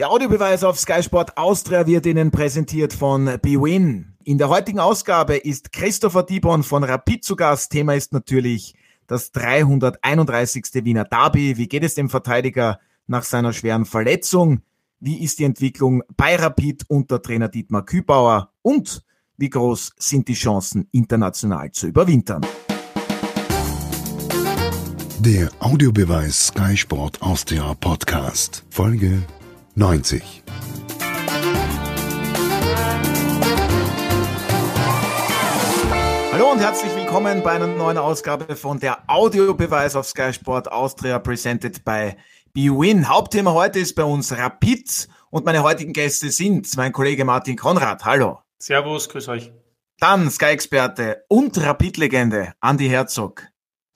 Der 0.00 0.10
Audiobeweis 0.10 0.64
auf 0.64 0.78
Sky 0.78 1.02
Sport 1.02 1.36
Austria 1.36 1.86
wird 1.86 2.06
Ihnen 2.06 2.30
präsentiert 2.30 2.94
von 2.94 3.26
BWin. 3.42 4.14
In 4.24 4.38
der 4.38 4.48
heutigen 4.48 4.80
Ausgabe 4.80 5.36
ist 5.36 5.72
Christopher 5.72 6.22
Dibon 6.22 6.62
von 6.62 6.84
Rapid 6.84 7.22
zu 7.22 7.36
Gast. 7.36 7.70
Thema 7.70 7.92
ist 7.92 8.14
natürlich 8.14 8.74
das 9.06 9.30
331. 9.32 10.64
Wiener 10.84 11.04
Derby. 11.04 11.58
Wie 11.58 11.68
geht 11.68 11.84
es 11.84 11.96
dem 11.96 12.08
Verteidiger 12.08 12.80
nach 13.08 13.24
seiner 13.24 13.52
schweren 13.52 13.84
Verletzung? 13.84 14.62
Wie 15.00 15.22
ist 15.22 15.38
die 15.38 15.44
Entwicklung 15.44 16.02
bei 16.16 16.34
Rapid 16.34 16.84
unter 16.88 17.20
Trainer 17.20 17.50
Dietmar 17.50 17.84
Kübauer? 17.84 18.54
Und 18.62 19.04
wie 19.36 19.50
groß 19.50 19.92
sind 19.98 20.28
die 20.28 20.32
Chancen, 20.32 20.88
international 20.92 21.72
zu 21.72 21.88
überwintern? 21.88 22.40
Der 25.18 25.50
Audiobeweis 25.58 26.46
Sky 26.46 26.74
Sport 26.74 27.20
Austria 27.20 27.74
Podcast, 27.74 28.64
Folge 28.70 29.22
90. 29.80 30.42
Hallo 36.32 36.52
und 36.52 36.58
herzlich 36.58 36.94
willkommen 36.94 37.42
bei 37.42 37.52
einer 37.52 37.66
neuen 37.66 37.96
Ausgabe 37.96 38.56
von 38.56 38.78
der 38.78 38.98
Audiobeweis 39.06 39.96
auf 39.96 40.06
Sky 40.06 40.34
Sport 40.34 40.70
Austria 40.70 41.18
presented 41.18 41.82
by 41.82 42.12
BWin. 42.52 43.08
Hauptthema 43.08 43.54
heute 43.54 43.78
ist 43.78 43.94
bei 43.94 44.04
uns 44.04 44.36
Rapid 44.36 45.08
und 45.30 45.46
meine 45.46 45.62
heutigen 45.62 45.94
Gäste 45.94 46.30
sind 46.30 46.76
mein 46.76 46.92
Kollege 46.92 47.24
Martin 47.24 47.56
Konrad. 47.56 48.04
Hallo. 48.04 48.40
Servus, 48.58 49.08
grüß 49.08 49.28
euch. 49.28 49.50
Dann 49.98 50.30
Sky-Experte 50.30 51.24
und 51.28 51.56
Rapid-Legende 51.56 52.52
Andy 52.62 52.86
Herzog. 52.90 53.46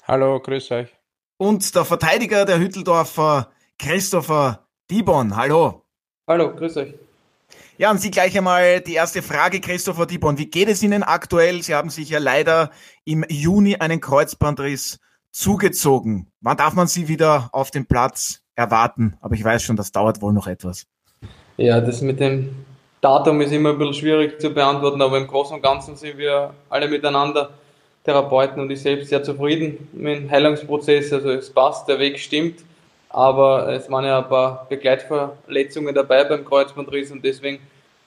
Hallo, 0.08 0.40
grüß 0.40 0.70
euch. 0.70 0.88
Und 1.36 1.74
der 1.74 1.84
Verteidiger 1.84 2.46
der 2.46 2.58
Hütteldorfer 2.58 3.50
Christopher 3.78 4.63
Dibon. 4.90 5.34
Hallo. 5.34 5.82
Hallo, 6.28 6.54
grüß 6.54 6.76
euch. 6.76 6.94
Ja, 7.78 7.90
und 7.90 7.98
Sie 7.98 8.10
gleich 8.10 8.36
einmal 8.36 8.82
die 8.82 8.94
erste 8.94 9.22
Frage, 9.22 9.60
Christopher 9.60 10.04
Dibon. 10.04 10.36
Wie 10.36 10.46
geht 10.46 10.68
es 10.68 10.82
Ihnen 10.82 11.02
aktuell? 11.02 11.62
Sie 11.62 11.74
haben 11.74 11.88
sich 11.88 12.10
ja 12.10 12.18
leider 12.18 12.70
im 13.04 13.24
Juni 13.28 13.76
einen 13.76 14.00
Kreuzbandriss 14.00 15.00
zugezogen. 15.30 16.30
Wann 16.40 16.58
darf 16.58 16.74
man 16.74 16.86
Sie 16.86 17.08
wieder 17.08 17.48
auf 17.52 17.70
dem 17.70 17.86
Platz 17.86 18.42
erwarten? 18.56 19.16
Aber 19.22 19.34
ich 19.34 19.42
weiß 19.42 19.62
schon, 19.62 19.76
das 19.76 19.90
dauert 19.90 20.20
wohl 20.20 20.34
noch 20.34 20.46
etwas. 20.46 20.86
Ja, 21.56 21.80
das 21.80 22.02
mit 22.02 22.20
dem 22.20 22.54
Datum 23.00 23.40
ist 23.40 23.52
immer 23.52 23.70
ein 23.70 23.78
bisschen 23.78 23.94
schwierig 23.94 24.38
zu 24.38 24.50
beantworten, 24.50 25.00
aber 25.00 25.16
im 25.16 25.26
Großen 25.26 25.56
und 25.56 25.62
Ganzen 25.62 25.96
sind 25.96 26.18
wir 26.18 26.52
alle 26.68 26.88
miteinander, 26.88 27.50
Therapeuten 28.04 28.60
und 28.60 28.70
ich 28.70 28.82
selbst, 28.82 29.08
sehr 29.08 29.22
zufrieden 29.22 29.88
mit 29.94 30.18
dem 30.18 30.30
Heilungsprozess. 30.30 31.10
Also 31.12 31.30
es 31.30 31.50
passt, 31.50 31.88
der 31.88 31.98
Weg 31.98 32.18
stimmt, 32.18 32.60
aber 33.14 33.68
es 33.72 33.88
waren 33.88 34.04
ja 34.04 34.18
ein 34.18 34.28
paar 34.28 34.66
Begleitverletzungen 34.68 35.94
dabei 35.94 36.24
beim 36.24 36.44
Kreuzbandriss 36.44 37.12
und 37.12 37.24
deswegen 37.24 37.60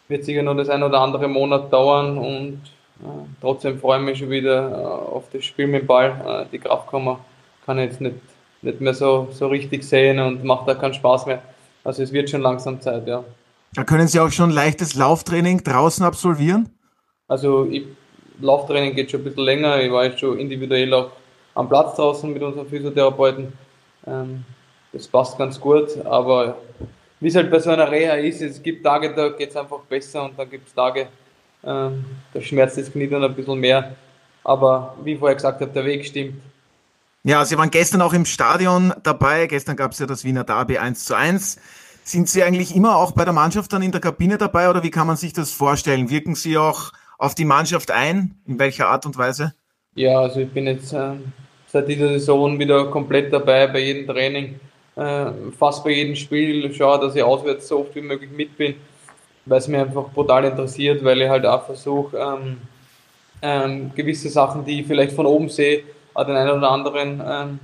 wird 0.09 0.25
sicher 0.25 0.43
noch 0.43 0.55
das 0.55 0.67
ein 0.67 0.83
oder 0.83 0.99
andere 0.99 1.29
Monat 1.29 1.71
dauern 1.71 2.17
und 2.17 2.61
äh, 2.99 3.07
trotzdem 3.39 3.79
freue 3.79 3.99
ich 3.99 4.05
mich 4.05 4.19
schon 4.19 4.29
wieder 4.29 4.69
äh, 4.69 4.75
auf 5.15 5.23
das 5.31 5.45
Spiel 5.45 5.67
mit 5.67 5.83
dem 5.83 5.87
Ball. 5.87 6.09
Äh, 6.27 6.51
die 6.51 6.59
Kraftkammer 6.59 7.19
kann 7.65 7.79
ich 7.79 7.85
jetzt 7.85 8.01
nicht, 8.01 8.15
nicht 8.61 8.81
mehr 8.81 8.93
so, 8.93 9.29
so 9.31 9.47
richtig 9.47 9.83
sehen 9.83 10.19
und 10.19 10.43
macht 10.43 10.67
da 10.67 10.75
keinen 10.75 10.93
Spaß 10.93 11.25
mehr. 11.25 11.41
Also 11.85 12.03
es 12.03 12.11
wird 12.11 12.29
schon 12.29 12.41
langsam 12.41 12.81
Zeit, 12.81 13.07
ja. 13.07 13.23
Da 13.75 13.85
können 13.85 14.09
Sie 14.09 14.19
auch 14.19 14.31
schon 14.31 14.49
leichtes 14.49 14.95
Lauftraining 14.95 15.63
draußen 15.63 16.05
absolvieren? 16.05 16.69
Also 17.29 17.65
ich, 17.71 17.83
Lauftraining 18.41 18.93
geht 18.93 19.11
schon 19.11 19.21
ein 19.21 19.23
bisschen 19.23 19.43
länger. 19.45 19.79
Ich 19.81 19.89
war 19.89 20.03
jetzt 20.03 20.19
schon 20.19 20.37
individuell 20.37 20.93
auch 20.93 21.11
am 21.55 21.69
Platz 21.69 21.95
draußen 21.95 22.31
mit 22.33 22.43
unseren 22.43 22.67
Physiotherapeuten. 22.67 23.53
Ähm, 24.05 24.43
das 24.97 25.07
passt 25.07 25.37
ganz 25.37 25.59
gut, 25.59 26.03
aber 26.05 26.57
wie 27.19 27.27
es 27.27 27.35
halt 27.35 27.51
bei 27.51 27.59
so 27.59 27.69
einer 27.69 27.89
Reha 27.89 28.15
ist, 28.15 28.41
es 28.41 28.61
gibt 28.61 28.83
Tage, 28.83 29.13
da 29.13 29.29
geht 29.29 29.49
es 29.49 29.55
einfach 29.55 29.79
besser 29.81 30.23
und 30.23 30.37
dann 30.37 30.49
gibt 30.49 30.67
es 30.67 30.73
Tage, 30.73 31.07
ähm, 31.63 32.05
da 32.33 32.41
schmerzt 32.41 32.77
das 32.77 32.91
Knie 32.91 33.07
dann 33.07 33.23
ein 33.23 33.35
bisschen 33.35 33.59
mehr. 33.59 33.95
Aber 34.43 34.95
wie 35.03 35.13
ich 35.13 35.19
vorher 35.19 35.35
gesagt 35.35 35.61
habe, 35.61 35.71
der 35.71 35.85
Weg 35.85 36.05
stimmt. 36.05 36.35
Ja, 37.23 37.43
Sie 37.43 37.57
waren 37.57 37.69
gestern 37.69 38.01
auch 38.01 38.13
im 38.13 38.25
Stadion 38.25 38.93
dabei. 39.03 39.47
Gestern 39.47 39.75
gab 39.75 39.91
es 39.91 39.99
ja 39.99 40.05
das 40.05 40.23
Wiener 40.23 40.43
Derby 40.43 40.77
1 40.77 41.05
zu 41.05 41.15
1. 41.15 41.57
Sind 42.03 42.29
Sie 42.29 42.41
eigentlich 42.41 42.73
immer 42.73 42.95
auch 42.95 43.11
bei 43.11 43.25
der 43.25 43.33
Mannschaft 43.33 43.73
dann 43.73 43.81
in 43.81 43.91
der 43.91 43.99
Kabine 43.99 44.37
dabei 44.37 44.69
oder 44.69 44.81
wie 44.83 44.91
kann 44.91 45.07
man 45.07 45.17
sich 45.17 45.33
das 45.33 45.51
vorstellen? 45.51 46.09
Wirken 46.09 46.35
Sie 46.35 46.57
auch 46.57 46.93
auf 47.17 47.35
die 47.35 47.43
Mannschaft 47.43 47.91
ein? 47.91 48.35
In 48.45 48.59
welcher 48.59 48.87
Art 48.87 49.05
und 49.05 49.17
Weise? 49.17 49.53
Ja, 49.95 50.21
also 50.21 50.39
ich 50.39 50.49
bin 50.49 50.67
jetzt 50.67 50.93
äh, 50.93 51.15
seit 51.67 51.89
dieser 51.89 52.07
Saison 52.09 52.57
wieder 52.57 52.85
komplett 52.85 53.33
dabei 53.33 53.67
bei 53.67 53.79
jedem 53.79 54.07
Training, 54.07 54.59
äh, 54.97 55.31
fast 55.57 55.83
bei 55.83 55.91
jedem 55.91 56.15
Spiel. 56.15 56.73
Schaue, 56.73 56.99
dass 56.99 57.15
ich 57.15 57.23
auswärts 57.23 57.67
so 57.67 57.79
oft 57.79 57.95
wie 57.95 58.01
möglich 58.01 58.31
mit 58.31 58.57
bin, 58.57 58.75
weil 59.45 59.59
es 59.59 59.67
mir 59.67 59.81
einfach 59.81 60.09
brutal 60.09 60.45
interessiert, 60.45 61.03
weil 61.03 61.21
ich 61.21 61.29
halt 61.29 61.45
auch 61.45 61.65
versuche, 61.65 62.17
ähm, 62.17 62.57
ähm, 63.41 63.91
gewisse 63.95 64.29
Sachen, 64.29 64.65
die 64.65 64.81
ich 64.81 64.87
vielleicht 64.87 65.13
von 65.13 65.25
oben 65.25 65.49
sehe, 65.49 65.83
den 66.17 66.35
einen 66.35 66.57
oder 66.57 66.71
anderen 66.71 67.21
ähm, 67.25 67.59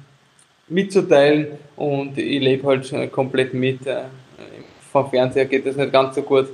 mitzuteilen 0.67 1.47
und 1.75 2.17
ich 2.17 2.41
lebe 2.41 2.67
halt 2.67 3.11
komplett 3.11 3.53
mit. 3.53 3.85
Äh, 3.87 4.03
vom 4.91 5.09
Fernseher 5.09 5.45
geht 5.45 5.65
das 5.65 5.75
nicht 5.75 5.91
ganz 5.91 6.15
so 6.15 6.21
gut. 6.21 6.47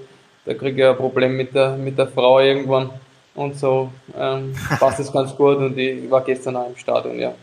Da 0.45 0.53
kriege 0.53 0.81
ich 0.81 0.87
ein 0.87 0.95
Problem 0.95 1.35
mit 1.35 1.53
der, 1.53 1.75
mit 1.75 1.97
der 1.97 2.07
Frau 2.07 2.39
irgendwann. 2.39 2.89
Und 3.35 3.57
so 3.57 3.91
ähm, 4.17 4.55
passt 4.79 4.99
es 4.99 5.11
ganz 5.11 5.35
gut 5.35 5.57
und 5.57 5.77
ich 5.77 6.09
war 6.09 6.21
gestern 6.21 6.55
auch 6.55 6.69
im 6.69 6.75
Stadion, 6.77 7.19
ja. 7.19 7.33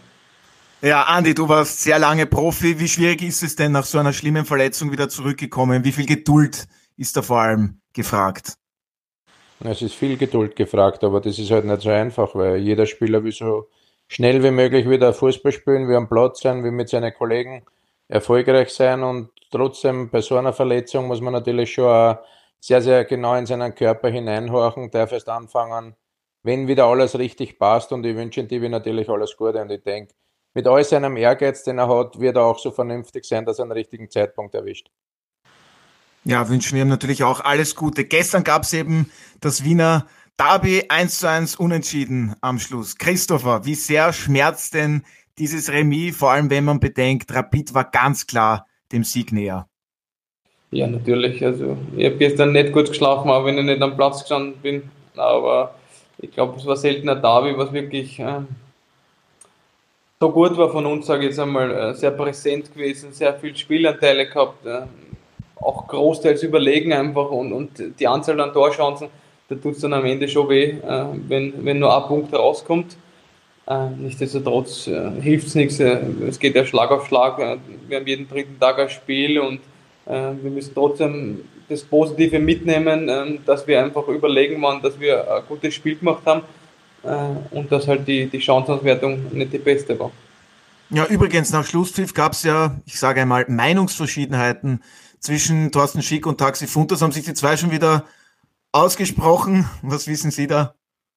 Ja, 0.82 1.04
Andi, 1.04 1.32
du 1.32 1.48
warst 1.48 1.80
sehr 1.80 1.98
lange 1.98 2.26
Profi. 2.26 2.78
Wie 2.78 2.88
schwierig 2.88 3.22
ist 3.22 3.42
es 3.42 3.56
denn 3.56 3.72
nach 3.72 3.86
so 3.86 3.98
einer 3.98 4.12
schlimmen 4.12 4.44
Verletzung 4.44 4.92
wieder 4.92 5.08
zurückgekommen? 5.08 5.84
Wie 5.84 5.92
viel 5.92 6.04
Geduld 6.04 6.66
ist 6.98 7.16
da 7.16 7.22
vor 7.22 7.40
allem 7.40 7.80
gefragt? 7.94 8.58
Es 9.64 9.80
ist 9.80 9.94
viel 9.94 10.18
Geduld 10.18 10.54
gefragt, 10.54 11.02
aber 11.02 11.22
das 11.22 11.38
ist 11.38 11.50
halt 11.50 11.64
nicht 11.64 11.80
so 11.80 11.88
einfach, 11.88 12.34
weil 12.34 12.58
jeder 12.58 12.84
Spieler 12.84 13.24
will 13.24 13.32
so 13.32 13.68
schnell 14.06 14.42
wie 14.42 14.50
möglich 14.50 14.88
wieder 14.88 15.14
Fußball 15.14 15.50
spielen, 15.50 15.88
wie 15.88 15.94
am 15.94 16.10
Platz 16.10 16.42
sein, 16.42 16.62
wie 16.62 16.70
mit 16.70 16.90
seinen 16.90 17.14
Kollegen 17.14 17.64
erfolgreich 18.08 18.68
sein 18.68 19.02
und 19.02 19.30
trotzdem 19.50 20.10
bei 20.10 20.20
so 20.20 20.36
einer 20.36 20.52
Verletzung 20.52 21.06
muss 21.06 21.22
man 21.22 21.32
natürlich 21.32 21.72
schon 21.72 21.86
auch 21.86 22.18
sehr, 22.60 22.82
sehr 22.82 23.06
genau 23.06 23.34
in 23.34 23.46
seinen 23.46 23.74
Körper 23.74 24.10
hineinhorchen, 24.10 24.90
darf 24.90 25.12
erst 25.12 25.30
anfangen, 25.30 25.96
wenn 26.42 26.68
wieder 26.68 26.84
alles 26.84 27.18
richtig 27.18 27.58
passt 27.58 27.92
und 27.92 28.04
ich 28.04 28.14
wünsche 28.14 28.42
ihm 28.42 28.70
natürlich 28.70 29.08
alles 29.08 29.36
Gute 29.36 29.62
und 29.62 29.70
ich 29.70 29.82
denke, 29.82 30.12
mit 30.56 30.66
all 30.66 30.82
seinem 30.82 31.18
Ehrgeiz, 31.18 31.64
den 31.64 31.76
er 31.76 31.86
hat, 31.86 32.18
wird 32.18 32.36
er 32.36 32.44
auch 32.44 32.58
so 32.58 32.70
vernünftig 32.70 33.26
sein, 33.26 33.44
dass 33.44 33.58
er 33.58 33.64
einen 33.64 33.72
richtigen 33.72 34.10
Zeitpunkt 34.10 34.54
erwischt. 34.54 34.88
Ja, 36.24 36.48
wünschen 36.48 36.76
wir 36.76 36.82
ihm 36.82 36.88
natürlich 36.88 37.24
auch 37.24 37.40
alles 37.40 37.76
Gute. 37.76 38.06
Gestern 38.06 38.42
gab 38.42 38.62
es 38.62 38.72
eben 38.72 39.10
das 39.42 39.64
Wiener 39.64 40.06
Derby 40.38 40.84
1 40.88 41.18
zu 41.18 41.28
1 41.28 41.56
unentschieden 41.56 42.36
am 42.40 42.58
Schluss. 42.58 42.96
Christopher, 42.96 43.66
wie 43.66 43.74
sehr 43.74 44.14
schmerzt 44.14 44.72
denn 44.72 45.02
dieses 45.36 45.70
Remis, 45.70 46.16
vor 46.16 46.30
allem 46.30 46.48
wenn 46.48 46.64
man 46.64 46.80
bedenkt, 46.80 47.34
Rapid 47.34 47.74
war 47.74 47.90
ganz 47.90 48.26
klar 48.26 48.66
dem 48.92 49.04
Sieg 49.04 49.32
näher. 49.32 49.68
Ja, 50.70 50.86
natürlich. 50.86 51.44
Also 51.44 51.76
ich 51.98 52.06
habe 52.06 52.16
gestern 52.16 52.52
nicht 52.52 52.72
gut 52.72 52.88
geschlafen, 52.88 53.30
auch 53.30 53.44
wenn 53.44 53.58
ich 53.58 53.64
nicht 53.64 53.82
am 53.82 53.94
Platz 53.94 54.20
gestanden 54.20 54.54
bin. 54.62 54.84
Aber 55.16 55.74
ich 56.16 56.30
glaube, 56.30 56.58
es 56.58 56.64
war 56.64 56.76
selten 56.76 57.10
ein 57.10 57.20
Derby, 57.20 57.58
was 57.58 57.74
wirklich 57.74 58.18
äh, 58.20 58.40
so 60.18 60.30
gut 60.30 60.56
war 60.56 60.70
von 60.70 60.86
uns, 60.86 61.06
sage 61.06 61.24
ich 61.24 61.30
jetzt 61.30 61.38
einmal, 61.38 61.70
äh, 61.70 61.94
sehr 61.94 62.10
präsent 62.10 62.72
gewesen, 62.72 63.12
sehr 63.12 63.34
viele 63.34 63.56
Spielanteile 63.56 64.26
gehabt, 64.26 64.64
äh, 64.64 64.82
auch 65.56 65.86
großteils 65.86 66.42
überlegen 66.42 66.92
einfach 66.92 67.30
und, 67.30 67.52
und 67.52 68.00
die 68.00 68.06
Anzahl 68.06 68.40
an 68.40 68.52
Torchancen, 68.52 69.08
da 69.48 69.54
tut 69.56 69.74
es 69.74 69.80
dann 69.80 69.92
am 69.92 70.04
Ende 70.04 70.28
schon 70.28 70.48
weh, 70.48 70.70
äh, 70.70 71.04
wenn, 71.28 71.64
wenn 71.64 71.78
nur 71.78 71.94
ein 71.94 72.08
Punkt 72.08 72.32
rauskommt. 72.34 72.96
Nichtsdestotrotz 73.98 74.88
hilft 75.20 75.48
es 75.48 75.56
nichts. 75.56 75.80
Es 75.80 76.38
geht 76.38 76.54
ja 76.54 76.64
Schlag 76.64 76.88
auf 76.92 77.08
Schlag. 77.08 77.36
Wir 77.88 77.98
haben 77.98 78.06
jeden 78.06 78.28
dritten 78.28 78.60
Tag 78.60 78.78
ein 78.78 78.88
Spiel 78.88 79.40
und 79.40 79.58
wir 80.04 80.50
müssen 80.52 80.72
trotzdem 80.72 81.40
das 81.68 81.82
Positive 81.82 82.38
mitnehmen, 82.38 83.08
ähm, 83.08 83.38
dass 83.44 83.66
wir 83.66 83.82
einfach 83.82 84.06
überlegen 84.06 84.62
waren, 84.62 84.80
dass 84.82 85.00
wir 85.00 85.28
ein 85.28 85.42
gutes 85.48 85.74
Spiel 85.74 85.96
gemacht 85.96 86.22
haben 86.24 86.42
und 87.50 87.70
dass 87.70 87.86
halt 87.86 88.06
die, 88.06 88.26
die 88.26 88.40
Chancenauswertung 88.40 89.32
nicht 89.32 89.52
die 89.52 89.58
beste 89.58 89.98
war. 89.98 90.10
Ja, 90.90 91.06
übrigens, 91.06 91.50
nach 91.52 91.64
Schlusspfiff 91.64 92.14
gab 92.14 92.32
es 92.32 92.44
ja, 92.44 92.76
ich 92.84 92.98
sage 92.98 93.22
einmal, 93.22 93.44
Meinungsverschiedenheiten 93.48 94.82
zwischen 95.18 95.72
Thorsten 95.72 96.02
Schick 96.02 96.26
und 96.26 96.38
Taxi 96.38 96.66
Funtas. 96.66 97.02
Haben 97.02 97.12
sich 97.12 97.24
die 97.24 97.34
zwei 97.34 97.56
schon 97.56 97.72
wieder 97.72 98.04
ausgesprochen? 98.72 99.68
Was 99.82 100.06
wissen 100.06 100.30
Sie 100.30 100.46
da? 100.46 100.74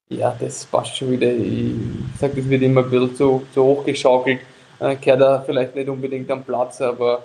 Ja, 0.09 0.35
das 0.39 0.65
passt 0.65 0.97
schon 0.97 1.11
wieder. 1.11 1.31
Ich 1.31 1.71
sage, 2.19 2.41
das 2.41 2.49
wird 2.49 2.63
immer 2.63 2.83
ein 2.83 2.89
bisschen 2.89 3.15
zu, 3.15 3.43
zu 3.53 3.63
hoch 3.63 3.85
geschaukelt. 3.85 4.39
Äh, 4.79 4.95
kehrt 4.95 5.21
da 5.21 5.41
vielleicht 5.45 5.75
nicht 5.75 5.87
unbedingt 5.87 6.31
am 6.31 6.43
Platz, 6.43 6.81
aber 6.81 7.23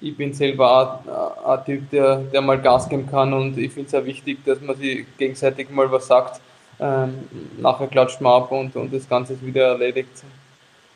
ich 0.00 0.14
bin 0.14 0.34
selber 0.34 1.00
auch 1.06 1.58
ein 1.58 1.64
Typ, 1.64 1.90
der, 1.90 2.16
der 2.16 2.42
mal 2.42 2.60
Gas 2.60 2.88
geben 2.88 3.06
kann 3.10 3.32
und 3.32 3.56
ich 3.56 3.72
finde 3.72 3.88
es 3.88 3.94
auch 3.94 4.04
wichtig, 4.04 4.44
dass 4.44 4.60
man 4.60 4.76
sich 4.76 5.06
gegenseitig 5.16 5.70
mal 5.70 5.90
was 5.90 6.08
sagt. 6.08 6.40
Ähm, 6.78 7.28
nachher 7.58 7.86
klatscht 7.86 8.20
man 8.20 8.42
ab 8.42 8.52
und, 8.52 8.76
und 8.76 8.92
das 8.92 9.08
Ganze 9.08 9.32
ist 9.34 9.44
wieder 9.44 9.68
erledigt. 9.68 10.24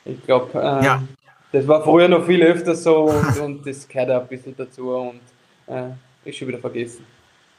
Ich 0.04 0.22
glaube, 0.24 0.50
ähm, 0.54 0.84
ja. 0.84 1.02
das 1.52 1.66
war 1.66 1.82
früher 1.82 2.08
noch 2.08 2.26
viel 2.26 2.42
öfter 2.42 2.74
so 2.74 3.04
und, 3.04 3.38
und 3.40 3.66
das 3.66 3.88
gehört 3.88 4.10
auch 4.10 4.22
ein 4.22 4.28
bisschen 4.28 4.54
dazu 4.56 4.90
und 4.90 5.20
äh, 5.66 5.90
ist 6.24 6.36
schon 6.36 6.48
wieder 6.48 6.58
vergessen. 6.58 7.04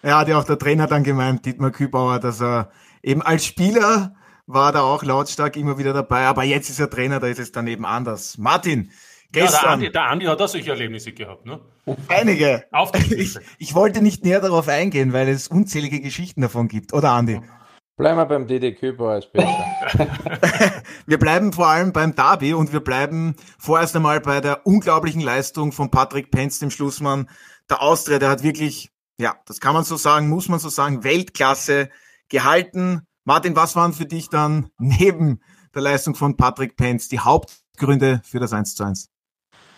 Ja, 0.03 0.19
hat 0.19 0.27
ja 0.27 0.39
auch 0.39 0.43
der 0.43 0.57
Trainer 0.57 0.87
dann 0.87 1.03
gemeint, 1.03 1.45
Dietmar 1.45 1.71
Kübauer, 1.71 2.19
dass 2.19 2.41
er 2.41 2.71
eben 3.03 3.21
als 3.21 3.45
Spieler 3.45 4.13
war 4.47 4.71
da 4.71 4.81
auch 4.81 5.03
lautstark 5.03 5.55
immer 5.55 5.77
wieder 5.77 5.93
dabei, 5.93 6.25
aber 6.25 6.43
jetzt 6.43 6.69
ist 6.69 6.79
er 6.79 6.89
Trainer, 6.89 7.19
da 7.19 7.27
ist 7.27 7.39
es 7.39 7.51
dann 7.51 7.67
eben 7.67 7.85
anders. 7.85 8.37
Martin, 8.37 8.91
gestern. 9.31 9.53
Ja, 9.53 9.61
der, 9.61 9.69
Andi, 9.71 9.91
der 9.91 10.03
Andi 10.03 10.25
hat 10.25 10.41
auch 10.41 10.47
solche 10.47 10.71
Erlebnisse 10.71 11.11
gehabt, 11.11 11.45
ne? 11.45 11.59
Einige. 12.07 12.65
Auf 12.71 12.91
ich, 13.11 13.37
ich 13.59 13.75
wollte 13.75 14.01
nicht 14.01 14.23
näher 14.23 14.41
darauf 14.41 14.67
eingehen, 14.67 15.13
weil 15.13 15.29
es 15.29 15.47
unzählige 15.47 16.01
Geschichten 16.01 16.41
davon 16.41 16.67
gibt, 16.67 16.93
oder 16.93 17.11
Andi? 17.11 17.41
Bleiben 18.01 18.17
wir 18.17 18.25
beim 18.25 18.47
DD 18.47 18.75
als 18.99 19.31
besser. 19.31 20.07
wir 21.05 21.19
bleiben 21.19 21.53
vor 21.53 21.67
allem 21.67 21.93
beim 21.93 22.15
Derby 22.15 22.55
und 22.55 22.73
wir 22.73 22.79
bleiben 22.79 23.35
vorerst 23.59 23.95
einmal 23.95 24.19
bei 24.19 24.41
der 24.41 24.65
unglaublichen 24.65 25.21
Leistung 25.21 25.71
von 25.71 25.91
Patrick 25.91 26.31
Penz, 26.31 26.57
dem 26.57 26.71
Schlussmann 26.71 27.29
der 27.69 27.83
Austria. 27.83 28.17
Der 28.17 28.29
hat 28.29 28.41
wirklich, 28.41 28.89
ja, 29.19 29.35
das 29.45 29.59
kann 29.59 29.75
man 29.75 29.83
so 29.83 29.97
sagen, 29.97 30.29
muss 30.29 30.49
man 30.49 30.57
so 30.57 30.69
sagen, 30.69 31.03
Weltklasse 31.03 31.89
gehalten. 32.27 33.05
Martin, 33.23 33.55
was 33.55 33.75
waren 33.75 33.93
für 33.93 34.07
dich 34.07 34.29
dann 34.29 34.71
neben 34.79 35.39
der 35.75 35.83
Leistung 35.83 36.15
von 36.15 36.35
Patrick 36.35 36.77
Penz 36.77 37.07
die 37.07 37.19
Hauptgründe 37.19 38.21
für 38.23 38.39
das 38.39 38.51
1 38.51 38.73
zu 38.73 38.83
1? 38.83 39.11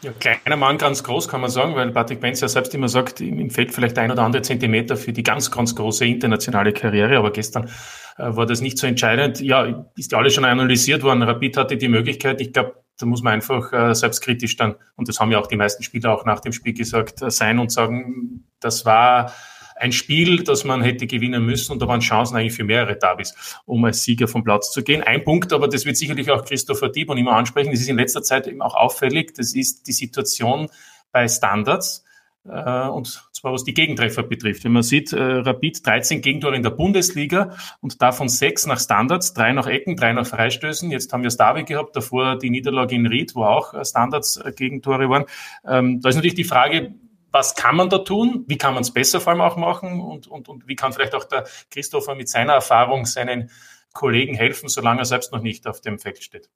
Ja, 0.02 0.12
kleiner 0.12 0.56
Mann, 0.56 0.78
ganz 0.78 1.04
groß, 1.04 1.28
kann 1.28 1.42
man 1.42 1.50
sagen, 1.50 1.76
weil 1.76 1.92
Patrick 1.92 2.22
Penz 2.22 2.40
ja 2.40 2.48
selbst 2.48 2.74
immer 2.74 2.88
sagt, 2.88 3.20
ihm 3.20 3.50
fehlt 3.50 3.74
vielleicht 3.74 3.98
ein 3.98 4.12
oder 4.12 4.24
andere 4.24 4.42
Zentimeter 4.44 4.96
für 4.96 5.12
die 5.12 5.24
ganz, 5.24 5.52
ganz 5.52 5.76
große 5.76 6.06
internationale 6.06 6.72
Karriere, 6.72 7.18
aber 7.18 7.32
gestern 7.32 7.70
war 8.18 8.46
das 8.46 8.62
nicht 8.62 8.78
so 8.78 8.88
entscheidend. 8.88 9.40
Ja, 9.42 9.88
ist 9.96 10.12
ja 10.12 10.18
alles 10.18 10.34
schon 10.34 10.46
analysiert 10.46 11.04
worden. 11.04 11.24
Rapid 11.24 11.58
hatte 11.58 11.78
die 11.78 11.88
Möglichkeit, 11.88 12.42
ich 12.42 12.54
glaube, 12.54 12.84
da 12.98 13.06
muss 13.06 13.24
man 13.24 13.34
einfach 13.34 13.74
äh, 13.74 13.96
selbstkritisch 13.96 14.56
dann, 14.56 14.76
und 14.96 15.08
das 15.08 15.20
haben 15.20 15.32
ja 15.32 15.40
auch 15.40 15.48
die 15.48 15.56
meisten 15.56 15.84
Spieler 15.84 16.14
auch 16.14 16.26
nach 16.26 16.42
dem 16.42 16.54
Spiel 16.54 16.74
gesagt, 16.74 17.22
äh, 17.22 17.32
sein 17.32 17.60
und 17.60 17.72
sagen, 17.72 18.46
das 18.60 18.86
war 18.86 19.34
ein 19.76 19.92
Spiel, 19.92 20.44
das 20.44 20.64
man 20.64 20.84
hätte 20.84 21.08
gewinnen 21.08 21.44
müssen 21.44 21.72
und 21.72 21.82
da 21.82 21.88
waren 21.88 22.00
Chancen 22.00 22.38
eigentlich 22.38 22.54
für 22.54 22.64
mehrere 22.64 22.96
Derbys, 22.96 23.34
um 23.66 23.84
als 23.84 24.04
Sieger 24.04 24.28
vom 24.28 24.44
Platz 24.44 24.72
zu 24.72 24.84
gehen. 24.84 25.02
Ein 25.02 25.24
Punkt, 25.24 25.52
aber 25.52 25.68
das 25.68 25.86
wird 25.86 25.98
sicherlich 25.98 26.30
auch 26.30 26.46
Christopher 26.46 26.90
Diebon 26.90 27.18
immer 27.18 27.34
ansprechen, 27.34 27.72
das 27.72 27.82
ist 27.82 27.90
in 27.90 27.98
letzter 27.98 28.22
Zeit 28.22 28.48
eben 28.48 28.62
auch 28.62 28.76
auffällig, 28.76 29.34
das 29.34 29.56
ist 29.56 29.88
die 29.88 29.92
Situation 29.92 30.70
bei 31.12 31.28
Standards 31.28 32.04
äh, 32.06 32.13
und 32.50 33.26
zwar 33.32 33.54
was 33.54 33.64
die 33.64 33.74
Gegentreffer 33.74 34.24
betrifft. 34.24 34.64
Wenn 34.64 34.74
man 34.74 34.84
sieht, 34.84 35.14
äh, 35.14 35.22
Rapid 35.22 35.86
13 35.86 36.22
Gegentore 36.22 36.56
in 36.56 36.64
der 36.64 36.72
Bundesliga 36.72 37.56
und 37.80 38.02
davon 38.02 38.28
sechs 38.30 38.66
nach 38.66 38.80
Standards, 38.80 39.34
drei 39.34 39.54
nach 39.54 39.68
Ecken, 39.68 39.96
drei 39.96 40.14
nach 40.14 40.28
Freistößen. 40.28 40.92
Jetzt 40.92 41.14
haben 41.14 41.22
wir 41.22 41.28
das 41.28 41.38
Derby 41.38 41.64
gehabt, 41.64 41.96
davor 41.96 42.38
die 42.38 42.50
Niederlage 42.50 42.96
in 42.96 43.08
Ried, 43.08 43.36
wo 43.36 43.44
auch 43.44 43.74
äh, 43.74 43.86
Standards 43.86 44.42
Gegentore 44.56 45.10
waren. 45.10 45.26
Ähm, 45.66 46.02
da 46.02 46.10
ist 46.10 46.16
natürlich 46.16 46.36
die 46.36 46.44
Frage, 46.44 46.96
was 47.32 47.56
kann 47.56 47.76
man 47.76 47.90
da 47.90 47.98
tun? 48.00 48.44
Wie 48.48 48.58
kann 48.58 48.76
man 48.76 48.84
es 48.84 48.92
besser 48.92 49.20
vor 49.20 49.32
allem 49.32 49.42
auch 49.42 49.58
machen? 49.58 50.00
Und, 50.00 50.28
und, 50.28 50.48
und 50.48 50.68
wie 50.68 50.76
kann 50.76 50.94
vielleicht 50.94 51.16
auch 51.16 51.24
der 51.24 51.46
Christopher 51.72 52.14
mit 52.14 52.30
seiner 52.30 52.54
Erfahrung 52.54 53.06
seinen 53.06 53.50
Kollegen 53.94 54.36
helfen, 54.36 54.70
solange 54.70 55.02
er 55.02 55.06
selbst 55.06 55.32
noch 55.32 55.42
nicht 55.42 55.66
auf 55.66 55.82
dem 55.82 55.98
Feld 55.98 56.24
steht? 56.24 56.50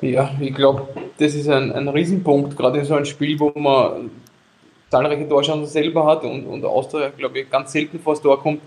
Ja, 0.00 0.30
ich 0.40 0.54
glaube, 0.54 0.88
das 1.18 1.34
ist 1.34 1.48
ein, 1.48 1.72
ein 1.72 1.88
Riesenpunkt, 1.88 2.56
gerade 2.56 2.78
in 2.80 2.84
so 2.84 2.94
einem 2.94 3.04
Spiel, 3.04 3.38
wo 3.38 3.52
man 3.58 4.10
zahlreiche 4.90 5.28
Torchancen 5.28 5.66
selber 5.66 6.06
hat 6.06 6.24
und, 6.24 6.46
und 6.46 6.64
Austria, 6.64 7.10
glaube 7.10 7.40
ich, 7.40 7.50
ganz 7.50 7.72
selten 7.72 7.98
vor 7.98 8.14
das 8.14 8.22
Tor 8.22 8.40
kommt, 8.40 8.60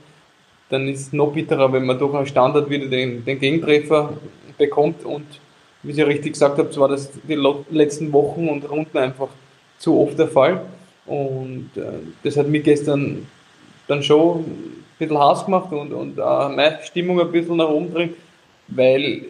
dann 0.69 0.87
ist 0.87 0.99
es 1.01 1.13
noch 1.13 1.31
bitterer, 1.31 1.71
wenn 1.71 1.85
man 1.85 1.97
durch 1.97 2.13
einen 2.13 2.25
Standard 2.25 2.69
wieder 2.69 2.87
den, 2.87 3.23
den 3.23 3.39
Gegentreffer 3.39 4.13
bekommt 4.57 5.05
und 5.05 5.25
wie 5.83 5.93
Sie 5.93 6.01
richtig 6.01 6.33
gesagt 6.33 6.57
haben, 6.57 6.75
war 6.75 6.89
das 6.89 7.11
die 7.11 7.35
letzten 7.69 8.11
Wochen 8.11 8.49
und 8.49 8.69
Runden 8.69 8.97
einfach 8.97 9.29
zu 9.77 9.99
oft 10.01 10.17
der 10.19 10.27
Fall. 10.27 10.61
Und 11.05 11.69
äh, 11.75 11.81
das 12.23 12.35
hat 12.35 12.47
mich 12.49 12.63
gestern 12.63 13.25
dann 13.87 14.03
schon 14.03 14.39
ein 14.39 14.83
bisschen 14.99 15.17
Hass 15.17 15.45
gemacht 15.45 15.71
und, 15.71 15.93
und 15.93 16.17
äh, 16.17 16.49
meine 16.49 16.79
Stimmung 16.83 17.21
ein 17.21 17.31
bisschen 17.31 17.57
nach 17.57 17.69
oben 17.69 17.93
drin, 17.93 18.13
weil 18.67 19.27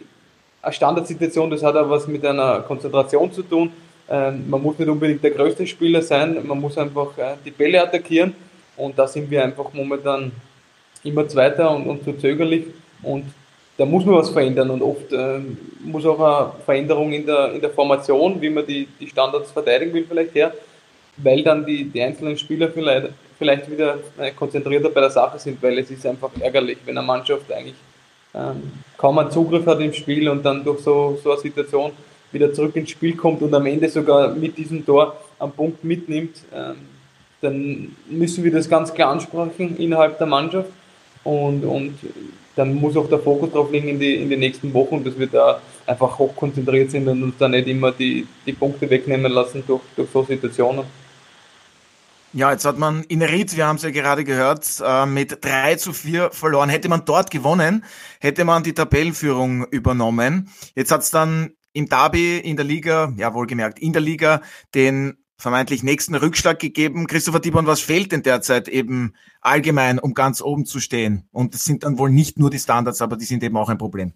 eine 0.68 0.74
Standardsituation, 0.74 1.50
das 1.50 1.62
hat 1.62 1.76
auch 1.76 1.88
was 1.88 2.06
mit 2.06 2.24
einer 2.24 2.60
Konzentration 2.60 3.32
zu 3.32 3.42
tun. 3.42 3.72
Ähm, 4.08 4.48
man 4.48 4.62
muss 4.62 4.78
nicht 4.78 4.88
unbedingt 4.88 5.22
der 5.22 5.30
größte 5.30 5.66
Spieler 5.66 6.02
sein, 6.02 6.46
man 6.46 6.60
muss 6.60 6.78
einfach 6.78 7.16
äh, 7.18 7.36
die 7.44 7.50
Bälle 7.50 7.82
attackieren. 7.82 8.34
Und 8.76 8.98
da 8.98 9.08
sind 9.08 9.30
wir 9.30 9.42
einfach 9.42 9.72
momentan 9.72 10.30
immer 11.02 11.26
Zweiter 11.26 11.70
und, 11.74 11.86
und 11.86 12.04
zu 12.04 12.12
zögerlich. 12.12 12.66
Und 13.02 13.24
da 13.76 13.84
muss 13.84 14.04
man 14.04 14.16
was 14.16 14.30
verändern. 14.30 14.70
Und 14.70 14.82
oft 14.82 15.12
äh, 15.12 15.40
muss 15.82 16.06
auch 16.06 16.20
eine 16.20 16.52
Veränderung 16.64 17.12
in 17.12 17.26
der, 17.26 17.52
in 17.52 17.60
der 17.60 17.70
Formation, 17.70 18.40
wie 18.40 18.50
man 18.50 18.66
die, 18.66 18.86
die 19.00 19.08
Standards 19.08 19.50
verteidigen 19.50 19.92
will, 19.94 20.06
vielleicht 20.08 20.34
her, 20.34 20.52
weil 21.16 21.42
dann 21.42 21.64
die, 21.64 21.84
die 21.84 22.00
einzelnen 22.00 22.36
Spieler 22.36 22.68
vielleicht, 22.68 23.08
vielleicht 23.38 23.70
wieder 23.70 23.98
äh, 24.18 24.30
konzentrierter 24.32 24.90
bei 24.90 25.00
der 25.00 25.10
Sache 25.10 25.38
sind, 25.38 25.62
weil 25.62 25.78
es 25.78 25.90
ist 25.90 26.06
einfach 26.06 26.30
ärgerlich, 26.40 26.78
wenn 26.84 26.96
eine 26.96 27.06
Mannschaft 27.06 27.50
eigentlich 27.52 27.74
ähm, 28.34 28.62
kaum 28.96 29.18
einen 29.18 29.30
Zugriff 29.30 29.66
hat 29.66 29.80
im 29.80 29.92
Spiel 29.92 30.28
und 30.28 30.44
dann 30.44 30.64
durch 30.64 30.80
so, 30.80 31.18
so 31.22 31.32
eine 31.32 31.40
Situation 31.40 31.92
wieder 32.30 32.52
zurück 32.52 32.76
ins 32.76 32.90
Spiel 32.90 33.16
kommt 33.16 33.42
und 33.42 33.54
am 33.54 33.66
Ende 33.66 33.88
sogar 33.88 34.34
mit 34.34 34.56
diesem 34.56 34.84
Tor 34.84 35.16
einen 35.38 35.52
Punkt 35.52 35.82
mitnimmt, 35.84 36.36
ähm, 36.54 36.76
dann 37.40 37.96
müssen 38.10 38.44
wir 38.44 38.52
das 38.52 38.68
ganz 38.68 38.92
klar 38.92 39.12
ansprechen 39.12 39.76
innerhalb 39.78 40.18
der 40.18 40.26
Mannschaft 40.26 40.70
und, 41.24 41.64
und 41.64 41.94
dann 42.56 42.74
muss 42.74 42.96
auch 42.96 43.08
der 43.08 43.20
Fokus 43.20 43.52
drauf 43.52 43.70
liegen 43.70 43.88
in 43.88 44.00
die, 44.00 44.16
in 44.16 44.28
die 44.28 44.36
nächsten 44.36 44.74
Wochen, 44.74 45.04
dass 45.04 45.16
wir 45.18 45.28
da 45.28 45.60
einfach 45.86 46.18
hoch 46.18 46.34
konzentriert 46.34 46.90
sind 46.90 47.06
und 47.08 47.22
uns 47.22 47.34
da 47.38 47.48
nicht 47.48 47.68
immer 47.68 47.92
die, 47.92 48.26
die 48.44 48.52
Punkte 48.52 48.90
wegnehmen 48.90 49.30
lassen 49.30 49.62
durch, 49.66 49.82
durch 49.94 50.08
so 50.12 50.24
Situationen. 50.24 50.84
Ja, 52.34 52.52
jetzt 52.52 52.66
hat 52.66 52.76
man 52.76 53.04
in 53.04 53.22
Ried, 53.22 53.56
wir 53.56 53.66
haben 53.66 53.76
es 53.76 53.82
ja 53.82 53.90
gerade 53.90 54.22
gehört, 54.22 54.82
äh, 54.84 55.06
mit 55.06 55.42
3 55.42 55.76
zu 55.76 55.94
4 55.94 56.30
verloren. 56.30 56.68
Hätte 56.68 56.90
man 56.90 57.06
dort 57.06 57.30
gewonnen, 57.30 57.84
hätte 58.20 58.44
man 58.44 58.62
die 58.62 58.74
Tabellenführung 58.74 59.64
übernommen. 59.68 60.50
Jetzt 60.74 60.90
hat 60.90 61.00
es 61.00 61.10
dann 61.10 61.52
im 61.72 61.88
Derby 61.88 62.36
in 62.38 62.56
der 62.56 62.66
Liga, 62.66 63.14
ja 63.16 63.32
wohlgemerkt, 63.32 63.78
in 63.78 63.94
der 63.94 64.02
Liga 64.02 64.42
den 64.74 65.16
vermeintlich 65.38 65.82
nächsten 65.82 66.14
Rückschlag 66.14 66.58
gegeben. 66.58 67.06
Christopher 67.06 67.40
Dibon, 67.40 67.66
was 67.66 67.80
fehlt 67.80 68.12
denn 68.12 68.22
derzeit 68.22 68.68
eben 68.68 69.14
allgemein, 69.40 69.98
um 69.98 70.12
ganz 70.12 70.42
oben 70.42 70.66
zu 70.66 70.80
stehen? 70.80 71.28
Und 71.32 71.54
das 71.54 71.64
sind 71.64 71.84
dann 71.84 71.96
wohl 71.96 72.10
nicht 72.10 72.38
nur 72.38 72.50
die 72.50 72.58
Standards, 72.58 73.00
aber 73.00 73.16
die 73.16 73.24
sind 73.24 73.42
eben 73.42 73.56
auch 73.56 73.70
ein 73.70 73.78
Problem. 73.78 74.12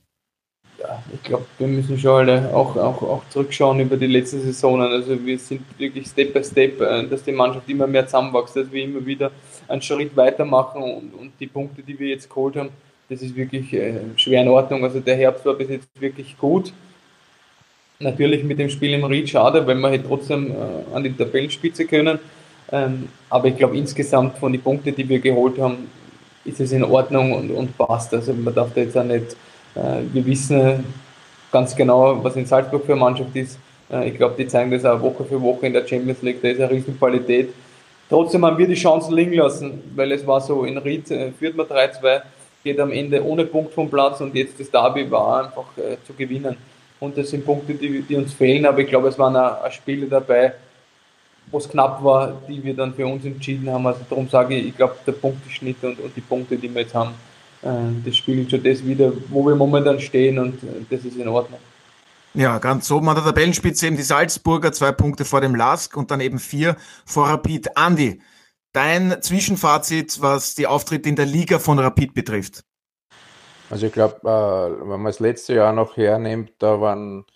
Ja, 0.82 1.02
ich 1.14 1.22
glaube, 1.22 1.44
wir 1.58 1.68
müssen 1.68 1.96
schon 1.96 2.28
alle 2.28 2.52
auch, 2.52 2.76
auch, 2.76 3.02
auch 3.02 3.22
zurückschauen 3.30 3.78
über 3.80 3.96
die 3.96 4.08
letzten 4.08 4.42
Saisonen. 4.42 4.90
Also 4.90 5.24
wir 5.24 5.38
sind 5.38 5.62
wirklich 5.78 6.08
Step 6.08 6.34
by 6.34 6.42
Step, 6.42 6.80
äh, 6.80 7.06
dass 7.06 7.22
die 7.22 7.32
Mannschaft 7.32 7.68
immer 7.68 7.86
mehr 7.86 8.06
zusammenwächst, 8.06 8.56
dass 8.56 8.72
wir 8.72 8.82
immer 8.82 9.04
wieder 9.06 9.30
einen 9.68 9.80
Schritt 9.80 10.16
weitermachen 10.16 10.82
und, 10.82 11.14
und 11.14 11.32
die 11.38 11.46
Punkte, 11.46 11.82
die 11.82 11.98
wir 11.98 12.08
jetzt 12.08 12.28
geholt 12.28 12.56
haben, 12.56 12.70
das 13.08 13.22
ist 13.22 13.36
wirklich 13.36 13.72
äh, 13.72 14.00
schwer 14.16 14.42
in 14.42 14.48
Ordnung. 14.48 14.82
Also 14.82 14.98
der 14.98 15.16
Herbst 15.16 15.46
war 15.46 15.54
bis 15.54 15.68
jetzt 15.68 15.88
wirklich 16.00 16.36
gut 16.36 16.72
Natürlich 18.02 18.42
mit 18.42 18.58
dem 18.58 18.68
Spiel 18.68 18.94
im 18.94 19.04
Ried 19.04 19.30
schade, 19.30 19.66
weil 19.66 19.76
man 19.76 19.92
hätte 19.92 20.08
trotzdem 20.08 20.50
äh, 20.50 20.94
an 20.94 21.04
die 21.04 21.12
Tabellenspitze 21.12 21.86
können. 21.86 22.18
Ähm, 22.70 23.08
aber 23.30 23.48
ich 23.48 23.56
glaube 23.56 23.76
insgesamt 23.76 24.38
von 24.38 24.52
den 24.52 24.60
Punkten, 24.60 24.94
die 24.94 25.08
wir 25.08 25.20
geholt 25.20 25.58
haben, 25.58 25.88
ist 26.44 26.60
es 26.60 26.72
in 26.72 26.82
Ordnung 26.82 27.32
und, 27.32 27.50
und 27.50 27.78
passt. 27.78 28.12
Also 28.12 28.32
man 28.32 28.54
darf 28.54 28.74
da 28.74 28.80
jetzt 28.80 28.96
auch 28.96 29.04
nicht, 29.04 29.36
wir 29.74 30.26
wissen 30.26 30.84
ganz 31.52 31.76
genau, 31.76 32.22
was 32.24 32.34
in 32.36 32.46
Salzburg 32.46 32.84
für 32.84 32.92
eine 32.92 33.00
Mannschaft 33.00 33.36
ist. 33.36 33.58
Äh, 33.92 34.08
ich 34.08 34.16
glaube, 34.16 34.34
die 34.36 34.46
zeigen 34.48 34.70
das 34.70 34.84
auch 34.84 35.00
Woche 35.00 35.24
für 35.24 35.40
Woche 35.40 35.66
in 35.66 35.74
der 35.74 35.86
Champions 35.86 36.22
League, 36.22 36.42
da 36.42 36.48
ist 36.48 36.60
eine 36.60 36.70
Riesenqualität. 36.70 37.50
Trotzdem 38.08 38.44
haben 38.44 38.58
wir 38.58 38.66
die 38.66 38.74
Chancen 38.74 39.14
liegen 39.14 39.34
lassen, 39.34 39.82
weil 39.94 40.10
es 40.12 40.26
war 40.26 40.40
so, 40.40 40.64
in 40.64 40.78
Ried 40.78 41.10
äh, 41.10 41.30
führt 41.32 41.56
man 41.56 41.66
3-2, 41.66 42.22
geht 42.64 42.80
am 42.80 42.90
Ende 42.90 43.24
ohne 43.24 43.44
Punkt 43.44 43.72
vom 43.72 43.88
Platz 43.88 44.20
und 44.20 44.34
jetzt 44.34 44.58
das 44.58 44.70
Derby 44.70 45.10
war 45.10 45.44
einfach 45.44 45.76
äh, 45.76 45.96
zu 46.06 46.12
gewinnen. 46.14 46.56
Und 47.00 47.18
das 47.18 47.30
sind 47.30 47.44
Punkte, 47.44 47.74
die, 47.74 48.02
die 48.02 48.16
uns 48.16 48.32
fehlen. 48.32 48.64
Aber 48.64 48.78
ich 48.78 48.86
glaube, 48.86 49.08
es 49.08 49.18
waren 49.18 49.34
auch, 49.34 49.68
Spiele 49.72 50.06
dabei, 50.06 50.52
wo 51.50 51.58
es 51.58 51.68
knapp 51.68 52.04
war, 52.04 52.40
die 52.46 52.62
wir 52.62 52.74
dann 52.74 52.94
für 52.94 53.04
uns 53.04 53.24
entschieden 53.24 53.68
haben. 53.68 53.84
Also 53.88 54.02
darum 54.08 54.28
sage 54.28 54.54
ich, 54.54 54.68
ich 54.68 54.76
glaube, 54.76 54.94
der 55.04 55.12
Punkteschnitt 55.12 55.82
und, 55.82 55.98
und 55.98 56.14
die 56.14 56.20
Punkte, 56.20 56.56
die 56.56 56.72
wir 56.72 56.82
jetzt 56.82 56.94
haben, 56.94 57.10
äh, 57.10 57.31
das 57.62 58.16
spiegelt 58.16 58.50
schon 58.50 58.62
das 58.62 58.84
wieder, 58.84 59.12
wo 59.28 59.46
wir 59.46 59.54
momentan 59.54 60.00
stehen 60.00 60.38
und 60.38 60.62
äh, 60.62 60.84
das 60.90 61.04
ist 61.04 61.16
in 61.16 61.28
Ordnung. 61.28 61.60
Ja, 62.34 62.58
ganz 62.58 62.90
oben 62.90 63.08
an 63.08 63.16
der 63.16 63.24
Tabellenspitze 63.24 63.86
eben 63.86 63.96
die 63.96 64.02
Salzburger, 64.02 64.72
zwei 64.72 64.90
Punkte 64.90 65.24
vor 65.24 65.40
dem 65.40 65.54
Lask 65.54 65.96
und 65.96 66.10
dann 66.10 66.20
eben 66.20 66.38
vier 66.38 66.76
vor 67.04 67.28
Rapid. 67.28 67.76
Andi, 67.76 68.22
dein 68.72 69.20
Zwischenfazit, 69.20 70.22
was 70.22 70.54
die 70.54 70.66
Auftritte 70.66 71.08
in 71.08 71.16
der 71.16 71.26
Liga 71.26 71.58
von 71.58 71.78
Rapid 71.78 72.14
betrifft? 72.14 72.64
Also 73.70 73.86
ich 73.86 73.92
glaube, 73.92 74.16
äh, 74.22 74.80
wenn 74.80 75.00
man 75.00 75.04
das 75.04 75.20
letzte 75.20 75.54
Jahr 75.54 75.72
noch 75.72 75.96
hernimmt, 75.96 76.52
da 76.58 76.80
waren 76.80 77.26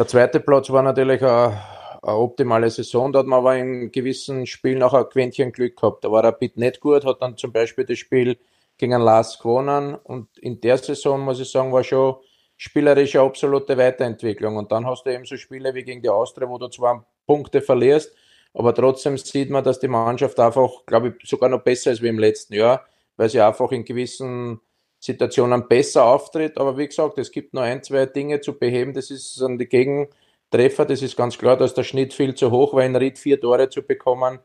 der 0.00 0.08
zweite 0.08 0.40
Platz 0.40 0.70
war 0.70 0.82
natürlich 0.82 1.22
eine, 1.22 1.60
eine 2.02 2.16
optimale 2.16 2.70
Saison. 2.70 3.12
Da 3.12 3.18
hat 3.18 3.26
man 3.26 3.40
aber 3.40 3.58
in 3.58 3.92
gewissen 3.92 4.46
Spielen 4.46 4.82
auch 4.82 4.94
ein 4.94 5.08
Quäntchen 5.10 5.52
Glück 5.52 5.76
gehabt. 5.76 6.04
Da 6.04 6.10
war 6.10 6.32
Bit 6.32 6.56
nicht 6.56 6.80
gut, 6.80 7.04
hat 7.04 7.20
dann 7.20 7.36
zum 7.36 7.52
Beispiel 7.52 7.84
das 7.84 7.98
Spiel 7.98 8.38
gegen 8.80 9.00
Lars 9.00 9.38
gewonnen 9.38 9.94
und 9.94 10.36
in 10.38 10.60
der 10.60 10.78
Saison, 10.78 11.20
muss 11.20 11.38
ich 11.38 11.50
sagen, 11.50 11.72
war 11.72 11.84
schon 11.84 12.16
spielerisch 12.56 13.14
eine 13.14 13.24
absolute 13.24 13.76
Weiterentwicklung. 13.78 14.56
Und 14.56 14.72
dann 14.72 14.86
hast 14.86 15.04
du 15.04 15.10
eben 15.14 15.24
so 15.24 15.36
Spiele 15.36 15.72
wie 15.74 15.84
gegen 15.84 16.02
die 16.02 16.08
Austria, 16.08 16.48
wo 16.48 16.58
du 16.58 16.68
zwar 16.68 17.06
Punkte 17.26 17.62
verlierst, 17.62 18.12
Aber 18.52 18.74
trotzdem 18.74 19.16
sieht 19.16 19.50
man, 19.50 19.62
dass 19.62 19.78
die 19.78 19.88
Mannschaft 19.88 20.38
einfach, 20.40 20.84
glaube 20.86 21.16
ich, 21.18 21.28
sogar 21.28 21.48
noch 21.48 21.62
besser 21.62 21.92
ist 21.92 22.02
wie 22.02 22.08
im 22.08 22.18
letzten 22.18 22.54
Jahr, 22.54 22.84
weil 23.16 23.28
sie 23.28 23.40
einfach 23.40 23.70
in 23.70 23.84
gewissen 23.84 24.60
Situationen 24.98 25.68
besser 25.68 26.04
auftritt. 26.04 26.58
Aber 26.58 26.76
wie 26.76 26.86
gesagt, 26.88 27.18
es 27.18 27.30
gibt 27.30 27.54
noch 27.54 27.62
ein, 27.62 27.82
zwei 27.82 28.06
Dinge 28.06 28.40
zu 28.40 28.58
beheben. 28.58 28.92
Das 28.92 29.10
ist 29.10 29.40
an 29.40 29.56
die 29.58 29.66
Gegentreffer. 29.66 30.84
Das 30.84 31.02
ist 31.02 31.16
ganz 31.16 31.38
klar, 31.38 31.56
dass 31.56 31.74
der 31.74 31.84
Schnitt 31.84 32.12
viel 32.12 32.34
zu 32.34 32.50
hoch 32.50 32.74
war, 32.74 32.84
in 32.84 32.96
Ried 32.96 33.18
vier 33.18 33.40
Tore 33.40 33.68
zu 33.68 33.82
bekommen. 33.82 34.40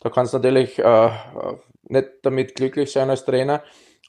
Da 0.00 0.10
kannst 0.10 0.34
du 0.34 0.38
natürlich 0.38 0.78
äh, 0.78 1.10
nicht 1.88 2.08
damit 2.22 2.54
glücklich 2.54 2.92
sein 2.92 3.10
als 3.10 3.24
Trainer. 3.24 3.62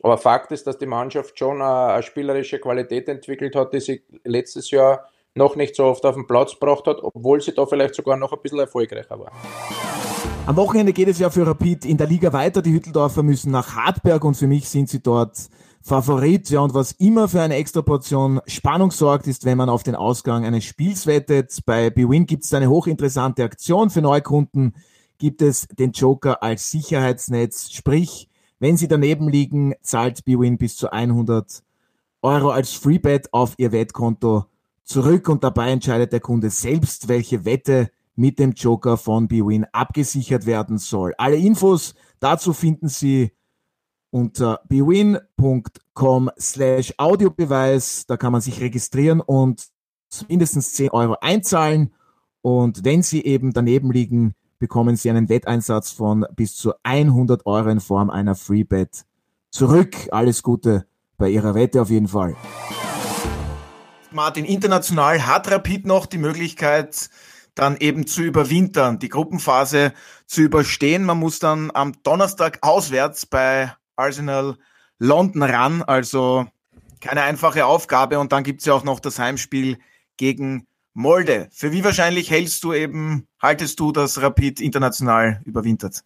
Aber 0.03 0.17
Fakt 0.17 0.51
ist, 0.51 0.67
dass 0.67 0.77
die 0.77 0.85
Mannschaft 0.85 1.37
schon 1.37 1.61
eine, 1.61 2.03
spielerische 2.03 2.59
Qualität 2.59 3.09
entwickelt 3.09 3.55
hat, 3.55 3.73
die 3.73 3.79
sie 3.79 4.03
letztes 4.23 4.69
Jahr 4.71 5.05
noch 5.33 5.55
nicht 5.55 5.75
so 5.75 5.85
oft 5.85 6.05
auf 6.05 6.15
den 6.15 6.27
Platz 6.27 6.53
gebracht 6.53 6.85
hat, 6.87 6.97
obwohl 7.01 7.41
sie 7.41 7.53
da 7.53 7.65
vielleicht 7.65 7.95
sogar 7.95 8.17
noch 8.17 8.33
ein 8.33 8.39
bisschen 8.41 8.59
erfolgreicher 8.59 9.19
war. 9.19 9.31
Am 10.45 10.55
Wochenende 10.55 10.93
geht 10.93 11.07
es 11.07 11.19
ja 11.19 11.29
für 11.29 11.45
Rapid 11.45 11.85
in 11.85 11.97
der 11.97 12.07
Liga 12.07 12.31
weiter. 12.31 12.61
Die 12.61 12.71
Hütteldorfer 12.71 13.21
müssen 13.21 13.51
nach 13.51 13.75
Hartberg 13.75 14.23
und 14.23 14.35
für 14.35 14.47
mich 14.47 14.69
sind 14.69 14.89
sie 14.89 15.01
dort 15.01 15.49
Favorit. 15.81 16.49
Ja, 16.49 16.61
und 16.61 16.73
was 16.73 16.93
immer 16.93 17.27
für 17.27 17.41
eine 17.41 17.55
extra 17.55 17.81
Portion 17.81 18.39
Spannung 18.47 18.91
sorgt, 18.91 19.27
ist, 19.27 19.45
wenn 19.45 19.57
man 19.57 19.69
auf 19.69 19.83
den 19.83 19.95
Ausgang 19.95 20.45
eines 20.45 20.63
Spiels 20.63 21.05
wettet. 21.05 21.59
Bei 21.65 21.89
BWin 21.89 22.25
gibt 22.25 22.45
es 22.45 22.53
eine 22.53 22.69
hochinteressante 22.69 23.43
Aktion. 23.43 23.89
Für 23.89 24.01
Neukunden 24.01 24.73
gibt 25.17 25.41
es 25.41 25.67
den 25.67 25.91
Joker 25.91 26.43
als 26.43 26.71
Sicherheitsnetz. 26.71 27.71
Sprich, 27.71 28.29
wenn 28.59 28.77
sie 28.77 28.87
daneben 28.87 29.29
liegen, 29.29 29.73
zahlt 29.81 30.25
BWin 30.25 30.57
bis 30.57 30.75
zu 30.75 30.91
100 30.91 31.63
Euro 32.21 32.49
als 32.49 32.73
Freebet 32.73 33.33
auf 33.33 33.53
ihr 33.57 33.71
Wettkonto 33.71 34.45
zurück 34.83 35.29
und 35.29 35.43
dabei 35.43 35.71
entscheidet 35.71 36.13
der 36.13 36.19
Kunde 36.19 36.49
selbst, 36.49 37.07
welche 37.07 37.45
Wette 37.45 37.91
mit 38.15 38.39
dem 38.39 38.53
Joker 38.53 38.97
von 38.97 39.27
BWin 39.27 39.65
abgesichert 39.71 40.45
werden 40.45 40.79
soll. 40.79 41.13
Alle 41.17 41.35
Infos 41.35 41.93
dazu 42.19 42.53
finden 42.53 42.89
Sie 42.89 43.31
unter 44.09 44.61
bwin.com 44.67 46.31
slash 46.39 46.93
Audiobeweis. 46.97 48.05
Da 48.07 48.17
kann 48.17 48.31
man 48.31 48.41
sich 48.41 48.59
registrieren 48.59 49.21
und 49.21 49.67
mindestens 50.27 50.73
10 50.73 50.89
Euro 50.91 51.17
einzahlen. 51.21 51.93
Und 52.41 52.83
wenn 52.83 53.03
Sie 53.03 53.23
eben 53.23 53.53
daneben 53.53 53.91
liegen, 53.91 54.33
bekommen 54.59 54.95
Sie 54.95 55.09
einen 55.09 55.29
Wetteinsatz 55.29 55.91
von 55.91 56.25
bis 56.35 56.55
zu 56.55 56.73
100 56.83 57.45
Euro 57.45 57.69
in 57.69 57.79
Form 57.79 58.09
einer 58.09 58.35
Freebet 58.35 59.05
zurück. 59.49 59.95
Alles 60.11 60.43
Gute 60.43 60.87
bei 61.17 61.29
Ihrer 61.29 61.55
Wette 61.55 61.81
auf 61.81 61.89
jeden 61.89 62.07
Fall. 62.07 62.35
Martin, 64.11 64.45
international 64.45 65.25
hat 65.27 65.51
Rapid 65.51 65.85
noch 65.85 66.05
die 66.05 66.17
Möglichkeit, 66.17 67.09
dann 67.55 67.77
eben 67.77 68.07
zu 68.07 68.21
überwintern, 68.21 68.99
die 68.99 69.09
Gruppenphase 69.09 69.93
zu 70.25 70.41
überstehen. 70.41 71.03
Man 71.03 71.17
muss 71.17 71.39
dann 71.39 71.71
am 71.73 71.93
Donnerstag 72.03 72.59
auswärts 72.61 73.25
bei 73.25 73.73
Arsenal 73.95 74.57
London 74.99 75.43
ran, 75.43 75.81
also 75.81 76.45
keine 77.01 77.23
einfache 77.23 77.65
Aufgabe. 77.65 78.19
Und 78.19 78.31
dann 78.31 78.43
gibt's 78.43 78.65
ja 78.65 78.73
auch 78.73 78.83
noch 78.83 78.99
das 78.99 79.19
Heimspiel 79.19 79.77
gegen 80.17 80.66
Molde. 80.97 81.47
Für 81.51 81.71
wie 81.71 81.83
wahrscheinlich 81.83 82.31
hältst 82.31 82.63
du 82.63 82.73
eben, 82.73 83.27
haltest 83.39 83.79
du, 83.79 83.91
dass 83.91 84.19
Rapid 84.19 84.59
international 84.59 85.41
überwintert? 85.45 86.01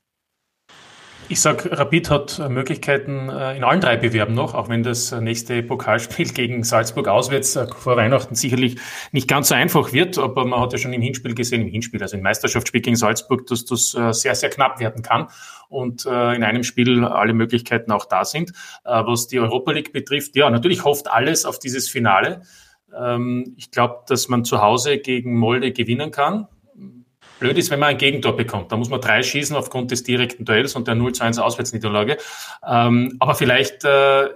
Ich 1.30 1.40
sage, 1.40 1.78
Rapid 1.80 2.10
hat 2.10 2.40
äh, 2.40 2.50
Möglichkeiten 2.50 3.30
äh, 3.30 3.56
in 3.56 3.64
allen 3.64 3.80
drei 3.80 3.96
Bewerben 3.96 4.34
noch, 4.34 4.54
auch 4.54 4.68
wenn 4.68 4.84
das 4.84 5.14
äh, 5.14 5.22
nächste 5.22 5.64
Pokalspiel 5.64 6.28
gegen 6.34 6.66
Salzburg 6.66 7.08
auswärts 7.08 7.58
vor 7.78 7.96
Weihnachten 7.96 8.36
sicherlich 8.36 8.82
nicht 9.14 9.30
ganz 9.30 9.48
so 9.48 9.56
einfach 9.56 9.94
wird. 9.94 10.18
Aber 10.18 10.46
man 10.46 10.60
hat 10.60 10.74
ja 10.74 10.78
schon 10.78 10.92
im 10.92 11.02
Hinspiel 11.02 11.36
gesehen, 11.36 11.62
im 11.62 11.70
Hinspiel, 11.70 12.02
also 12.02 12.18
im 12.18 12.24
Meisterschaftsspiel 12.24 12.82
gegen 12.82 12.98
Salzburg, 12.98 13.48
dass 13.48 13.64
das 13.64 13.92
sehr, 13.92 14.36
sehr 14.36 14.50
knapp 14.50 14.82
werden 14.82 15.04
kann 15.04 15.28
und 15.70 16.06
in 16.06 16.44
einem 16.44 16.64
Spiel 16.64 17.06
alle 17.06 17.34
Möglichkeiten 17.34 17.92
auch 17.94 18.04
da 18.04 18.26
sind. 18.26 18.52
Was 18.84 19.28
die 19.28 19.40
Europa 19.40 19.72
League 19.72 19.94
betrifft, 19.94 20.36
ja, 20.36 20.50
natürlich 20.50 20.84
hofft 20.84 21.10
alles 21.10 21.46
auf 21.46 21.60
dieses 21.60 21.88
Finale. 21.88 22.42
Ähm, 23.00 23.54
ich 23.58 23.72
glaube, 23.72 24.04
dass 24.08 24.28
man 24.28 24.46
zu 24.46 24.62
Hause 24.62 24.98
gegen 24.98 25.38
Molde 25.38 25.72
gewinnen 25.72 26.12
kann. 26.12 26.48
Blöd 27.40 27.58
ist, 27.58 27.72
wenn 27.72 27.80
man 27.80 27.90
ein 27.90 27.98
Gegentor 27.98 28.36
bekommt. 28.36 28.72
Da 28.72 28.78
muss 28.78 28.90
man 28.90 29.02
drei 29.02 29.24
schießen 29.24 29.56
aufgrund 29.56 29.90
des 29.90 30.04
direkten 30.04 30.46
Duells 30.46 30.76
und 30.76 30.88
der 30.88 30.96
0 30.96 31.14
zu 31.14 31.24
1 31.24 31.40
Auswärtsniederlage. 31.40 32.18
Ähm, 32.68 33.16
aber 33.20 33.34
vielleicht 33.34 33.84
äh, 33.84 34.30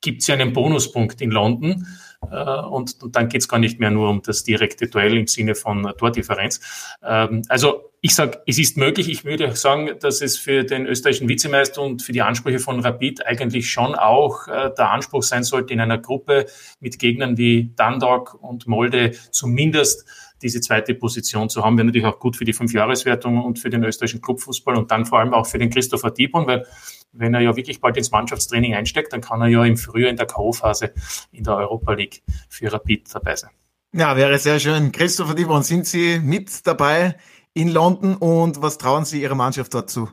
gibt 0.00 0.22
es 0.22 0.26
ja 0.26 0.34
einen 0.34 0.52
Bonuspunkt 0.52 1.20
in 1.20 1.30
London. 1.30 1.86
Äh, 2.30 2.60
und, 2.60 3.02
und, 3.02 3.16
dann 3.16 3.28
geht 3.28 3.42
es 3.42 3.48
gar 3.48 3.58
nicht 3.58 3.80
mehr 3.80 3.90
nur 3.90 4.10
um 4.10 4.22
das 4.22 4.44
direkte 4.44 4.88
Duell 4.88 5.16
im 5.16 5.26
Sinne 5.26 5.54
von 5.54 5.92
Tordifferenz. 5.96 6.60
Ähm, 7.02 7.42
also 7.48 7.92
ich 8.00 8.14
sage, 8.14 8.40
es 8.46 8.58
ist 8.58 8.76
möglich. 8.76 9.08
Ich 9.08 9.24
würde 9.24 9.54
sagen, 9.56 9.90
dass 10.00 10.20
es 10.20 10.38
für 10.38 10.64
den 10.64 10.86
österreichischen 10.86 11.28
Vizemeister 11.28 11.82
und 11.82 12.02
für 12.02 12.12
die 12.12 12.22
Ansprüche 12.22 12.60
von 12.60 12.80
Rapid 12.80 13.26
eigentlich 13.26 13.70
schon 13.70 13.94
auch 13.94 14.46
äh, 14.46 14.70
der 14.76 14.90
Anspruch 14.90 15.22
sein 15.22 15.42
sollte, 15.42 15.72
in 15.72 15.80
einer 15.80 15.98
Gruppe 15.98 16.46
mit 16.80 16.98
Gegnern 16.98 17.36
wie 17.38 17.72
Dundalk 17.76 18.34
und 18.40 18.66
Molde 18.66 19.12
zumindest 19.30 20.06
diese 20.42 20.60
zweite 20.60 20.94
Position 20.94 21.48
zu 21.48 21.64
haben, 21.64 21.76
wäre 21.76 21.86
natürlich 21.86 22.06
auch 22.06 22.20
gut 22.20 22.36
für 22.36 22.44
die 22.44 22.52
Fünfjahreswertung 22.52 23.44
und 23.44 23.58
für 23.58 23.70
den 23.70 23.82
österreichischen 23.82 24.20
Clubfußball 24.20 24.76
und 24.76 24.90
dann 24.90 25.04
vor 25.04 25.18
allem 25.18 25.34
auch 25.34 25.46
für 25.46 25.58
den 25.58 25.70
Christopher 25.70 26.12
Dibon, 26.12 26.46
weil 26.46 26.66
wenn 27.12 27.34
er 27.34 27.40
ja 27.40 27.56
wirklich 27.56 27.80
bald 27.80 27.96
ins 27.96 28.10
Mannschaftstraining 28.10 28.74
einsteckt, 28.74 29.12
dann 29.12 29.20
kann 29.20 29.40
er 29.40 29.48
ja 29.48 29.64
im 29.64 29.76
Frühjahr 29.76 30.10
in 30.10 30.16
der 30.16 30.26
K.O.-Phase 30.26 30.90
in 31.32 31.44
der 31.44 31.56
Europa 31.56 31.92
League 31.92 32.22
für 32.48 32.72
Rapid 32.72 33.14
dabei 33.14 33.36
sein. 33.36 33.50
Ja, 33.92 34.16
wäre 34.16 34.38
sehr 34.38 34.60
schön. 34.60 34.92
Christopher 34.92 35.34
Dibon, 35.34 35.62
sind 35.62 35.86
Sie 35.86 36.20
mit 36.20 36.66
dabei 36.66 37.16
in 37.54 37.68
London 37.68 38.16
und 38.16 38.60
was 38.60 38.78
trauen 38.78 39.04
Sie 39.04 39.22
Ihrer 39.22 39.34
Mannschaft 39.34 39.72
dazu? 39.74 40.10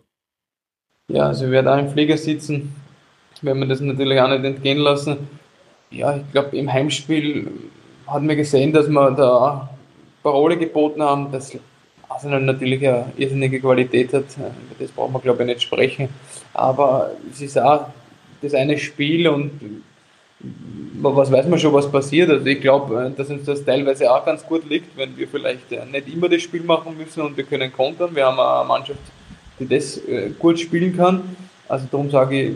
Ja, 1.08 1.28
also 1.28 1.46
ich 1.46 1.52
werde 1.52 1.74
auch 1.74 1.78
im 1.78 1.90
Flieger 1.90 2.18
sitzen, 2.18 2.74
wenn 3.42 3.60
wir 3.60 3.68
das 3.68 3.82
natürlich 3.82 4.20
auch 4.20 4.30
nicht 4.30 4.44
entgehen 4.44 4.80
lassen. 4.80 5.18
Ja, 5.92 6.16
ich 6.18 6.32
glaube, 6.32 6.58
im 6.58 6.72
Heimspiel 6.72 7.52
hat 8.08 8.24
man 8.24 8.36
gesehen, 8.36 8.74
dass 8.74 8.88
wir 8.88 9.12
da 9.12 9.70
Parole 10.24 10.58
geboten 10.58 11.04
haben, 11.04 11.32
dass 11.32 11.56
Arsenal 12.10 12.42
natürlich 12.42 12.88
eine 12.88 13.12
irrsinnige 13.18 13.60
Qualität 13.60 14.14
hat. 14.14 14.26
Über 14.38 14.76
das 14.80 14.92
brauchen 14.92 15.14
wir, 15.14 15.20
glaube 15.20 15.44
ich, 15.44 15.48
nicht 15.48 15.62
sprechen. 15.62 16.10
Aber 16.56 17.12
es 17.32 17.42
ist 17.42 17.60
auch 17.60 17.88
das 18.42 18.54
eine 18.54 18.78
Spiel 18.78 19.28
und 19.28 19.84
was 21.02 21.32
weiß 21.32 21.48
man 21.48 21.60
schon, 21.60 21.74
was 21.74 21.92
passiert. 21.92 22.30
Also 22.30 22.46
ich 22.46 22.62
glaube, 22.62 23.12
dass 23.16 23.30
uns 23.30 23.46
das 23.46 23.64
teilweise 23.64 24.12
auch 24.12 24.26
ganz 24.26 24.46
gut 24.46 24.68
liegt, 24.70 24.96
wenn 24.98 25.16
wir 25.18 25.28
vielleicht 25.28 25.70
nicht 25.70 26.08
immer 26.14 26.30
das 26.30 26.42
Spiel 26.42 26.64
machen 26.64 26.98
müssen 26.98 27.22
und 27.22 27.36
wir 27.36 27.44
können 27.44 27.72
kontern. 27.72 28.16
Wir 28.16 28.26
haben 28.26 28.40
eine 28.40 28.68
Mannschaft, 28.68 29.00
die 29.60 29.68
das 29.68 29.98
äh, 29.98 30.32
gut 30.38 30.60
spielen 30.60 30.96
kann. 30.96 31.36
Also 31.68 31.88
darum 31.92 32.10
sage 32.10 32.42
ich, 32.42 32.56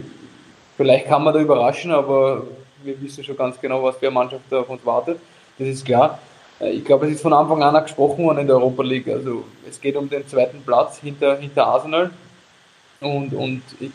vielleicht 0.78 1.08
kann 1.08 1.24
man 1.24 1.34
da 1.34 1.42
überraschen, 1.42 1.92
aber 1.92 2.44
wir 2.84 3.02
wissen 3.02 3.24
schon 3.24 3.36
ganz 3.36 3.60
genau, 3.60 3.84
was 3.84 3.98
für 3.98 4.08
eine 4.08 4.16
Mannschaft 4.16 4.54
auf 4.54 4.70
uns 4.70 4.86
wartet. 4.86 5.20
Das 5.58 5.68
ist 5.68 5.86
klar. 5.86 6.20
Äh, 6.60 6.72
ich 6.72 6.86
glaube, 6.86 7.08
es 7.08 7.14
ist 7.14 7.22
von 7.22 7.34
Anfang 7.34 7.62
an 7.64 7.84
gesprochen 7.84 8.24
worden 8.24 8.40
in 8.40 8.48
der 8.48 8.56
Europa 8.56 8.84
League. 8.84 9.08
Also 9.08 9.44
es 9.68 9.80
geht 9.82 9.96
um 9.96 10.10
den 10.10 10.28
zweiten 10.28 10.62
Platz 10.62 11.00
hinter, 11.00 11.38
hinter 11.38 11.68
Arsenal. 11.68 12.12
Und, 13.02 13.34
und 13.34 13.62
ich 13.80 13.92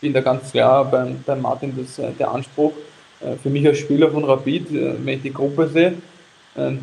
bin 0.00 0.12
da 0.12 0.20
ganz 0.20 0.50
klar 0.52 0.84
beim, 0.84 1.22
beim 1.24 1.40
Martin, 1.40 1.74
dass 1.76 1.98
äh, 1.98 2.12
der 2.18 2.30
Anspruch 2.30 2.72
äh, 3.20 3.36
für 3.36 3.50
mich 3.50 3.66
als 3.66 3.78
Spieler 3.78 4.10
von 4.10 4.24
Rapid, 4.24 4.72
wenn 4.72 5.16
ich 5.16 5.22
die 5.22 5.32
Gruppe 5.32 5.68
sehe, 5.68 5.94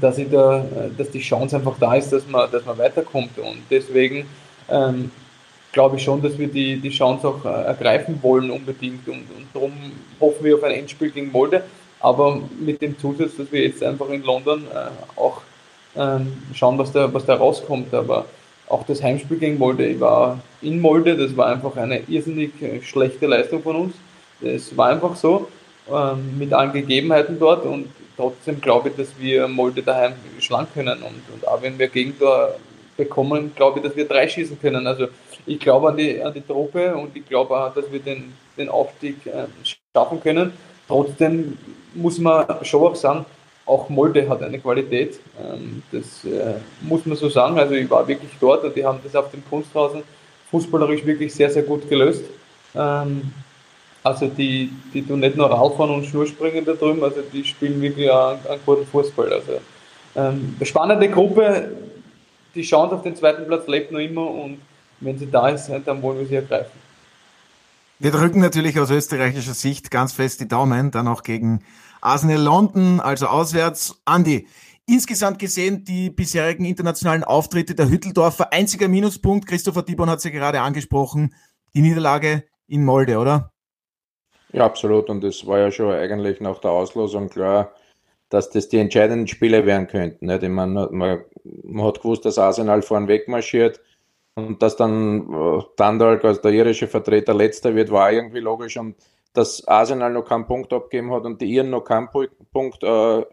dass, 0.02 0.18
ich 0.18 0.28
da, 0.32 0.66
dass 0.98 1.12
die 1.12 1.20
Chance 1.20 1.58
einfach 1.58 1.76
da 1.80 1.94
ist, 1.94 2.12
dass 2.12 2.28
man, 2.28 2.50
dass 2.50 2.66
man 2.66 2.76
weiterkommt. 2.80 3.38
Und 3.38 3.60
deswegen 3.70 4.26
ähm, 4.68 5.12
glaube 5.72 5.98
ich 5.98 6.02
schon, 6.02 6.24
dass 6.24 6.36
wir 6.40 6.48
die, 6.48 6.78
die 6.78 6.90
Chance 6.90 7.28
auch 7.28 7.46
ergreifen 7.46 8.18
wollen 8.24 8.50
unbedingt. 8.50 9.08
Und, 9.08 9.28
und 9.30 9.48
darum 9.54 9.74
hoffen 10.20 10.44
wir 10.44 10.56
auf 10.56 10.64
ein 10.64 10.72
Endspiel 10.72 11.12
gegen 11.12 11.32
Molde 11.32 11.62
aber 12.00 12.42
mit 12.60 12.82
dem 12.82 12.98
Zusatz, 12.98 13.36
dass 13.38 13.52
wir 13.52 13.64
jetzt 13.64 13.84
einfach 13.84 14.10
in 14.10 14.24
London 14.24 14.66
äh, 14.74 15.20
auch 15.20 15.42
ähm, 15.96 16.44
schauen, 16.54 16.78
was 16.78 16.92
da, 16.92 17.14
was 17.14 17.26
da 17.26 17.36
rauskommt. 17.36 17.94
Aber 17.94 18.26
auch 18.70 18.86
das 18.86 19.04
Heimspiel 19.04 19.38
gegen 19.38 19.58
Molde, 19.58 20.00
war 20.00 20.40
in 20.62 20.80
Molde, 20.80 21.18
das 21.18 21.36
war 21.36 21.48
einfach 21.48 21.76
eine 21.76 22.02
irrsinnig 22.08 22.62
äh, 22.62 22.82
schlechte 22.82 23.26
Leistung 23.28 23.62
von 23.62 23.76
uns. 23.76 23.96
Es 24.42 24.76
war 24.78 24.90
einfach 24.90 25.16
so, 25.16 25.48
ähm, 25.92 26.38
mit 26.38 26.54
allen 26.54 26.72
Gegebenheiten 26.72 27.38
dort 27.40 27.66
und 27.66 27.88
trotzdem 28.16 28.62
glaube 28.62 28.90
ich, 28.90 28.96
dass 28.96 29.08
wir 29.18 29.48
Molde 29.48 29.82
daheim 29.82 30.14
schlagen 30.40 30.68
können. 30.74 31.00
Und, 31.00 31.34
und 31.34 31.48
auch 31.48 31.62
wenn 31.62 31.78
wir 31.80 31.88
Gegentor 31.88 32.56
bekommen, 32.96 33.52
glaube 33.56 33.80
ich, 33.80 33.86
dass 33.86 33.96
wir 33.96 34.08
drei 34.08 34.28
schießen 34.28 34.60
können. 34.60 34.86
Also 34.86 35.08
ich 35.46 35.60
glaube 35.60 35.90
an 35.90 35.98
die, 35.98 36.22
an 36.22 36.34
die 36.34 36.42
Truppe 36.42 36.96
und 36.96 37.16
ich 37.16 37.26
glaube 37.28 37.58
auch, 37.58 37.74
dass 37.74 37.92
wir 37.92 38.00
den, 38.00 38.34
den 38.58 38.70
Aufstieg 38.70 39.26
äh, 39.26 39.46
schaffen 39.96 40.22
können. 40.22 40.54
Trotzdem 40.88 41.58
muss 41.96 42.20
man 42.20 42.46
schon 42.64 42.84
auch 42.84 42.96
sagen, 42.96 43.26
auch 43.70 43.90
Molde 43.90 44.28
hat 44.28 44.42
eine 44.44 44.60
Qualität. 44.60 45.20
Ähm, 45.42 45.84
das 45.92 46.26
äh, 46.26 46.56
muss 46.82 47.06
man 47.06 47.18
so 47.18 47.30
sagen. 47.30 47.58
Also 47.60 47.76
ich 47.76 47.90
war 47.90 48.08
wirklich 48.08 48.32
dort 48.40 48.64
und 48.64 48.76
die 48.76 48.84
haben 48.84 49.00
das 49.04 49.16
auf 49.16 49.32
dem 49.32 49.44
Kunsthausen 49.50 50.04
fußballerisch 50.50 51.06
wirklich 51.06 51.34
sehr, 51.34 51.50
sehr 51.50 51.64
gut 51.64 51.88
gelöst. 51.88 52.24
Ähm, 52.76 53.32
also 54.04 54.28
die, 54.28 54.72
die 54.94 55.06
tun 55.06 55.20
nicht 55.20 55.36
nur 55.36 55.52
Radfahren 55.52 55.92
und 55.92 56.06
Schnurspringen 56.06 56.66
da 56.66 56.74
drüben, 56.74 57.04
also 57.04 57.22
die 57.34 57.44
spielen 57.44 57.82
wirklich 57.82 58.10
einen, 58.10 58.40
einen 58.48 58.62
guten 58.66 58.86
Fußball. 58.86 59.32
Also 59.34 59.60
ähm, 60.16 60.56
spannende 60.64 61.10
Gruppe. 61.10 61.70
Die 61.86 61.90
die 62.56 62.62
Chance 62.64 62.96
auf 62.96 63.04
den 63.04 63.16
zweiten 63.16 63.46
Platz 63.46 63.68
lebt 63.68 63.92
noch 63.92 64.00
immer 64.00 64.30
und 64.30 64.60
wenn 65.00 65.18
sie 65.18 65.30
da 65.30 65.50
ist, 65.50 65.70
dann 65.86 66.02
wollen 66.02 66.20
wir 66.20 66.26
sie 66.26 66.36
ergreifen. 66.36 66.72
Wir 68.00 68.12
drücken 68.12 68.40
natürlich 68.40 68.80
aus 68.80 68.92
österreichischer 68.92 69.54
Sicht 69.54 69.92
ganz 69.92 70.14
fest 70.14 70.40
die 70.40 70.48
Daumen, 70.48 70.92
dann 70.92 71.08
auch 71.08 71.24
gegen 71.24 71.64
Arsenal 72.02 72.42
London, 72.42 73.00
also 73.00 73.28
auswärts. 73.28 74.02
Andi, 74.06 74.48
insgesamt 74.86 75.40
gesehen 75.40 75.84
die 75.84 76.10
bisherigen 76.10 76.66
internationalen 76.66 77.24
Auftritte 77.24 77.76
der 77.76 77.90
Hütteldorfer, 77.90 78.52
einziger 78.54 78.88
Minuspunkt, 78.88 79.48
Christopher 79.48 79.84
Dibon 79.84 80.10
hat 80.10 80.22
sie 80.22 80.30
ja 80.30 80.36
gerade 80.36 80.62
angesprochen, 80.62 81.34
die 81.74 81.82
Niederlage 81.82 82.44
in 82.68 82.86
Molde, 82.86 83.18
oder? 83.18 83.52
Ja, 84.52 84.66
absolut. 84.66 85.10
Und 85.10 85.24
es 85.24 85.46
war 85.46 85.60
ja 85.60 85.72
schon 85.72 85.94
eigentlich 85.94 86.42
nach 86.42 86.60
der 86.60 86.72
Auslosung 86.72 87.30
klar, 87.30 87.74
dass 88.30 88.50
das 88.50 88.70
die 88.70 88.78
entscheidenden 88.78 89.28
Spiele 89.28 89.66
werden 89.66 89.88
könnten. 89.88 90.28
Nicht? 90.28 90.44
Ich 90.44 90.50
meine, 90.50 90.88
man, 90.92 91.24
man 91.64 91.86
hat 91.86 92.02
gewusst, 92.02 92.26
dass 92.26 92.38
Arsenal 92.38 92.82
vorn 92.82 93.08
wegmarschiert 93.08 93.80
und 94.36 94.62
dass 94.62 94.76
dann 94.76 95.22
äh, 95.22 95.62
Dundalk 95.76 96.24
als 96.24 96.42
der 96.42 96.52
irische 96.52 96.88
Vertreter 96.88 97.34
letzter 97.34 97.76
wird, 97.76 97.92
war 97.92 98.12
irgendwie 98.12 98.40
logisch. 98.40 98.78
Und 98.78 98.96
dass 99.34 99.68
Arsenal 99.68 100.12
noch 100.12 100.26
keinen 100.26 100.48
Punkt 100.48 100.74
abgeben 100.74 101.12
hat 101.12 101.26
und 101.26 101.42
die 101.42 101.54
Iren 101.54 101.70
noch 101.70 101.84
keinen 101.84 102.10
Punkt 102.52 102.84
äh, 102.84 103.24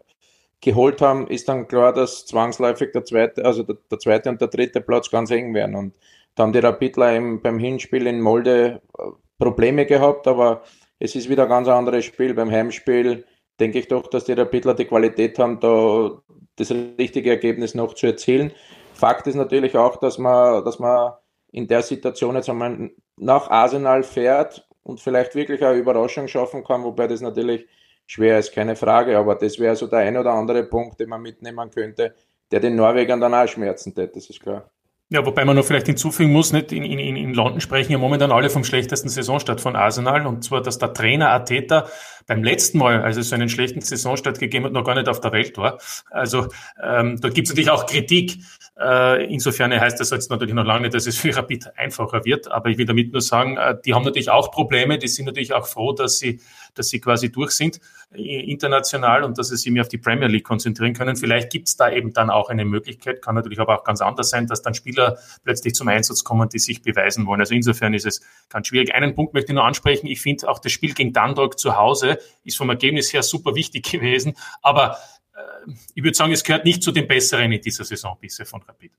geholt 0.61 1.01
haben, 1.01 1.27
ist 1.27 1.47
dann 1.47 1.67
klar, 1.67 1.93
dass 1.93 2.25
zwangsläufig 2.25 2.91
der 2.91 3.05
zweite, 3.05 3.45
also 3.45 3.63
der, 3.63 3.77
der, 3.91 3.99
zweite 3.99 4.29
und 4.29 4.41
der 4.41 4.47
dritte 4.47 4.81
Platz 4.81 5.09
ganz 5.09 5.31
eng 5.31 5.53
werden. 5.53 5.75
Und 5.75 5.95
da 6.35 6.43
haben 6.43 6.53
die 6.53 6.59
Rapidler 6.59 7.13
eben 7.13 7.41
beim 7.41 7.59
Hinspiel 7.59 8.07
in 8.07 8.21
Molde 8.21 8.81
äh, 8.97 9.03
Probleme 9.39 9.85
gehabt, 9.85 10.27
aber 10.27 10.63
es 10.99 11.15
ist 11.15 11.29
wieder 11.29 11.43
ein 11.43 11.49
ganz 11.49 11.67
anderes 11.67 12.05
Spiel. 12.05 12.33
Beim 12.33 12.51
Heimspiel 12.51 13.25
denke 13.59 13.79
ich 13.79 13.87
doch, 13.87 14.07
dass 14.07 14.25
die 14.25 14.33
Rapidler 14.33 14.73
die 14.73 14.85
Qualität 14.85 15.37
haben, 15.39 15.59
da 15.59 16.21
das 16.55 16.71
richtige 16.71 17.29
Ergebnis 17.29 17.75
noch 17.75 17.93
zu 17.93 18.07
erzielen. 18.07 18.51
Fakt 18.93 19.27
ist 19.27 19.35
natürlich 19.35 19.77
auch, 19.77 19.97
dass 19.97 20.17
man, 20.17 20.65
dass 20.65 20.79
man 20.79 21.13
in 21.51 21.67
der 21.67 21.83
Situation 21.83 22.35
jetzt 22.35 22.49
einmal 22.49 22.91
nach 23.15 23.49
Arsenal 23.49 24.03
fährt 24.03 24.66
und 24.87 25.01
vielleicht 25.01 25.35
wirklich 25.35 25.63
eine 25.63 25.77
Überraschung 25.77 26.27
schaffen 26.27 26.63
kann, 26.63 26.83
wobei 26.83 27.07
das 27.07 27.19
natürlich 27.19 27.67
schwer 28.05 28.39
ist, 28.39 28.53
keine 28.53 28.75
Frage, 28.75 29.17
aber 29.17 29.35
das 29.35 29.59
wäre 29.59 29.75
so 29.75 29.85
der 29.87 29.99
ein 29.99 30.15
oder 30.15 30.31
andere 30.31 30.63
Punkt, 30.63 30.99
den 30.99 31.09
man 31.09 31.21
mitnehmen 31.21 31.69
könnte, 31.69 32.15
der 32.51 32.61
den 32.61 32.75
Norwegern 32.75 33.19
dann 33.19 33.33
auch 33.33 33.47
schmerzen 33.47 33.93
täte, 33.93 34.13
das 34.15 34.29
ist 34.29 34.39
klar. 34.39 34.71
Ja, 35.09 35.25
wobei 35.25 35.45
man 35.45 35.55
noch 35.55 35.65
vielleicht 35.65 35.87
hinzufügen 35.87 36.31
muss, 36.31 36.51
nicht 36.53 36.71
in, 36.71 36.83
in, 36.83 37.15
in 37.15 37.33
London 37.33 37.61
sprechen 37.61 37.91
ja 37.91 37.97
momentan 37.97 38.31
alle 38.31 38.49
vom 38.49 38.63
schlechtesten 38.63 39.09
Saisonstart 39.09 39.59
von 39.59 39.75
Arsenal 39.75 40.25
und 40.25 40.43
zwar, 40.43 40.61
dass 40.61 40.79
der 40.79 40.93
Trainer 40.93 41.31
Ateta 41.31 41.87
beim 42.27 42.43
letzten 42.43 42.77
Mal, 42.77 43.01
als 43.01 43.17
es 43.17 43.29
so 43.29 43.35
einen 43.35 43.49
schlechten 43.49 43.81
Saisonstart 43.81 44.37
gegeben 44.37 44.65
hat, 44.65 44.73
noch 44.73 44.83
gar 44.83 44.95
nicht 44.95 45.07
auf 45.07 45.21
der 45.21 45.31
Welt 45.31 45.57
war. 45.57 45.79
Also 46.11 46.47
ähm, 46.83 47.19
da 47.19 47.29
gibt 47.29 47.47
es 47.47 47.53
natürlich 47.53 47.69
auch 47.69 47.85
Kritik. 47.85 48.39
Äh, 48.79 49.25
insofern 49.33 49.71
heißt 49.71 49.99
das 49.99 50.11
jetzt 50.11 50.29
natürlich 50.29 50.53
noch 50.53 50.65
lange 50.65 50.81
nicht, 50.81 50.93
dass 50.93 51.07
es 51.07 51.17
für 51.17 51.35
Rapid 51.35 51.77
einfacher 51.77 52.23
wird, 52.25 52.51
aber 52.51 52.69
ich 52.69 52.77
will 52.77 52.85
damit 52.85 53.11
nur 53.11 53.21
sagen, 53.21 53.57
äh, 53.57 53.75
die 53.83 53.93
haben 53.93 54.03
natürlich 54.03 54.29
auch 54.29 54.51
Probleme, 54.51 54.99
die 54.99 55.07
sind 55.07 55.25
natürlich 55.25 55.53
auch 55.53 55.65
froh, 55.65 55.93
dass 55.93 56.19
sie, 56.19 56.41
dass 56.75 56.89
sie 56.89 56.99
quasi 56.99 57.31
durch 57.31 57.51
sind 57.51 57.79
international 58.11 59.23
und 59.23 59.37
dass 59.37 59.49
sie 59.49 59.57
sich 59.57 59.71
mehr 59.71 59.81
auf 59.81 59.89
die 59.89 59.97
Premier 59.97 60.27
League 60.27 60.45
konzentrieren 60.45 60.93
können. 60.93 61.17
Vielleicht 61.17 61.51
gibt 61.51 61.67
es 61.67 61.75
da 61.75 61.91
eben 61.91 62.13
dann 62.13 62.29
auch 62.29 62.49
eine 62.49 62.63
Möglichkeit, 62.63 63.21
kann 63.21 63.35
natürlich 63.35 63.59
aber 63.59 63.77
auch 63.77 63.83
ganz 63.83 64.01
anders 64.01 64.29
sein, 64.29 64.47
dass 64.47 64.61
dann 64.61 64.73
Spieler 64.73 65.17
plötzlich 65.43 65.75
zum 65.75 65.89
Einsatz 65.89 66.23
kommen, 66.23 66.47
die 66.47 66.59
sich 66.59 66.81
beweisen 66.81 67.25
wollen. 67.25 67.41
Also 67.41 67.53
insofern 67.53 67.93
ist 67.93 68.05
es 68.05 68.21
ganz 68.49 68.67
schwierig. 68.67 68.95
Einen 68.95 69.13
Punkt 69.13 69.33
möchte 69.33 69.51
ich 69.51 69.55
noch 69.55 69.65
ansprechen. 69.65 70.07
Ich 70.07 70.21
finde 70.21 70.47
auch 70.47 70.59
das 70.59 70.71
Spiel 70.71 70.93
gegen 70.93 71.11
Dundalk 71.11 71.59
zu 71.59 71.75
Hause 71.75 72.16
ist 72.43 72.57
vom 72.57 72.69
Ergebnis 72.69 73.11
her 73.13 73.23
super 73.23 73.55
wichtig 73.55 73.83
gewesen. 73.91 74.35
Aber 74.61 74.97
äh, 75.35 75.71
ich 75.93 76.03
würde 76.03 76.15
sagen, 76.15 76.31
es 76.31 76.43
gehört 76.43 76.65
nicht 76.65 76.83
zu 76.83 76.91
den 76.91 77.07
Besseren 77.07 77.51
in 77.51 77.61
dieser 77.61 77.83
Saison 77.83 78.17
bisher 78.19 78.45
von 78.45 78.61
Rapid. 78.61 78.91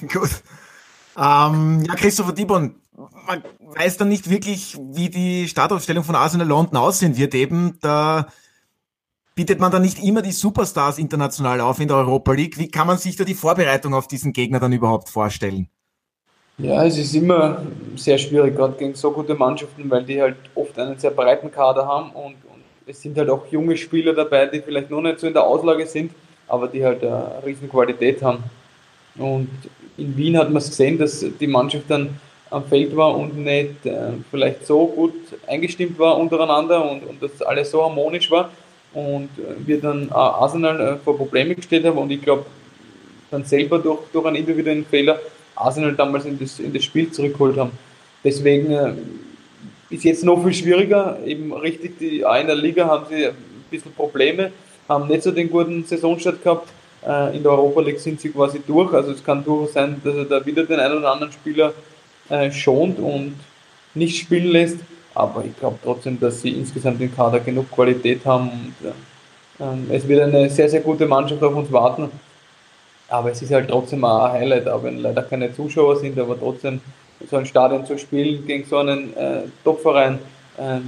Gut. 0.12 0.30
Ähm, 1.16 1.82
ja, 1.84 1.94
Christopher 1.96 2.32
Dibon, 2.32 2.76
man 3.26 3.42
weiß 3.60 3.96
dann 3.96 4.08
nicht 4.08 4.30
wirklich, 4.30 4.76
wie 4.92 5.10
die 5.10 5.48
Startaufstellung 5.48 6.04
von 6.04 6.14
Arsenal 6.14 6.46
London 6.46 6.76
aussehen 6.76 7.16
wird. 7.16 7.34
Eben, 7.34 7.78
da 7.80 8.28
bietet 9.34 9.60
man 9.60 9.70
dann 9.70 9.82
nicht 9.82 10.02
immer 10.02 10.22
die 10.22 10.32
Superstars 10.32 10.98
international 10.98 11.60
auf 11.60 11.80
in 11.80 11.88
der 11.88 11.96
Europa 11.98 12.32
League. 12.32 12.58
Wie 12.58 12.70
kann 12.70 12.86
man 12.86 12.98
sich 12.98 13.16
da 13.16 13.24
die 13.24 13.34
Vorbereitung 13.34 13.94
auf 13.94 14.08
diesen 14.08 14.32
Gegner 14.32 14.60
dann 14.60 14.72
überhaupt 14.72 15.08
vorstellen? 15.08 15.68
Ja, 16.60 16.84
es 16.84 16.98
ist 16.98 17.14
immer 17.14 17.62
sehr 17.94 18.18
schwierig, 18.18 18.56
gerade 18.56 18.74
gegen 18.76 18.92
so 18.94 19.12
gute 19.12 19.36
Mannschaften, 19.36 19.88
weil 19.88 20.02
die 20.02 20.20
halt 20.20 20.34
oft 20.56 20.76
einen 20.76 20.98
sehr 20.98 21.12
breiten 21.12 21.52
Kader 21.52 21.86
haben 21.86 22.10
und, 22.10 22.34
und 22.34 22.64
es 22.84 23.00
sind 23.00 23.16
halt 23.16 23.30
auch 23.30 23.46
junge 23.48 23.76
Spieler 23.76 24.12
dabei, 24.12 24.46
die 24.46 24.60
vielleicht 24.60 24.90
noch 24.90 25.00
nicht 25.00 25.20
so 25.20 25.28
in 25.28 25.34
der 25.34 25.44
Auslage 25.44 25.86
sind, 25.86 26.10
aber 26.48 26.66
die 26.66 26.84
halt 26.84 27.04
eine 27.04 27.40
riesen 27.46 27.68
Qualität 27.68 28.20
haben. 28.22 28.42
Und 29.16 29.50
in 29.96 30.16
Wien 30.16 30.36
hat 30.36 30.48
man 30.48 30.56
es 30.56 30.68
gesehen, 30.68 30.98
dass 30.98 31.24
die 31.38 31.46
Mannschaft 31.46 31.84
dann 31.86 32.18
am 32.50 32.64
Feld 32.64 32.96
war 32.96 33.16
und 33.16 33.36
nicht 33.36 33.86
äh, 33.86 34.14
vielleicht 34.28 34.66
so 34.66 34.86
gut 34.86 35.14
eingestimmt 35.46 35.96
war 35.96 36.16
untereinander 36.16 36.90
und, 36.90 37.04
und 37.04 37.22
das 37.22 37.40
alles 37.42 37.70
so 37.70 37.84
harmonisch 37.84 38.30
war 38.32 38.50
und 38.94 39.28
äh, 39.38 39.54
wir 39.64 39.80
dann 39.80 40.08
äh, 40.08 40.14
Arsenal 40.14 40.80
äh, 40.80 40.96
vor 40.96 41.16
Probleme 41.16 41.54
gestellt 41.54 41.84
haben 41.84 41.98
und 41.98 42.10
ich 42.10 42.22
glaube 42.22 42.46
dann 43.30 43.44
selber 43.44 43.78
durch, 43.78 44.00
durch 44.12 44.26
einen 44.26 44.36
individuellen 44.36 44.86
Fehler 44.86 45.20
Arsenal 45.60 45.94
damals 45.94 46.24
in 46.24 46.38
das, 46.38 46.58
in 46.58 46.72
das 46.72 46.84
Spiel 46.84 47.10
zurückgeholt 47.10 47.56
haben. 47.56 47.72
Deswegen 48.24 48.70
äh, 48.70 48.92
ist 49.90 50.04
jetzt 50.04 50.24
noch 50.24 50.42
viel 50.42 50.54
schwieriger. 50.54 51.18
Eben 51.24 51.52
richtig, 51.52 51.98
die, 51.98 52.20
in 52.20 52.46
der 52.46 52.56
Liga 52.56 52.86
haben 52.86 53.06
sie 53.08 53.26
ein 53.26 53.34
bisschen 53.70 53.92
Probleme, 53.92 54.52
haben 54.88 55.08
nicht 55.08 55.22
so 55.22 55.30
den 55.30 55.50
guten 55.50 55.84
Saisonstart 55.84 56.42
gehabt. 56.42 56.68
Äh, 57.06 57.36
in 57.36 57.42
der 57.42 57.52
Europa 57.52 57.80
League 57.80 58.00
sind 58.00 58.20
sie 58.20 58.30
quasi 58.30 58.60
durch. 58.66 58.92
Also 58.92 59.12
es 59.12 59.24
kann 59.24 59.44
durchaus 59.44 59.72
sein, 59.72 60.00
dass 60.02 60.14
er 60.14 60.24
da 60.24 60.44
wieder 60.44 60.64
den 60.64 60.80
einen 60.80 60.98
oder 60.98 61.12
anderen 61.12 61.32
Spieler 61.32 61.72
äh, 62.28 62.50
schont 62.50 62.98
und 62.98 63.34
nicht 63.94 64.18
spielen 64.18 64.48
lässt. 64.48 64.78
Aber 65.14 65.44
ich 65.44 65.56
glaube 65.58 65.78
trotzdem, 65.82 66.18
dass 66.20 66.42
sie 66.42 66.50
insgesamt 66.50 67.00
im 67.00 67.14
Kader 67.14 67.40
genug 67.40 67.70
Qualität 67.70 68.24
haben. 68.24 68.50
Und, 68.50 68.88
äh, 68.88 68.92
es 69.90 70.06
wird 70.06 70.22
eine 70.22 70.48
sehr, 70.50 70.68
sehr 70.68 70.80
gute 70.80 71.06
Mannschaft 71.06 71.42
auf 71.42 71.54
uns 71.54 71.72
warten. 71.72 72.10
Aber 73.08 73.30
es 73.30 73.40
ist 73.40 73.52
halt 73.52 73.68
trotzdem 73.68 74.04
auch 74.04 74.24
ein 74.24 74.32
Highlight, 74.32 74.68
auch 74.68 74.82
wenn 74.82 74.98
leider 74.98 75.22
keine 75.22 75.52
Zuschauer 75.52 75.96
sind, 75.96 76.18
aber 76.18 76.38
trotzdem 76.38 76.80
so 77.28 77.36
ein 77.36 77.46
Stadion 77.46 77.84
zu 77.86 77.98
spielen 77.98 78.46
gegen 78.46 78.68
so 78.68 78.78
einen 78.78 79.16
äh, 79.16 79.42
Topverein, 79.64 80.18
äh, 80.56 80.78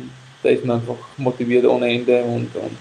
da 0.42 0.48
ist 0.48 0.64
man 0.64 0.80
einfach 0.80 0.96
motiviert 1.16 1.66
ohne 1.66 1.88
Ende 1.88 2.22
und, 2.22 2.54
und 2.54 2.76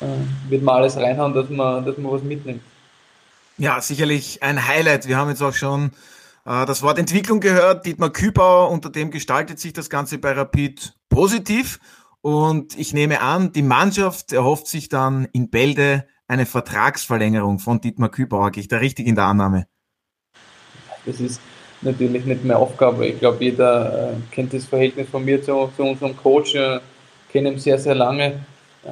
äh, 0.00 0.50
wird 0.50 0.62
mal 0.62 0.76
alles 0.76 0.96
reinhauen, 0.96 1.34
dass 1.34 1.48
man, 1.48 1.84
dass 1.84 1.96
man 1.98 2.12
was 2.12 2.22
mitnimmt. 2.22 2.62
Ja, 3.56 3.80
sicherlich 3.80 4.42
ein 4.42 4.68
Highlight. 4.68 5.08
Wir 5.08 5.16
haben 5.16 5.30
jetzt 5.30 5.42
auch 5.42 5.52
schon 5.54 5.90
äh, 6.46 6.64
das 6.66 6.82
Wort 6.82 6.98
Entwicklung 6.98 7.40
gehört. 7.40 7.84
Dietmar 7.86 8.10
Kübauer, 8.10 8.70
unter 8.70 8.90
dem 8.90 9.10
gestaltet 9.10 9.58
sich 9.58 9.72
das 9.72 9.90
Ganze 9.90 10.18
bei 10.18 10.32
Rapid 10.32 10.94
positiv. 11.08 11.80
Und 12.20 12.78
ich 12.78 12.92
nehme 12.92 13.20
an, 13.20 13.52
die 13.52 13.62
Mannschaft 13.62 14.32
erhofft 14.32 14.66
sich 14.66 14.88
dann 14.88 15.26
in 15.32 15.50
Bälde 15.50 16.06
eine 16.28 16.46
Vertragsverlängerung 16.46 17.58
von 17.58 17.80
Dietmar 17.80 18.10
Kübauer. 18.10 18.50
Gehe 18.50 18.60
ich 18.60 18.68
da 18.68 18.76
richtig 18.76 19.06
in 19.06 19.14
der 19.14 19.24
Annahme? 19.24 19.66
Das 21.06 21.20
ist 21.20 21.40
natürlich 21.80 22.24
nicht 22.24 22.44
mehr 22.44 22.58
Aufgabe. 22.58 23.06
Ich 23.06 23.18
glaube, 23.18 23.42
jeder 23.42 24.12
äh, 24.12 24.14
kennt 24.30 24.52
das 24.52 24.66
Verhältnis 24.66 25.08
von 25.08 25.24
mir 25.24 25.42
zu, 25.42 25.70
zu 25.76 25.82
unserem 25.82 26.16
Coach, 26.16 26.54
äh, 26.54 26.80
kenne 27.32 27.52
ihn 27.52 27.58
sehr, 27.58 27.78
sehr 27.78 27.94
lange, 27.94 28.40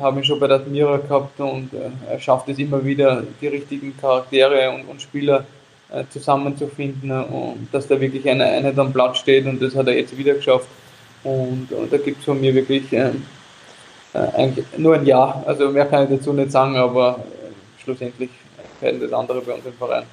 habe 0.01 0.21
ihn 0.21 0.25
schon 0.25 0.41
bei 0.41 0.47
der 0.47 0.57
Admira 0.57 0.97
gehabt 0.97 1.39
und 1.41 1.73
äh, 1.75 1.91
er 2.11 2.19
schafft 2.19 2.49
es 2.49 2.59
immer 2.59 2.83
wieder, 2.85 3.23
die 3.41 3.49
richtigen 3.49 3.97
Charaktere 3.97 4.71
und, 4.71 4.89
und 4.89 5.03
Spieler 5.03 5.45
äh, 5.91 6.05
zusammenzufinden 6.09 7.11
und 7.11 7.69
dass 7.73 7.87
da 7.87 8.01
wirklich 8.01 8.29
eine 8.29 8.73
am 8.77 8.93
Platz 8.93 9.19
steht 9.19 9.47
und 9.47 9.61
das 9.61 9.75
hat 9.75 9.89
er 9.89 9.99
jetzt 9.99 10.17
wieder 10.17 10.35
geschafft. 10.35 10.69
Und, 11.23 11.73
und 11.73 11.93
da 11.93 11.97
gibt 11.99 12.21
es 12.21 12.25
von 12.25 12.41
mir 12.41 12.55
wirklich 12.55 12.93
äh, 12.93 13.09
äh, 13.09 13.13
eigentlich 14.35 14.67
nur 14.77 14.95
ein 14.95 15.07
Ja. 15.07 15.43
Also 15.47 15.71
mehr 15.71 15.87
kann 15.87 16.05
ich 16.05 16.19
dazu 16.19 16.33
nicht 16.33 16.51
sagen, 16.51 16.77
aber 16.77 17.19
äh, 17.19 17.83
schlussendlich 17.83 18.31
werden 18.81 19.01
das 19.01 19.13
andere 19.13 19.41
bei 19.41 19.53
uns 19.53 19.67
im 19.67 19.73
Verein. 19.75 20.05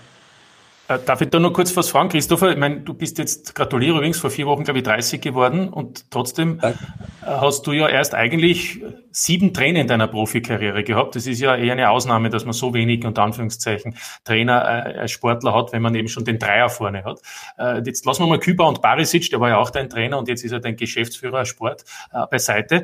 Äh, 0.90 1.00
darf 1.06 1.22
ich 1.22 1.30
da 1.30 1.40
noch 1.40 1.54
kurz 1.54 1.76
was 1.78 1.90
fragen, 1.90 2.10
Christopher? 2.10 2.52
Ich 2.52 2.58
meine, 2.58 2.82
du 2.82 2.94
bist 2.94 3.18
jetzt, 3.18 3.56
gratuliere 3.56 3.96
übrigens, 3.98 4.20
vor 4.20 4.30
vier 4.30 4.48
Wochen, 4.48 4.66
glaube 4.66 4.80
ich, 4.80 4.84
30 4.84 5.22
geworden 5.22 5.70
und 5.70 6.12
trotzdem 6.12 6.60
Danke. 6.60 6.78
hast 7.22 7.66
du 7.66 7.72
ja 7.72 7.88
erst 7.88 8.14
eigentlich 8.14 8.82
sieben 9.12 9.54
Trainer 9.54 9.80
in 9.80 9.88
deiner 9.88 10.08
Profikarriere 10.08 10.84
gehabt. 10.84 11.16
Das 11.16 11.26
ist 11.26 11.40
ja 11.40 11.56
eher 11.56 11.72
eine 11.72 11.90
Ausnahme, 11.90 12.30
dass 12.30 12.44
man 12.44 12.54
so 12.54 12.74
wenig, 12.74 13.06
unter 13.06 13.24
Anführungszeichen, 13.24 13.96
Trainer 14.26 14.62
als 14.62 15.12
Sportler 15.12 15.54
hat, 15.54 15.72
wenn 15.72 15.82
man 15.82 15.96
eben 15.96 16.10
schon 16.10 16.26
den 16.26 16.38
Dreier 16.38 16.70
vorne 16.70 17.06
hat. 17.06 17.22
Jetzt 17.86 18.06
lassen 18.06 18.24
wir 18.24 18.28
mal 18.28 18.40
Küber 18.40 18.68
und 18.68 18.82
Barisic, 18.82 19.30
der 19.30 19.40
war 19.40 19.50
ja 19.50 19.58
auch 19.58 19.70
dein 19.70 19.90
Trainer 19.90 20.18
und 20.18 20.28
jetzt 20.28 20.44
ist 20.44 20.52
er 20.52 20.60
dein 20.60 20.76
Geschäftsführer 20.76 21.46
Sport 21.46 21.86
beiseite 22.30 22.84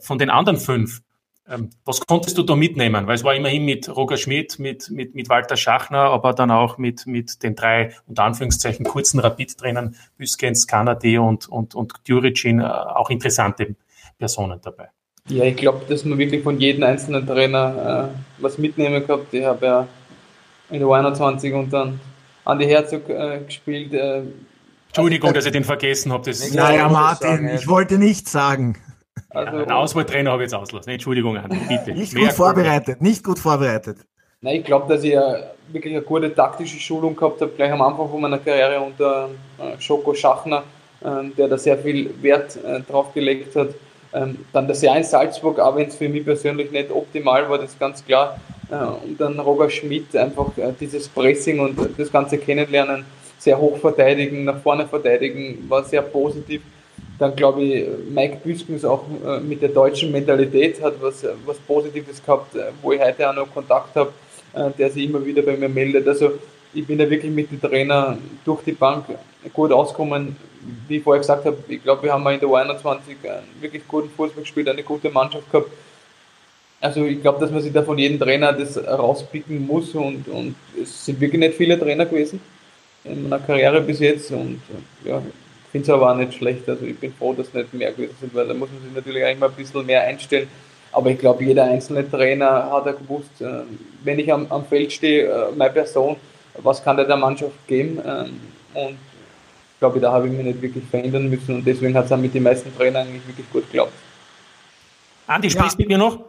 von 0.00 0.18
den 0.18 0.30
anderen 0.30 0.58
fünf, 0.58 1.00
ähm, 1.48 1.70
was 1.84 2.00
konntest 2.00 2.38
du 2.38 2.42
da 2.42 2.56
mitnehmen? 2.56 3.06
Weil 3.06 3.16
es 3.16 3.24
war 3.24 3.34
immerhin 3.34 3.64
mit 3.64 3.94
Roger 3.94 4.16
Schmidt, 4.16 4.58
mit, 4.58 4.90
mit, 4.90 5.14
mit 5.14 5.28
Walter 5.28 5.56
Schachner, 5.56 5.98
aber 5.98 6.32
dann 6.32 6.50
auch 6.50 6.78
mit, 6.78 7.06
mit 7.06 7.42
den 7.42 7.54
drei, 7.54 7.94
unter 8.06 8.24
Anführungszeichen, 8.24 8.84
kurzen 8.86 9.20
Rapid-Trainern, 9.20 9.94
Büskens, 10.16 10.66
Kanadi 10.66 11.18
und, 11.18 11.48
und, 11.48 11.74
und 11.74 11.92
Djuricin, 12.08 12.60
äh, 12.60 12.64
auch 12.64 13.10
interessante 13.10 13.76
Personen 14.18 14.60
dabei. 14.62 14.88
Ja, 15.28 15.44
ich 15.44 15.56
glaube, 15.56 15.84
dass 15.88 16.04
man 16.04 16.18
wirklich 16.18 16.42
von 16.42 16.58
jedem 16.60 16.82
einzelnen 16.82 17.26
Trainer 17.26 18.10
äh, 18.14 18.42
was 18.42 18.58
mitnehmen 18.58 19.06
gehabt. 19.06 19.32
Ich 19.32 19.44
habe 19.44 19.66
ja 19.66 19.88
in 20.70 20.80
der 20.80 20.88
21 20.88 21.52
und 21.52 21.72
dann 21.72 22.00
Andi 22.44 22.66
Herzog 22.66 23.08
äh, 23.08 23.40
gespielt. 23.44 23.92
Äh, 23.94 24.22
Entschuldigung, 24.88 25.28
also, 25.28 25.38
dass 25.38 25.46
ich 25.46 25.52
den 25.52 25.64
vergessen 25.64 26.12
habe. 26.12 26.30
Naja, 26.52 26.88
Martin, 26.88 27.28
sagen, 27.28 27.48
ich 27.54 27.68
wollte 27.68 27.98
nichts 27.98 28.32
sagen. 28.32 28.76
Also, 29.34 29.58
ja, 29.58 29.76
Auswahltrainer 29.76 30.30
habe 30.30 30.42
ich 30.44 30.50
jetzt 30.50 30.54
auslassen. 30.54 30.92
Entschuldigung, 30.92 31.36
Andi, 31.36 31.58
bitte. 31.68 31.92
Nicht 31.92 32.14
gut 32.14 32.32
vorbereitet, 32.32 33.02
nicht 33.02 33.24
gut 33.24 33.38
vorbereitet. 33.38 33.98
Nein, 34.40 34.56
ich 34.56 34.64
glaube, 34.64 34.92
dass 34.92 35.02
ich 35.02 35.16
wirklich 35.68 35.94
eine 35.94 36.02
gute 36.02 36.34
taktische 36.34 36.78
Schulung 36.78 37.16
gehabt 37.16 37.40
habe, 37.40 37.50
gleich 37.56 37.72
am 37.72 37.82
Anfang 37.82 38.08
von 38.08 38.20
meiner 38.20 38.38
Karriere 38.38 38.80
unter 38.80 39.30
äh, 39.58 39.80
Schoko 39.80 40.14
Schachner, 40.14 40.62
äh, 41.02 41.30
der 41.36 41.48
da 41.48 41.56
sehr 41.56 41.78
viel 41.78 42.10
Wert 42.22 42.58
äh, 42.64 42.80
drauf 42.80 43.12
gelegt 43.14 43.56
hat. 43.56 43.68
Ähm, 44.12 44.38
dann 44.52 44.68
das 44.68 44.82
Jahr 44.82 44.96
in 44.96 45.04
Salzburg, 45.04 45.58
auch 45.58 45.74
wenn 45.76 45.88
es 45.88 45.96
für 45.96 46.08
mich 46.08 46.24
persönlich 46.24 46.70
nicht 46.70 46.90
optimal 46.90 47.48
war, 47.48 47.58
das 47.58 47.70
ist 47.70 47.80
ganz 47.80 48.04
klar. 48.04 48.38
Äh, 48.70 48.74
und 48.76 49.20
dann 49.20 49.40
Roger 49.40 49.70
Schmidt, 49.70 50.14
einfach 50.14 50.56
äh, 50.58 50.72
dieses 50.78 51.08
Pressing 51.08 51.58
und 51.58 51.78
das 51.98 52.12
ganze 52.12 52.38
Kennenlernen, 52.38 53.04
sehr 53.38 53.58
hoch 53.58 53.78
verteidigen, 53.78 54.44
nach 54.44 54.58
vorne 54.58 54.86
verteidigen, 54.86 55.64
war 55.68 55.84
sehr 55.84 56.02
positiv. 56.02 56.62
Dann 57.18 57.36
glaube 57.36 57.62
ich, 57.62 57.86
Mike 58.10 58.38
Büskens 58.42 58.84
auch 58.84 59.04
äh, 59.24 59.40
mit 59.40 59.62
der 59.62 59.68
deutschen 59.68 60.10
Mentalität 60.10 60.82
hat 60.82 60.94
was, 61.00 61.24
was 61.44 61.58
Positives 61.58 62.22
gehabt, 62.24 62.56
wo 62.82 62.92
ich 62.92 63.00
heute 63.00 63.28
auch 63.30 63.34
noch 63.34 63.52
Kontakt 63.52 63.94
habe, 63.94 64.12
der 64.78 64.88
sich 64.88 65.04
immer 65.04 65.24
wieder 65.24 65.42
bei 65.42 65.56
mir 65.56 65.68
meldet. 65.68 66.06
Also 66.06 66.32
ich 66.72 66.86
bin 66.86 66.98
da 66.98 67.08
wirklich 67.08 67.32
mit 67.32 67.50
den 67.50 67.60
Trainer 67.60 68.18
durch 68.44 68.62
die 68.62 68.72
Bank 68.72 69.06
gut 69.52 69.72
ausgekommen. 69.72 70.36
Wie 70.88 70.96
ich 70.96 71.02
vorher 71.02 71.20
gesagt 71.20 71.44
habe, 71.44 71.56
ich 71.68 71.82
glaube, 71.82 72.02
wir 72.04 72.12
haben 72.12 72.26
in 72.28 72.40
der 72.40 72.48
U21 72.48 72.94
einen 73.22 73.44
wirklich 73.60 73.86
guten 73.86 74.10
Fußball 74.10 74.42
gespielt, 74.42 74.68
eine 74.68 74.82
gute 74.82 75.10
Mannschaft 75.10 75.50
gehabt. 75.50 75.70
Also 76.80 77.04
ich 77.04 77.20
glaube, 77.20 77.40
dass 77.40 77.50
man 77.50 77.62
sich 77.62 77.72
da 77.72 77.82
von 77.82 77.96
jedem 77.98 78.18
Trainer 78.18 78.52
das 78.52 78.76
rauspicken 78.76 79.66
muss 79.66 79.94
und, 79.94 80.28
und 80.28 80.54
es 80.80 81.06
sind 81.06 81.20
wirklich 81.20 81.40
nicht 81.40 81.54
viele 81.54 81.78
Trainer 81.78 82.06
gewesen 82.06 82.40
in 83.04 83.22
meiner 83.22 83.38
Karriere 83.38 83.80
bis 83.80 84.00
jetzt 84.00 84.30
und 84.32 84.60
ja, 85.04 85.22
finde 85.74 85.90
es 85.90 85.90
aber 85.90 86.12
auch 86.12 86.16
nicht 86.16 86.34
schlecht. 86.34 86.68
Also 86.68 86.84
ich 86.84 86.96
bin 86.96 87.12
froh, 87.12 87.32
dass 87.32 87.48
es 87.48 87.54
nicht 87.54 87.74
mehr 87.74 87.90
gewesen 87.90 88.14
sind, 88.20 88.32
weil 88.32 88.46
da 88.46 88.54
muss 88.54 88.68
man 88.70 88.80
sich 88.80 88.94
natürlich 88.94 89.24
eigentlich 89.24 89.40
mal 89.40 89.48
ein 89.48 89.56
bisschen 89.56 89.84
mehr 89.84 90.02
einstellen. 90.02 90.46
Aber 90.92 91.10
ich 91.10 91.18
glaube, 91.18 91.42
jeder 91.42 91.64
einzelne 91.64 92.08
Trainer 92.08 92.70
hat 92.70 92.86
ja 92.86 92.92
gewusst, 92.92 93.40
äh, 93.40 93.62
wenn 94.04 94.20
ich 94.20 94.32
am, 94.32 94.46
am 94.50 94.64
Feld 94.64 94.92
stehe, 94.92 95.26
äh, 95.26 95.46
meine 95.56 95.72
Person, 95.72 96.14
was 96.62 96.84
kann 96.84 96.96
der 96.96 97.06
der 97.06 97.16
Mannschaft 97.16 97.66
geben? 97.66 97.98
Ähm, 98.06 98.40
und 98.74 98.92
ich 98.92 99.80
glaube, 99.80 99.98
da 99.98 100.12
habe 100.12 100.28
ich 100.28 100.32
mich 100.32 100.44
nicht 100.44 100.62
wirklich 100.62 100.84
verändern 100.84 101.28
müssen 101.28 101.56
und 101.56 101.66
deswegen 101.66 101.96
hat 101.96 102.04
es 102.04 102.12
auch 102.12 102.18
mit 102.18 102.32
den 102.32 102.44
meisten 102.44 102.72
Trainern 102.76 103.08
eigentlich 103.08 103.26
wirklich 103.26 103.50
gut 103.50 103.64
geklappt. 103.64 103.92
Andi, 105.26 105.50
sprichst 105.50 105.76
du 105.76 105.82
ja. 105.82 105.88
mit 105.88 105.88
mir 105.88 105.98
noch? 105.98 106.20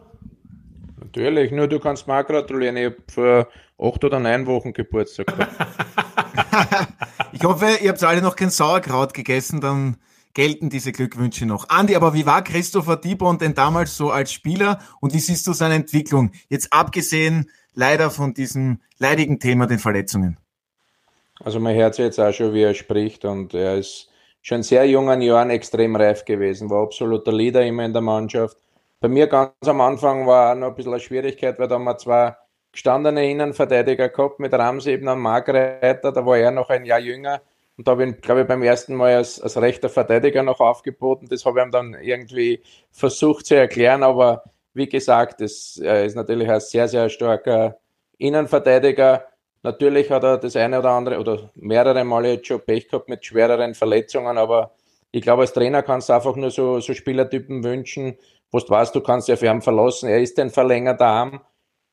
Natürlich, 1.02 1.52
nur 1.52 1.68
du 1.68 1.80
kannst 1.80 2.08
mir 2.08 2.20
auch 2.20 2.26
gratulieren. 2.26 2.78
Ich 2.78 2.86
habe 2.86 2.98
vor 3.14 3.48
acht 3.78 4.04
oder 4.04 4.20
neun 4.20 4.48
Wochen 4.48 4.74
Geburtstag 4.74 5.28
ich 7.32 7.44
hoffe, 7.44 7.68
ihr 7.82 7.90
habt 7.90 8.04
alle 8.04 8.22
noch 8.22 8.36
kein 8.36 8.50
Sauerkraut 8.50 9.14
gegessen, 9.14 9.62
dann 9.62 9.98
gelten 10.34 10.70
diese 10.70 10.92
Glückwünsche 10.92 11.46
noch. 11.46 11.70
Andi, 11.70 11.96
aber 11.96 12.14
wie 12.14 12.26
war 12.26 12.44
Christopher 12.44 12.98
Dibon 12.98 13.38
denn 13.38 13.56
damals 13.56 13.98
so 13.98 14.12
als 14.12 14.32
Spieler 14.32 14.80
und 15.00 15.14
wie 15.14 15.20
siehst 15.20 15.48
du 15.48 15.54
seine 15.54 15.76
Entwicklung? 15.76 16.32
Jetzt 16.50 16.72
abgesehen 16.72 17.50
leider 17.74 18.12
von 18.12 18.34
diesem 18.34 18.80
leidigen 19.00 19.40
Thema, 19.40 19.66
den 19.66 19.80
Verletzungen. 19.80 20.38
Also 21.44 21.60
man 21.60 21.76
hört 21.76 21.98
jetzt 21.98 22.20
auch 22.20 22.34
schon, 22.34 22.54
wie 22.54 22.64
er 22.64 22.74
spricht 22.74 23.26
und 23.26 23.54
er 23.54 23.78
ist 23.78 24.10
schon 24.42 24.64
sehr 24.64 24.86
jungen 24.86 25.22
Jahren 25.22 25.50
extrem 25.50 25.96
reif 25.96 26.24
gewesen, 26.24 26.70
war 26.70 26.84
absoluter 26.84 27.34
Leader 27.34 27.66
immer 27.66 27.86
in 27.86 27.94
der 27.94 28.02
Mannschaft. 28.02 28.58
Bei 29.00 29.08
mir 29.08 29.28
ganz 29.28 29.52
am 29.66 29.82
Anfang 29.82 30.28
war 30.28 30.56
noch 30.56 30.68
ein 30.68 30.76
bisschen 30.76 30.94
eine 30.94 31.02
Schwierigkeit, 31.02 31.60
weil 31.60 31.68
da 31.68 31.76
haben 31.76 31.84
wir 31.84 31.98
zwei 31.98 32.36
gestandene 32.76 33.32
Innenverteidiger 33.32 34.10
gehabt 34.10 34.40
mit 34.40 34.54
Ramsey 34.54 34.94
eben 34.94 35.08
am 35.08 35.22
Markreiter, 35.22 36.12
da 36.12 36.26
war 36.26 36.38
er 36.38 36.52
noch 36.52 36.70
ein 36.70 36.86
Jahr 36.86 37.00
jünger 37.00 37.42
und 37.78 37.88
da 37.88 37.92
habe 37.92 38.06
ich, 38.06 38.22
glaube 38.22 38.42
ich, 38.42 38.48
beim 38.48 38.64
ersten 38.64 38.96
Mal 38.96 39.16
als, 39.16 39.42
als 39.42 39.58
rechter 39.58 39.90
Verteidiger 39.90 40.44
noch 40.44 40.60
aufgeboten. 40.60 41.28
Das 41.30 41.46
habe 41.46 41.60
ich 41.60 41.66
ihm 41.66 41.72
dann 41.72 41.94
irgendwie 42.02 42.62
versucht 42.92 43.46
zu 43.46 43.56
erklären, 43.56 44.04
aber 44.04 44.44
wie 44.74 44.88
gesagt, 44.88 45.42
das 45.42 45.78
ist 45.78 46.16
natürlich 46.16 46.50
ein 46.50 46.60
sehr, 46.60 46.88
sehr 46.88 47.10
starker 47.10 47.78
Innenverteidiger. 48.18 49.26
Natürlich 49.64 50.12
hat 50.12 50.24
er 50.24 50.38
das 50.38 50.56
eine 50.56 50.80
oder 50.80 50.92
andere 50.92 51.20
oder 51.20 51.50
mehrere 51.56 52.04
Male 52.04 52.34
jetzt 52.34 52.48
schon 52.48 52.62
Pech 52.62 52.88
gehabt 52.90 53.10
mit 53.10 53.26
schwereren 53.26 53.74
Verletzungen, 53.74 54.38
aber 54.38 54.72
ich 55.12 55.22
glaube, 55.22 55.44
als 55.44 55.54
Trainer 55.54 55.82
kannst 55.82 56.10
du 56.10 56.14
einfach 56.14 56.36
nur 56.36 56.52
so, 56.52 56.82
so 56.82 56.94
Spielertypen 56.94 57.64
wünschen, 57.64 58.18
wo 58.52 58.60
du 58.60 58.70
weißt, 58.70 58.94
du 58.94 59.02
kannst 59.02 59.30
ja 59.30 59.38
für 59.38 59.48
ihn 59.48 59.62
verlassen. 59.62 60.10
Er 60.10 60.22
ist 60.22 60.38
ein 60.40 60.50
verlängerter 60.50 61.08
Arm, 61.08 61.42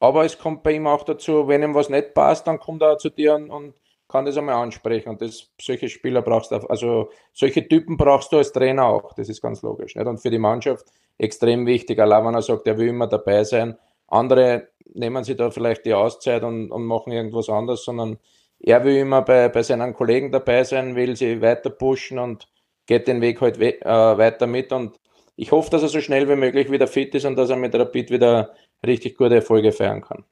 aber 0.02 0.24
es 0.24 0.36
kommt 0.36 0.64
bei 0.64 0.72
ihm 0.72 0.88
auch 0.88 1.04
dazu, 1.04 1.46
wenn 1.46 1.62
ihm 1.62 1.76
was 1.76 1.88
nicht 1.88 2.12
passt, 2.12 2.48
dann 2.48 2.58
kommt 2.58 2.82
er 2.82 2.98
zu 2.98 3.08
dir 3.08 3.36
und, 3.36 3.50
und 3.50 3.74
kann 4.08 4.24
das 4.24 4.36
einmal 4.36 4.56
ansprechen. 4.56 5.10
Und 5.10 5.22
das, 5.22 5.48
solche 5.60 5.88
Spieler 5.88 6.22
brauchst 6.22 6.50
du, 6.50 6.56
also 6.56 7.10
solche 7.32 7.68
Typen 7.68 7.96
brauchst 7.96 8.32
du 8.32 8.38
als 8.38 8.50
Trainer 8.50 8.84
auch. 8.84 9.12
Das 9.12 9.28
ist 9.28 9.40
ganz 9.40 9.62
logisch. 9.62 9.94
Nicht? 9.94 10.08
Und 10.08 10.18
für 10.18 10.30
die 10.30 10.40
Mannschaft 10.40 10.86
extrem 11.18 11.66
wichtig. 11.66 12.00
Allein 12.00 12.26
wenn 12.26 12.34
er 12.34 12.42
sagt, 12.42 12.66
er 12.66 12.78
will 12.78 12.88
immer 12.88 13.06
dabei 13.06 13.44
sein. 13.44 13.78
Andere 14.08 14.70
nehmen 14.92 15.22
sich 15.22 15.36
da 15.36 15.52
vielleicht 15.52 15.86
die 15.86 15.94
Auszeit 15.94 16.42
und, 16.42 16.72
und 16.72 16.84
machen 16.84 17.12
irgendwas 17.12 17.48
anderes, 17.48 17.84
sondern 17.84 18.18
er 18.58 18.82
will 18.82 18.96
immer 18.96 19.22
bei, 19.22 19.50
bei 19.50 19.62
seinen 19.62 19.94
Kollegen 19.94 20.32
dabei 20.32 20.64
sein, 20.64 20.96
will 20.96 21.14
sie 21.14 21.40
weiter 21.40 21.70
pushen 21.70 22.18
und 22.18 22.48
geht 22.86 23.06
den 23.06 23.20
Weg 23.20 23.40
halt 23.40 23.60
we 23.60 23.80
äh, 23.80 24.18
weiter 24.18 24.48
mit. 24.48 24.72
Und 24.72 24.98
ich 25.36 25.52
hoffe, 25.52 25.70
dass 25.70 25.82
er 25.82 25.88
so 25.88 26.00
schnell 26.00 26.28
wie 26.28 26.34
möglich 26.34 26.72
wieder 26.72 26.88
fit 26.88 27.14
ist 27.14 27.24
und 27.24 27.36
dass 27.36 27.50
er 27.50 27.56
mit 27.56 27.72
Rapid 27.72 28.10
wieder 28.10 28.52
richtig 28.86 29.16
gute 29.16 29.36
Erfolge 29.36 29.72
feiern 29.72 30.00
kann. 30.00 30.24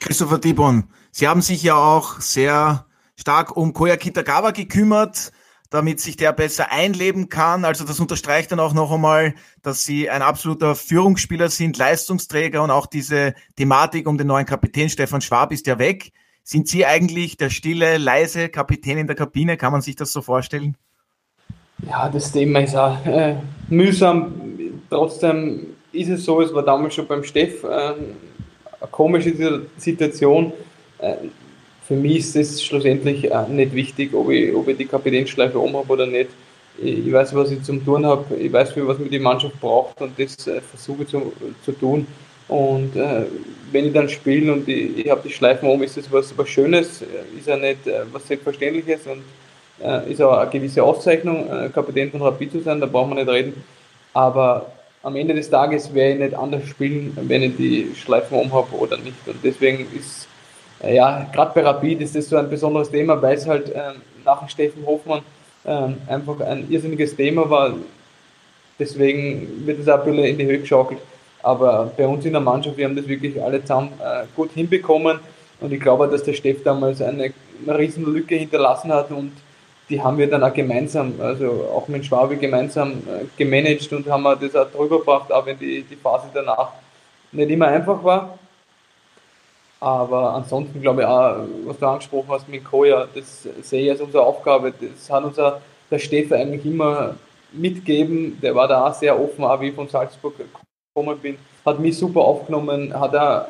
Christopher 0.00 0.38
Dibon, 0.38 0.84
Sie 1.10 1.28
haben 1.28 1.42
sich 1.42 1.62
ja 1.62 1.76
auch 1.76 2.20
sehr 2.20 2.86
stark 3.16 3.56
um 3.56 3.72
Koya 3.72 3.96
Kitagawa 3.96 4.50
gekümmert 4.50 5.32
damit 5.72 6.00
sich 6.00 6.16
der 6.16 6.32
besser 6.32 6.70
einleben 6.70 7.28
kann. 7.28 7.64
Also 7.64 7.84
das 7.84 7.98
unterstreicht 7.98 8.52
dann 8.52 8.60
auch 8.60 8.74
noch 8.74 8.92
einmal, 8.92 9.34
dass 9.62 9.84
sie 9.84 10.10
ein 10.10 10.22
absoluter 10.22 10.74
Führungsspieler 10.74 11.48
sind, 11.48 11.78
Leistungsträger 11.78 12.62
und 12.62 12.70
auch 12.70 12.86
diese 12.86 13.34
Thematik 13.56 14.06
um 14.06 14.18
den 14.18 14.26
neuen 14.26 14.46
Kapitän 14.46 14.90
Stefan 14.90 15.22
Schwab 15.22 15.50
ist 15.50 15.66
ja 15.66 15.78
weg. 15.78 16.12
Sind 16.44 16.68
Sie 16.68 16.84
eigentlich 16.84 17.36
der 17.36 17.50
stille, 17.50 17.98
leise 17.98 18.48
Kapitän 18.48 18.98
in 18.98 19.06
der 19.06 19.16
Kabine? 19.16 19.56
Kann 19.56 19.72
man 19.72 19.80
sich 19.80 19.96
das 19.96 20.12
so 20.12 20.22
vorstellen? 20.22 20.76
Ja, 21.88 22.08
das 22.08 22.32
Thema 22.32 22.60
ist 22.60 22.76
auch 22.76 23.04
äh, 23.06 23.36
mühsam. 23.68 24.34
Trotzdem 24.90 25.68
ist 25.92 26.08
es 26.08 26.24
so, 26.24 26.40
es 26.40 26.52
war 26.52 26.62
damals 26.62 26.94
schon 26.94 27.06
beim 27.06 27.24
Steff 27.24 27.62
äh, 27.64 27.66
eine 27.66 28.90
komische 28.90 29.62
Situation. 29.76 30.52
Äh, 30.98 31.14
für 31.86 31.94
mich 31.94 32.18
ist 32.18 32.36
es 32.36 32.62
schlussendlich 32.62 33.30
äh, 33.30 33.48
nicht 33.48 33.74
wichtig, 33.74 34.14
ob 34.14 34.30
ich, 34.30 34.54
ob 34.54 34.68
ich 34.68 34.76
die 34.76 34.86
Kapitänsschleife 34.86 35.58
um 35.58 35.76
habe 35.76 35.92
oder 35.92 36.06
nicht. 36.06 36.30
Ich 36.78 37.12
weiß, 37.12 37.34
was 37.34 37.50
ich 37.50 37.62
zum 37.62 37.84
tun 37.84 38.06
habe, 38.06 38.34
ich 38.36 38.50
weiß, 38.50 38.72
was 38.76 38.98
mir 38.98 39.10
die 39.10 39.18
Mannschaft 39.18 39.60
braucht 39.60 40.00
und 40.00 40.18
das 40.18 40.46
äh, 40.46 40.60
versuche 40.60 41.06
zu, 41.06 41.32
zu 41.64 41.72
tun. 41.72 42.06
Und 42.48 42.96
äh, 42.96 43.24
wenn 43.70 43.86
ich 43.86 43.92
dann 43.92 44.08
spiele 44.08 44.52
und 44.52 44.68
ich, 44.68 44.98
ich 44.98 45.10
habe 45.10 45.20
die 45.24 45.32
Schleifen 45.32 45.68
um, 45.68 45.82
ist 45.82 45.96
das 45.96 46.10
was, 46.10 46.36
was 46.36 46.48
Schönes, 46.48 47.02
äh, 47.02 47.38
ist 47.38 47.46
ja 47.46 47.56
nicht 47.56 47.86
äh, 47.86 48.02
was 48.10 48.26
Selbstverständliches 48.26 49.06
und 49.06 49.22
äh, 49.84 50.10
ist 50.10 50.22
auch 50.22 50.38
eine 50.38 50.50
gewisse 50.50 50.82
Auszeichnung, 50.82 51.48
Kapitän 51.74 52.10
von 52.10 52.22
Rapid 52.22 52.52
zu 52.52 52.60
sein, 52.60 52.80
da 52.80 52.86
braucht 52.86 53.08
man 53.08 53.18
nicht 53.18 53.28
reden. 53.28 53.64
Aber 54.14 54.72
am 55.02 55.16
Ende 55.16 55.34
des 55.34 55.50
Tages 55.50 55.92
werde 55.92 56.14
ich 56.14 56.18
nicht 56.20 56.34
anders 56.34 56.66
spielen, 56.66 57.16
wenn 57.22 57.42
ich 57.42 57.56
die 57.56 57.92
Schleifen 57.94 58.38
um 58.38 58.52
habe 58.52 58.74
oder 58.76 58.96
nicht. 58.98 59.26
Und 59.26 59.36
deswegen 59.42 59.86
ist 59.96 60.28
äh, 60.82 60.96
ja, 60.96 61.26
gerade 61.32 61.52
bei 61.54 61.62
Rapid 61.62 62.00
ist 62.00 62.16
das 62.16 62.28
so 62.28 62.36
ein 62.36 62.48
besonderes 62.48 62.90
Thema, 62.90 63.20
weil 63.20 63.36
es 63.36 63.46
halt 63.46 63.70
äh, 63.70 63.92
nach 64.24 64.48
Steffen 64.48 64.84
Hofmann 64.84 65.22
äh, 65.64 65.88
einfach 66.08 66.40
ein 66.40 66.70
irrsinniges 66.70 67.14
Thema 67.14 67.48
war. 67.48 67.74
Deswegen 68.78 69.66
wird 69.66 69.80
es 69.80 69.88
auch 69.88 70.00
ein 70.00 70.04
bisschen 70.04 70.24
in 70.24 70.38
die 70.38 70.46
Höhe 70.46 70.58
geschaukelt. 70.58 71.00
Aber 71.42 71.92
bei 71.96 72.06
uns 72.06 72.24
in 72.24 72.32
der 72.32 72.40
Mannschaft, 72.40 72.76
wir 72.76 72.84
haben 72.84 72.96
das 72.96 73.06
wirklich 73.06 73.40
alle 73.42 73.60
zusammen 73.60 73.90
äh, 74.00 74.24
gut 74.34 74.50
hinbekommen. 74.52 75.18
Und 75.60 75.72
ich 75.72 75.80
glaube, 75.80 76.08
dass 76.08 76.22
der 76.22 76.32
Steff 76.32 76.62
damals 76.64 77.00
eine, 77.00 77.32
eine 77.66 77.78
riesen 77.78 78.04
Lücke 78.12 78.34
hinterlassen 78.34 78.92
hat 78.92 79.10
und 79.10 79.32
die 79.92 80.00
haben 80.00 80.16
wir 80.16 80.28
dann 80.28 80.42
auch 80.42 80.54
gemeinsam, 80.54 81.12
also 81.20 81.68
auch 81.70 81.86
mit 81.86 82.06
Schwabe 82.06 82.38
gemeinsam 82.38 82.92
äh, 82.92 83.26
gemanagt 83.36 83.92
und 83.92 84.08
haben 84.08 84.24
das 84.24 84.56
auch 84.56 84.70
drüber 84.70 84.98
gebracht, 84.98 85.30
auch 85.30 85.44
wenn 85.44 85.58
die, 85.58 85.82
die 85.82 85.96
Phase 85.96 86.28
danach 86.32 86.72
nicht 87.30 87.50
immer 87.50 87.66
einfach 87.66 88.02
war. 88.02 88.38
Aber 89.80 90.34
ansonsten 90.34 90.80
glaube 90.80 91.02
ich 91.02 91.06
auch, 91.06 91.44
was 91.66 91.78
du 91.78 91.86
angesprochen 91.86 92.30
hast 92.30 92.48
mit 92.48 92.64
Koya, 92.64 93.06
das 93.14 93.46
sehe 93.62 93.84
ich 93.84 93.90
als 93.90 94.00
unsere 94.00 94.24
Aufgabe. 94.24 94.72
Das 94.72 95.10
hat 95.10 95.24
unser 95.24 95.60
der 95.90 95.98
Steffen 95.98 96.34
eigentlich 96.34 96.64
immer 96.64 97.16
mitgeben. 97.52 98.38
Der 98.40 98.54
war 98.54 98.68
da 98.68 98.86
auch 98.86 98.94
sehr 98.94 99.20
offen, 99.20 99.44
auch 99.44 99.60
wie 99.60 99.68
ich 99.68 99.74
von 99.74 99.88
Salzburg 99.88 100.34
gekommen 100.38 101.18
bin. 101.18 101.36
Hat 101.66 101.78
mich 101.80 101.98
super 101.98 102.20
aufgenommen, 102.20 102.98
hat 102.98 103.14
auch 103.14 103.46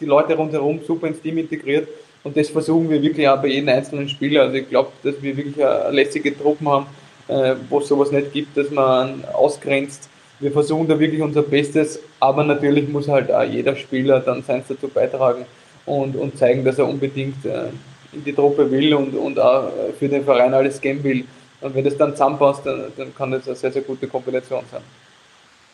die 0.00 0.06
Leute 0.06 0.34
rundherum 0.36 0.80
super 0.86 1.08
ins 1.08 1.20
Team 1.20 1.36
integriert. 1.36 1.86
Und 2.24 2.36
das 2.36 2.50
versuchen 2.50 2.88
wir 2.88 3.02
wirklich 3.02 3.28
auch 3.28 3.40
bei 3.40 3.48
jedem 3.48 3.68
einzelnen 3.68 4.08
Spieler. 4.08 4.42
Also 4.42 4.56
ich 4.56 4.68
glaube, 4.68 4.90
dass 5.02 5.20
wir 5.20 5.36
wirklich 5.36 5.56
lässige 5.90 6.36
Truppen 6.36 6.68
haben, 6.68 6.86
äh, 7.28 7.54
wo 7.68 7.78
es 7.78 7.88
sowas 7.88 8.12
nicht 8.12 8.32
gibt, 8.32 8.56
dass 8.56 8.70
man 8.70 9.24
ausgrenzt. 9.32 10.08
Wir 10.38 10.52
versuchen 10.52 10.88
da 10.88 10.98
wirklich 10.98 11.22
unser 11.22 11.42
Bestes, 11.42 12.00
aber 12.20 12.44
natürlich 12.44 12.88
muss 12.88 13.08
halt 13.08 13.30
auch 13.30 13.44
jeder 13.44 13.76
Spieler 13.76 14.20
dann 14.20 14.42
seins 14.42 14.66
dazu 14.68 14.88
beitragen, 14.88 15.46
und, 15.86 16.16
und 16.16 16.38
zeigen, 16.38 16.64
dass 16.64 16.78
er 16.78 16.88
unbedingt 16.88 17.44
äh, 17.44 17.68
in 18.12 18.24
die 18.24 18.32
Truppe 18.32 18.70
will 18.70 18.94
und, 18.94 19.14
und 19.14 19.38
auch 19.38 19.70
für 19.98 20.08
den 20.08 20.24
Verein 20.24 20.54
alles 20.54 20.80
geben 20.80 21.02
will. 21.02 21.24
Und 21.60 21.74
wenn 21.74 21.84
das 21.84 21.96
dann 21.96 22.12
zusammenpasst, 22.12 22.66
dann, 22.66 22.84
dann 22.96 23.14
kann 23.14 23.30
das 23.30 23.46
eine 23.46 23.56
sehr, 23.56 23.72
sehr 23.72 23.82
gute 23.82 24.06
Kombination 24.06 24.64
sein. 24.70 24.82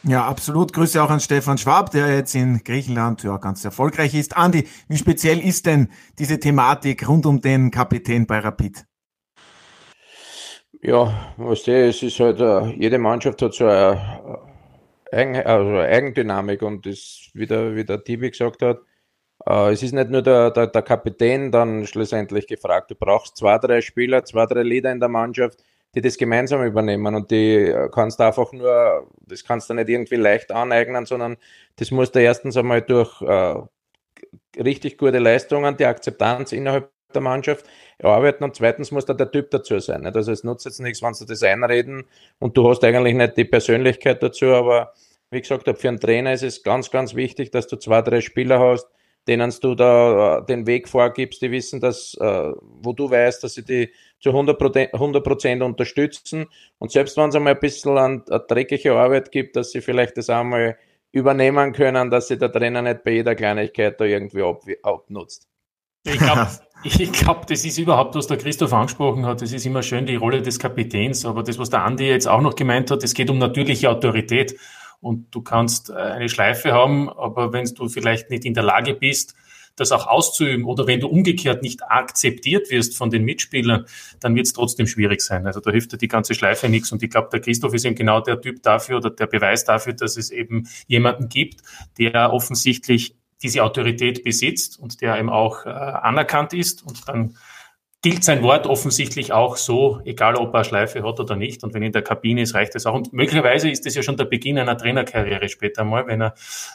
Ja, 0.09 0.27
absolut. 0.27 0.73
Grüße 0.73 1.03
auch 1.03 1.11
an 1.11 1.21
Stefan 1.21 1.59
Schwab, 1.59 1.91
der 1.91 2.17
jetzt 2.17 2.35
in 2.35 2.65
Griechenland 2.65 3.23
ja 3.25 3.37
ganz 3.37 3.63
erfolgreich 3.63 4.15
ist. 4.15 4.39
Andi, 4.39 4.67
wie 4.89 4.97
speziell 4.97 5.39
ist 5.39 5.67
denn 5.67 5.91
diese 6.19 6.41
Thematik 6.41 7.07
rund 7.07 7.27
um 7.27 7.43
den 7.43 7.71
Kapitän 7.71 8.27
bei 8.27 8.39
Rapid? 8.39 8.87
Ja, 10.81 11.35
was 11.37 11.61
ich, 11.61 11.69
es 11.69 12.03
ist 12.03 12.21
halt, 12.21 12.41
uh, 12.41 12.73
jede 12.79 12.97
Mannschaft 12.97 13.43
hat 13.43 13.53
so 13.53 13.67
eine, 13.67 14.39
Eigen, 15.13 15.37
also 15.37 15.69
eine 15.69 15.83
Eigendynamik 15.83 16.63
und 16.63 16.87
das, 16.87 17.29
wie 17.35 17.47
der, 17.47 17.77
wie 17.77 17.85
der 17.85 18.03
Tibi 18.03 18.31
gesagt 18.31 18.63
hat, 18.63 18.79
uh, 19.47 19.69
es 19.71 19.83
ist 19.83 19.93
nicht 19.93 20.09
nur 20.09 20.23
der, 20.23 20.53
der, 20.53 20.69
der 20.69 20.83
Kapitän 20.83 21.53
dann 21.53 21.87
schlussendlich 21.87 22.47
gefragt. 22.47 22.91
Du 22.91 22.95
brauchst 22.95 23.37
zwei, 23.37 23.59
drei 23.59 23.83
Spieler, 23.83 24.25
zwei, 24.25 24.47
drei 24.47 24.63
Leader 24.63 24.91
in 24.91 25.01
der 25.01 25.11
Mannschaft, 25.11 25.63
die 25.95 26.01
das 26.01 26.19
gemeinsam 26.19 26.63
übernehmen 26.65 27.15
und 27.15 27.31
die 27.31 27.55
äh, 27.57 27.89
kannst 27.93 28.21
du 28.21 28.25
einfach 28.25 28.53
nur, 28.53 29.07
das 29.27 29.45
kannst 29.45 29.71
du 29.71 29.75
nicht 29.75 29.89
irgendwie 29.89 30.17
leicht 30.17 30.53
aneignen, 30.53 31.07
sondern 31.07 31.37
das 31.77 31.91
musst 31.91 32.15
du 32.15 32.21
erstens 32.21 32.57
einmal 32.57 32.83
durch 32.83 33.23
äh, 33.23 33.55
richtig 34.61 34.99
gute 34.99 35.19
Leistungen, 35.19 35.77
die 35.77 35.87
Akzeptanz 35.87 36.53
innerhalb 36.53 36.91
der 37.15 37.23
Mannschaft 37.23 37.65
erarbeiten 37.97 38.45
und 38.45 38.55
zweitens 38.55 38.91
muss 38.91 39.07
da 39.07 39.15
der 39.15 39.31
Typ 39.31 39.51
dazu 39.51 39.79
sein. 39.79 40.03
Nicht? 40.03 40.15
Also 40.15 40.31
es 40.31 40.45
nutzt 40.45 40.67
jetzt 40.67 40.81
nichts, 40.81 41.03
wenn 41.03 41.15
sie 41.15 41.25
das 41.25 41.43
einreden 41.43 42.05
und 42.39 42.57
du 42.57 42.69
hast 42.69 42.85
eigentlich 42.85 43.15
nicht 43.15 43.37
die 43.37 43.45
Persönlichkeit 43.45 44.23
dazu, 44.23 44.47
aber 44.47 44.93
wie 45.31 45.41
gesagt, 45.41 45.69
für 45.79 45.89
einen 45.89 46.01
Trainer 46.01 46.33
ist 46.33 46.43
es 46.43 46.63
ganz, 46.63 46.91
ganz 46.91 47.15
wichtig, 47.15 47.51
dass 47.51 47.67
du 47.67 47.77
zwei, 47.77 48.03
drei 48.03 48.21
Spieler 48.21 48.61
hast, 48.61 48.89
denen 49.29 49.53
du 49.61 49.75
da 49.75 50.39
äh, 50.39 50.47
den 50.47 50.67
Weg 50.67 50.89
vorgibst, 50.89 51.43
die 51.43 51.51
wissen, 51.51 51.81
dass, 51.81 52.15
äh, 52.21 52.53
wo 52.63 52.93
du 52.93 53.11
weißt, 53.11 53.45
dass 53.45 53.55
sie 53.55 53.65
die 53.65 53.91
zu 54.21 54.31
100 54.31 54.59
Prozent 55.23 55.63
unterstützen. 55.63 56.47
Und 56.79 56.91
selbst 56.91 57.17
wenn 57.17 57.29
es 57.29 57.37
einmal 57.37 57.55
ein 57.55 57.61
bisschen 57.61 57.97
an, 57.99 58.25
dreckige 58.49 58.95
Arbeit 58.95 59.31
gibt, 59.31 59.55
dass 59.55 59.71
sie 59.71 59.81
vielleicht 59.81 60.17
das 60.17 60.31
einmal 60.31 60.77
übernehmen 61.13 61.73
können, 61.73 62.11
dass 62.11 62.29
sie 62.29 62.39
der 62.39 62.51
Trainer 62.51 62.83
nicht 62.83 63.05
bei 63.05 63.13
jeder 63.13 63.35
Kleinigkeit 63.35 64.01
da 64.01 64.05
irgendwie 64.05 64.43
ab, 64.43 64.63
abnutzt. 64.83 65.47
Ich 66.05 66.19
glaube, 66.19 66.49
ich 66.85 67.13
glaub, 67.13 67.47
das 67.47 67.65
ist 67.65 67.79
überhaupt, 67.79 68.15
was 68.15 68.27
der 68.27 68.39
Christoph 68.39 68.73
angesprochen 68.73 69.27
hat. 69.27 69.43
Das 69.43 69.53
ist 69.53 69.67
immer 69.67 69.83
schön 69.83 70.07
die 70.07 70.17
Rolle 70.17 70.43
des 70.43 70.59
Kapitäns. 70.59 71.25
Aber 71.25 71.43
das, 71.43 71.59
was 71.59 71.71
der 71.71 71.85
Andi 71.85 72.09
jetzt 72.09 72.29
auch 72.29 72.41
noch 72.41 72.57
gemeint 72.57 72.91
hat, 72.91 73.03
es 73.05 73.15
geht 73.15 73.31
um 73.31 73.39
natürliche 73.39 73.91
Autorität 73.91 74.57
und 75.01 75.35
du 75.35 75.43
kannst 75.43 75.91
äh, 75.91 75.95
eine 75.95 76.29
Schleife 76.29 76.73
haben, 76.73 77.09
aber 77.09 77.53
wenn 77.53 77.65
du 77.65 77.89
vielleicht 77.89 78.31
nicht 78.31 78.45
in 78.45 78.55
der 78.55 78.65
Lage 78.65 78.95
bist, 78.95 79.35
das 79.79 79.93
auch 79.93 80.07
auszuüben 80.07 80.65
oder 80.65 80.87
wenn 80.87 81.01
du 81.01 81.09
umgekehrt 81.09 81.63
nicht 81.63 81.83
akzeptiert 81.85 82.71
wirst 82.71 82.97
von 82.97 83.11
den 83.11 83.25
Mitspielern, 83.25 83.87
dann 84.21 84.35
wird 84.35 84.47
es 84.47 84.53
trotzdem 84.53 84.87
schwierig 84.87 85.21
sein. 85.21 85.47
Also 85.47 85.61
da 85.61 85.71
hilft 85.71 85.93
dir 85.93 85.99
die 85.99 86.09
ganze 86.09 86.35
Schleife 86.35 86.69
nichts. 86.69 86.93
Und 86.93 87.03
ich 87.03 87.11
glaube, 87.11 87.29
der 87.31 87.41
Christoph 87.41 87.75
ist 87.75 87.85
eben 87.85 87.95
genau 87.95 88.21
der 88.21 88.41
Typ 88.41 88.63
dafür 88.63 88.97
oder 88.97 89.11
der 89.11 89.27
Beweis 89.27 89.65
dafür, 89.65 89.93
dass 89.93 90.17
es 90.17 90.31
eben 90.31 90.69
jemanden 90.87 91.29
gibt, 91.29 91.63
der 91.99 92.33
offensichtlich 92.33 93.15
diese 93.43 93.63
Autorität 93.63 94.25
besitzt 94.25 94.79
und 94.79 95.01
der 95.01 95.17
eben 95.19 95.31
auch 95.31 95.65
äh, 95.65 95.69
anerkannt 95.69 96.53
ist 96.53 96.85
und 96.85 97.09
dann 97.09 97.37
gilt 98.01 98.23
sein 98.23 98.43
Wort 98.43 98.67
offensichtlich 98.67 99.33
auch 99.33 99.57
so, 99.57 100.01
egal 100.05 100.37
ob 100.37 100.55
er 100.55 100.61
eine 100.61 100.65
Schleife 100.65 101.03
hat 101.03 101.19
oder 101.19 101.35
nicht. 101.35 101.65
Und 101.65 101.75
wenn 101.75 101.83
er 101.83 101.87
in 101.87 101.93
der 101.93 102.03
Kabine 102.03 102.43
ist, 102.43 102.55
reicht 102.55 102.75
es 102.77 102.87
auch. 102.87 102.95
Und 102.95 103.13
möglicherweise 103.13 103.69
ist 103.69 103.87
das 103.87 103.95
ja 103.97 104.03
schon 104.03 104.17
der 104.17 104.27
Beginn 104.27 104.57
einer 104.59 104.79
Trainerkarriere 104.79 105.49
später 105.49 105.83
mal, 105.83 106.07
wenn 106.07 106.23
er 106.23 106.35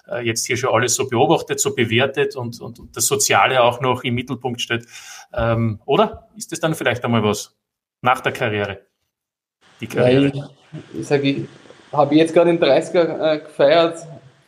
äh, 0.09 0.25
jetzt 0.25 0.45
hier 0.45 0.57
schon 0.57 0.73
alles 0.73 0.95
so 0.95 1.07
beobachtet, 1.07 1.61
so 1.61 1.73
bewertet 1.73 2.35
und, 2.35 2.59
und, 2.59 2.79
und 2.79 2.97
das 2.97 3.05
Soziale 3.05 3.63
auch 3.63 3.79
noch 3.79 4.03
im 4.03 4.15
Mittelpunkt 4.15 4.59
steht. 4.59 4.85
Ähm, 5.33 5.79
oder 5.85 6.27
ist 6.35 6.51
das 6.51 6.59
dann 6.59 6.75
vielleicht 6.75 7.05
einmal 7.05 7.23
was 7.23 7.55
nach 8.01 8.19
der 8.19 8.33
Karriere? 8.33 8.81
Die 9.79 9.87
Karriere. 9.87 10.31
Ja, 10.35 10.49
ich, 10.91 10.99
ich 10.99 11.07
sage, 11.07 11.29
ich 11.29 11.45
habe 11.93 12.15
jetzt 12.15 12.33
gerade 12.33 12.53
den 12.53 12.61
30er 12.61 13.35
äh, 13.35 13.39
gefeiert, 13.39 13.99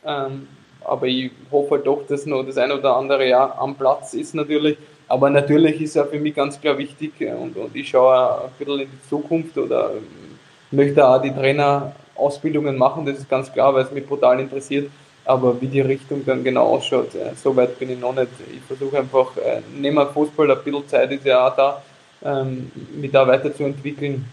ähm, 0.04 0.46
aber 0.84 1.06
ich 1.06 1.30
hoffe 1.50 1.76
halt 1.76 1.86
doch, 1.86 2.06
dass 2.06 2.26
noch 2.26 2.44
das 2.44 2.58
ein 2.58 2.70
oder 2.70 2.96
andere 2.96 3.26
Jahr 3.26 3.58
am 3.58 3.76
Platz 3.76 4.12
ist 4.12 4.34
natürlich. 4.34 4.76
Aber 5.08 5.30
natürlich 5.30 5.80
ist 5.80 5.96
er 5.96 6.06
für 6.06 6.18
mich 6.18 6.34
ganz 6.34 6.60
klar 6.60 6.76
wichtig 6.78 7.12
äh, 7.20 7.32
und, 7.32 7.56
und 7.56 7.74
ich 7.74 7.88
schaue 7.88 8.44
ein 8.44 8.50
bisschen 8.58 8.80
in 8.80 8.88
die 8.90 9.08
Zukunft 9.08 9.56
oder 9.56 9.90
ähm, 9.92 10.38
möchte 10.70 11.06
auch 11.06 11.22
die 11.22 11.30
Trainerausbildungen 11.30 12.76
machen, 12.76 13.06
das 13.06 13.18
ist 13.18 13.28
ganz 13.28 13.52
klar, 13.52 13.72
weil 13.74 13.84
es 13.84 13.92
mich 13.92 14.06
brutal 14.06 14.40
interessiert. 14.40 14.90
Aber 15.24 15.60
wie 15.60 15.66
die 15.66 15.80
Richtung 15.80 16.24
dann 16.24 16.44
genau 16.44 16.74
ausschaut, 16.74 17.14
äh, 17.14 17.34
so 17.34 17.54
weit 17.56 17.78
bin 17.78 17.90
ich 17.90 17.98
noch 17.98 18.14
nicht. 18.14 18.28
Ich 18.52 18.62
versuche 18.62 18.98
einfach, 18.98 19.36
äh, 19.36 19.60
neben 19.76 19.96
dem 19.96 20.08
Fußball, 20.08 20.50
ein 20.50 20.58
bisschen 20.62 20.88
Zeit 20.88 21.10
ist 21.12 21.24
ja 21.24 21.48
auch 21.48 21.56
da, 21.56 21.82
ähm, 22.24 22.70
mich 22.94 23.10
da 23.10 23.26
weiterzuentwickeln. 23.26 24.24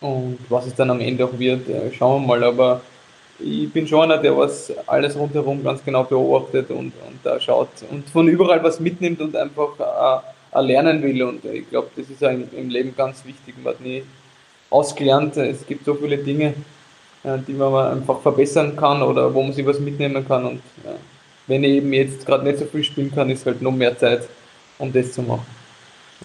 Und 0.00 0.38
was 0.48 0.66
es 0.66 0.74
dann 0.74 0.90
am 0.90 1.00
Ende 1.00 1.24
auch 1.26 1.38
wird, 1.38 1.66
schauen 1.94 2.22
wir 2.22 2.28
mal. 2.28 2.44
Aber 2.44 2.80
ich 3.42 3.72
bin 3.72 3.86
schon 3.86 4.02
einer, 4.02 4.18
der 4.18 4.36
was 4.36 4.72
alles 4.86 5.16
rundherum 5.16 5.62
ganz 5.62 5.84
genau 5.84 6.04
beobachtet 6.04 6.70
und, 6.70 6.92
und 7.06 7.18
da 7.22 7.40
schaut 7.40 7.68
und 7.90 8.08
von 8.08 8.28
überall 8.28 8.62
was 8.62 8.80
mitnimmt 8.80 9.20
und 9.20 9.34
einfach 9.36 10.22
äh, 10.52 10.58
äh 10.58 10.62
lernen 10.62 11.02
will. 11.02 11.22
Und 11.22 11.44
ich 11.44 11.68
glaube, 11.68 11.88
das 11.96 12.08
ist 12.08 12.22
im, 12.22 12.48
im, 12.56 12.68
Leben 12.68 12.94
ganz 12.96 13.24
wichtig. 13.24 13.54
Man 13.62 13.74
hat 13.74 13.80
nie 13.80 14.02
ausgelernt. 14.68 15.36
Es 15.36 15.66
gibt 15.66 15.84
so 15.84 15.94
viele 15.94 16.18
Dinge, 16.18 16.54
äh, 17.24 17.38
die 17.46 17.52
man 17.52 17.92
einfach 17.92 18.20
verbessern 18.20 18.76
kann 18.76 19.02
oder 19.02 19.32
wo 19.32 19.42
man 19.42 19.52
sich 19.52 19.66
was 19.66 19.80
mitnehmen 19.80 20.26
kann. 20.26 20.44
Und 20.44 20.58
äh, 20.84 20.96
wenn 21.46 21.64
ich 21.64 21.76
eben 21.76 21.92
jetzt 21.92 22.26
gerade 22.26 22.44
nicht 22.44 22.58
so 22.58 22.66
viel 22.66 22.84
spielen 22.84 23.12
kann, 23.12 23.30
ist 23.30 23.46
halt 23.46 23.62
noch 23.62 23.72
mehr 23.72 23.96
Zeit, 23.96 24.28
um 24.78 24.92
das 24.92 25.12
zu 25.12 25.22
machen. 25.22 25.46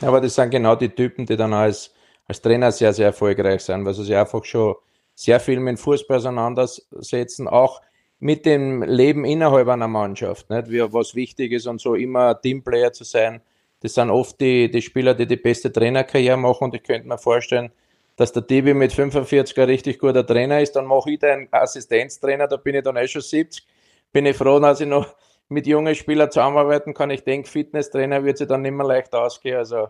Aber 0.01 0.19
das 0.19 0.35
sind 0.35 0.49
genau 0.49 0.75
die 0.75 0.89
Typen, 0.89 1.25
die 1.25 1.37
dann 1.37 1.53
als, 1.53 1.91
als 2.27 2.41
Trainer 2.41 2.71
sehr, 2.71 2.91
sehr 2.91 3.07
erfolgreich 3.07 3.61
sind, 3.61 3.85
weil 3.85 3.93
sie 3.93 4.03
sich 4.03 4.15
einfach 4.15 4.43
schon 4.43 4.75
sehr 5.15 5.39
viel 5.39 5.59
mit 5.59 5.79
Fußball 5.79 6.17
auseinandersetzen, 6.17 7.47
auch 7.47 7.81
mit 8.19 8.45
dem 8.45 8.83
Leben 8.83 9.25
innerhalb 9.25 9.67
einer 9.67 9.87
Mannschaft, 9.87 10.49
nicht? 10.49 10.69
Wie, 10.69 10.81
was 10.93 11.15
wichtig 11.15 11.51
ist 11.51 11.67
und 11.67 11.81
so 11.81 11.95
immer 11.95 12.39
Teamplayer 12.39 12.93
zu 12.93 13.03
sein. 13.03 13.41
Das 13.79 13.93
sind 13.93 14.09
oft 14.09 14.39
die, 14.39 14.69
die 14.69 14.81
Spieler, 14.81 15.13
die 15.13 15.27
die 15.27 15.35
beste 15.35 15.71
Trainerkarriere 15.71 16.37
machen 16.37 16.65
und 16.65 16.75
ich 16.75 16.83
könnte 16.83 17.07
mir 17.07 17.17
vorstellen, 17.17 17.71
dass 18.15 18.31
der 18.31 18.47
Tibi 18.47 18.73
mit 18.73 18.93
45 18.93 19.57
ein 19.57 19.65
richtig 19.65 19.99
guter 19.99 20.25
Trainer 20.25 20.61
ist, 20.61 20.75
dann 20.75 20.85
mache 20.85 21.11
ich 21.11 21.19
den 21.19 21.47
Assistenztrainer, 21.51 22.47
da 22.47 22.57
bin 22.57 22.75
ich 22.75 22.83
dann 22.83 22.95
eh 22.95 23.07
schon 23.07 23.21
70. 23.21 23.65
Bin 24.11 24.25
ich 24.25 24.37
froh, 24.37 24.59
dass 24.59 24.79
ich 24.79 24.87
noch 24.87 25.15
mit 25.49 25.67
jungen 25.67 25.93
Spielern 25.93 26.31
zusammenarbeiten 26.31 26.93
kann. 26.93 27.09
Ich 27.09 27.23
denke, 27.23 27.49
Fitnesstrainer 27.49 28.23
wird 28.23 28.37
sich 28.37 28.47
dann 28.47 28.61
nicht 28.61 28.71
mehr 28.71 28.85
leicht 28.87 29.13
ausgehen. 29.13 29.57
Also 29.57 29.89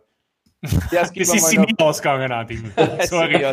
das 0.92 1.12
ist 1.16 1.50
sie 1.50 1.58
nie 1.58 1.76
ausgegangen, 1.78 2.32
Adil. 2.32 2.72
Sorry. 3.08 3.44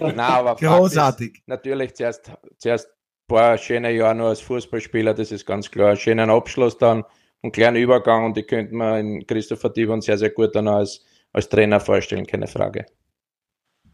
Nein, 0.00 0.18
aber 0.18 0.56
Großartig. 0.56 1.42
Natürlich 1.46 1.94
zuerst, 1.94 2.32
zuerst 2.58 2.88
ein 2.88 3.26
paar 3.28 3.58
schöne 3.58 3.92
Jahre 3.92 4.14
nur 4.14 4.28
als 4.28 4.40
Fußballspieler, 4.40 5.14
das 5.14 5.32
ist 5.32 5.46
ganz 5.46 5.70
klar. 5.70 5.96
Schönen 5.96 6.30
Abschluss 6.30 6.78
dann, 6.78 7.04
einen 7.42 7.52
kleinen 7.52 7.76
Übergang 7.76 8.24
und 8.24 8.36
die 8.36 8.42
könnte 8.42 8.74
man 8.74 8.98
in 8.98 9.26
Christopher 9.26 9.70
Dibon 9.70 10.00
sehr, 10.00 10.18
sehr 10.18 10.30
gut 10.30 10.54
dann 10.54 10.68
als, 10.68 11.04
als 11.32 11.48
Trainer 11.48 11.80
vorstellen, 11.80 12.26
keine 12.26 12.46
Frage. 12.46 12.86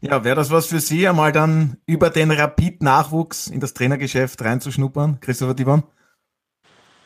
Ja, 0.01 0.25
wäre 0.25 0.37
das 0.37 0.51
was 0.51 0.67
für 0.67 0.81
Sie, 0.81 1.09
einmal 1.09 1.33
dann 1.33 1.79
über 1.87 2.11
den 2.11 2.31
Rapid-Nachwuchs 2.31 3.49
in 3.49 3.61
das 3.61 3.75
Trainergeschäft 3.75 4.43
reinzuschnuppern, 4.43 5.21
Christopher 5.21 5.55
Dibon? 5.55 5.85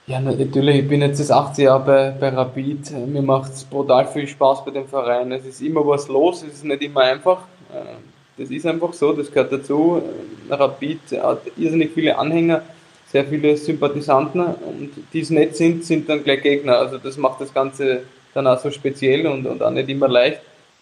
Ja, 0.07 0.19
natürlich, 0.19 0.81
ich 0.81 0.89
bin 0.89 1.03
jetzt 1.03 1.21
das 1.21 1.31
18 1.31 1.67
Jahre 1.67 1.85
bei, 1.85 2.11
bei 2.11 2.29
Rapid. 2.31 2.91
Mir 3.07 3.23
macht 3.23 3.53
es 3.53 3.65
brutal 3.65 4.07
viel 4.09 4.27
Spaß 4.27 4.65
bei 4.65 4.73
dem 4.73 4.89
Verein. 4.89 5.31
Es 5.31 5.47
ist 5.47 5.61
immer 5.61 5.87
was 5.87 6.09
los, 6.09 6.43
es 6.43 6.55
ist 6.55 6.65
nicht 6.65 6.83
immer 6.83 7.03
einfach. 7.03 7.43
Äh, 7.73 7.97
das 8.37 8.51
ist 8.51 8.67
einfach 8.67 8.93
so, 8.93 9.13
das 9.13 9.31
gehört 9.31 9.53
dazu. 9.53 10.03
Rapid 10.49 11.01
hat 11.23 11.43
irrsinnig 11.57 11.93
viele 11.95 12.19
Anhänger, 12.19 12.63
sehr 13.07 13.25
viele 13.25 13.57
Sympathisanten 13.57 14.41
und 14.41 14.91
die 15.13 15.21
es 15.21 15.31
nicht 15.31 15.55
sind, 15.57 15.85
sind 15.85 16.09
dann 16.09 16.25
gleich 16.25 16.43
Gegner. 16.43 16.79
Also 16.79 16.99
das 16.99 17.17
macht 17.17 17.41
das 17.41 17.53
Ganze 17.53 18.03
dann 18.35 18.47
auch 18.47 18.59
so 18.59 18.71
speziell 18.71 19.27
und, 19.27 19.47
und 19.47 19.63
auch 19.63 19.71
nicht 19.71 19.89
immer 19.91 20.09
leicht. 20.09 20.41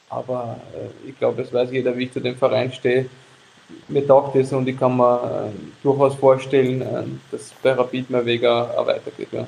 Aber 0.08 0.58
äh, 0.74 1.08
ich 1.10 1.18
glaube, 1.18 1.42
es 1.42 1.52
weiß 1.52 1.70
jeder, 1.72 1.96
wie 1.98 2.04
ich 2.04 2.12
zu 2.12 2.20
dem 2.20 2.36
Verein 2.36 2.72
stehe 2.72 3.10
mir 3.88 4.06
taugt 4.06 4.36
es 4.36 4.52
und 4.52 4.68
ich 4.68 4.78
kann 4.78 4.96
mir 4.96 5.50
äh, 5.50 5.58
durchaus 5.82 6.14
vorstellen, 6.14 6.82
äh, 6.82 7.04
dass 7.30 7.52
bei 7.62 7.72
Rapid 7.72 8.10
mein 8.10 8.24
Weg 8.26 8.44
auch, 8.44 8.86
weitergeht. 8.86 9.28
Ja. 9.32 9.46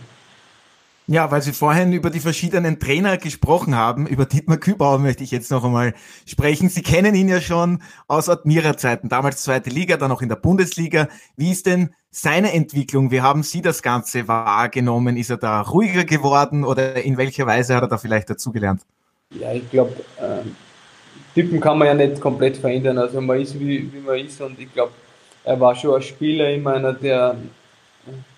Ja, 1.07 1.29
weil 1.33 1.43
Sie 1.43 1.53
vorhin 1.53 1.93
über 1.93 2.09
die 2.09 2.21
verschiedenen 2.21 2.79
Trainer 2.79 3.17
gesprochen 3.17 3.75
haben, 3.75 4.07
über 4.07 4.27
Dietmar 4.27 4.59
Kübauer 4.59 5.01
möchte 5.01 5.25
ich 5.25 5.33
jetzt 5.33 5.51
noch 5.51 5.65
einmal 5.65 5.93
sprechen. 6.25 6.69
Sie 6.69 6.83
kennen 6.83 7.17
ihn 7.17 7.29
ja 7.29 7.41
schon 7.41 7.83
aus 8.07 8.29
Admira-Zeiten, 8.29 9.09
damals 9.09 9.43
zweite 9.43 9.71
Liga, 9.71 9.97
dann 9.97 10.13
auch 10.13 10.23
in 10.23 10.29
der 10.29 10.37
Bundesliga. 10.37 11.09
Wie 11.37 11.51
ist 11.51 11.67
denn 11.67 11.91
seine 12.13 12.53
Entwicklung? 12.53 13.11
Wie 13.11 13.23
haben 13.23 13.43
Sie 13.43 13.61
das 13.61 13.83
Ganze 13.83 14.29
wahrgenommen? 14.29 15.17
Ist 15.17 15.31
er 15.31 15.39
da 15.39 15.63
ruhiger 15.63 16.05
geworden 16.05 16.65
oder 16.65 17.03
in 17.03 17.17
welcher 17.17 17.45
Weise 17.45 17.75
hat 17.75 17.83
er 17.83 17.89
da 17.89 17.99
vielleicht 17.99 18.31
dazugelernt? 18.31 18.83
Ja, 19.31 19.53
ich 19.53 19.69
glaube, 19.69 19.95
äh, 20.17 20.43
Typen 21.35 21.61
kann 21.61 21.79
man 21.79 21.89
ja 21.89 21.95
nicht 21.95 22.21
komplett 22.21 22.57
verändern. 22.57 22.99
Also 22.99 23.21
man 23.21 23.41
ist 23.41 23.59
wie, 23.59 23.93
wie 23.93 24.01
man 24.01 24.19
ist 24.19 24.41
und 24.41 24.59
ich 24.59 24.73
glaube, 24.73 24.93
er 25.45 25.59
war 25.59 25.75
schon 25.75 25.95
ein 25.95 26.03
Spieler 26.03 26.51
immer 26.51 26.75
einer, 26.75 26.93
der, 26.93 27.37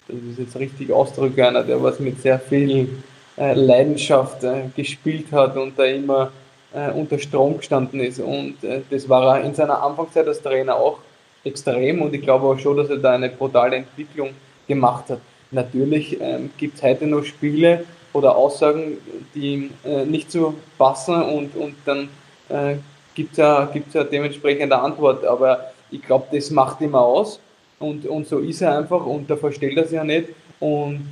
das 0.08 0.16
ist 0.30 0.38
jetzt 0.38 0.56
richtig 0.56 0.92
Ausdruck, 0.92 1.38
einer, 1.38 1.62
der 1.62 1.82
was 1.82 1.98
mit 2.00 2.20
sehr 2.20 2.38
viel 2.38 2.88
äh, 3.36 3.54
Leidenschaft 3.54 4.44
äh, 4.44 4.64
gespielt 4.76 5.32
hat 5.32 5.56
und 5.56 5.78
da 5.78 5.84
immer 5.84 6.30
äh, 6.74 6.90
unter 6.90 7.18
Strom 7.18 7.58
gestanden 7.58 8.00
ist. 8.00 8.20
Und 8.20 8.56
das 8.90 9.08
war 9.08 9.36
er 9.36 9.44
in 9.44 9.54
seiner 9.54 9.82
Anfangszeit 9.82 10.26
als 10.28 10.42
Trainer 10.42 10.76
auch 10.76 10.98
extrem 11.44 12.02
und 12.02 12.14
ich 12.14 12.22
glaube 12.22 12.46
auch 12.46 12.58
schon, 12.58 12.76
dass 12.76 12.88
er 12.88 12.98
da 12.98 13.12
eine 13.12 13.28
brutale 13.28 13.76
Entwicklung 13.76 14.30
gemacht 14.68 15.10
hat. 15.10 15.20
Natürlich 15.50 16.18
ähm, 16.20 16.50
gibt 16.56 16.76
es 16.76 16.82
heute 16.82 17.06
noch 17.06 17.24
Spiele 17.24 17.84
oder 18.12 18.36
Aussagen, 18.36 18.98
die 19.34 19.70
äh, 19.84 20.04
nicht 20.04 20.30
so 20.30 20.54
passen 20.78 21.20
und, 21.22 21.56
und 21.56 21.74
dann 21.84 22.08
äh, 22.52 22.76
gibt 23.14 23.32
es 23.32 23.38
ja, 23.38 23.68
gibt's 23.72 23.94
ja 23.94 24.04
dementsprechend 24.04 24.72
eine 24.72 24.80
Antwort. 24.80 25.24
Aber 25.24 25.72
ich 25.90 26.02
glaube, 26.02 26.26
das 26.32 26.50
macht 26.50 26.80
immer 26.80 27.00
aus 27.00 27.40
und, 27.78 28.06
und 28.06 28.26
so 28.26 28.38
ist 28.38 28.62
er 28.62 28.78
einfach 28.78 29.04
und 29.04 29.28
da 29.30 29.36
verstellt 29.36 29.76
er 29.76 29.84
sich 29.84 29.96
ja 29.96 30.04
nicht. 30.04 30.28
Und 30.60 31.08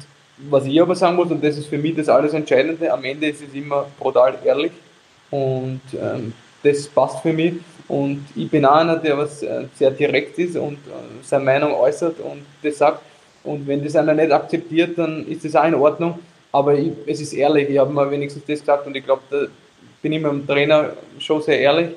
was 0.48 0.64
ich 0.66 0.81
aber 0.81 0.94
sagen 0.94 1.16
muss, 1.16 1.31
und 1.31 1.44
das 1.44 1.59
ist 1.59 1.66
für 1.66 1.79
mich 1.79 1.94
das 1.96 2.09
alles 2.09 2.33
Entscheidende, 2.33 2.90
am 2.92 3.05
Ende 3.05 3.29
ist 3.29 3.42
es 3.42 3.55
immer 3.55 3.87
brutal 3.98 4.38
ehrlich 4.44 4.72
und 5.31 5.81
ähm, 6.00 6.33
das 6.62 6.88
passt 6.88 7.20
für 7.20 7.33
mich. 7.33 7.55
Und 7.88 8.24
ich 8.37 8.48
bin 8.48 8.64
auch 8.64 8.76
einer, 8.76 8.96
der 8.96 9.18
was 9.18 9.42
äh, 9.42 9.64
sehr 9.74 9.90
direkt 9.90 10.38
ist 10.38 10.57
und 10.57 10.74
äh, 10.74 11.22
seine 11.22 11.44
Meinung 11.44 11.74
äußert 11.74 12.20
und 12.20 12.42
das 12.62 12.79
sagt. 12.79 13.03
Und 13.42 13.66
wenn 13.66 13.83
das 13.83 13.96
einer 13.96 14.14
nicht 14.14 14.31
akzeptiert, 14.31 14.96
dann 14.96 15.26
ist 15.26 15.44
das 15.44 15.57
auch 15.57 15.64
in 15.64 15.74
Ordnung. 15.74 16.18
Aber 16.53 16.74
ich, 16.74 16.92
es 17.07 17.20
ist 17.20 17.33
ehrlich, 17.33 17.68
ich 17.68 17.79
habe 17.79 17.92
mal 17.92 18.11
wenigstens 18.11 18.44
das 18.46 18.61
gesagt 18.61 18.87
und 18.87 18.96
ich 18.96 19.05
glaube, 19.05 19.50
bin 20.02 20.12
ich 20.12 20.22
dem 20.22 20.46
Trainer 20.46 20.90
schon 21.18 21.42
sehr 21.42 21.60
ehrlich. 21.60 21.90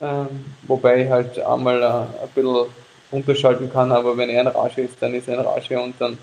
Ähm, 0.00 0.28
wobei 0.62 1.04
ich 1.04 1.10
halt 1.10 1.38
einmal 1.40 1.82
äh, 1.82 2.22
ein 2.22 2.28
bisschen 2.34 2.66
unterschalten 3.10 3.70
kann, 3.70 3.92
aber 3.92 4.16
wenn 4.16 4.30
er 4.30 4.40
ein 4.40 4.46
Rage 4.46 4.82
ist, 4.82 4.96
dann 5.00 5.12
ist 5.12 5.28
er 5.28 5.38
ein 5.38 5.44
Rage 5.44 5.78
und 5.78 5.94
dann 5.98 6.16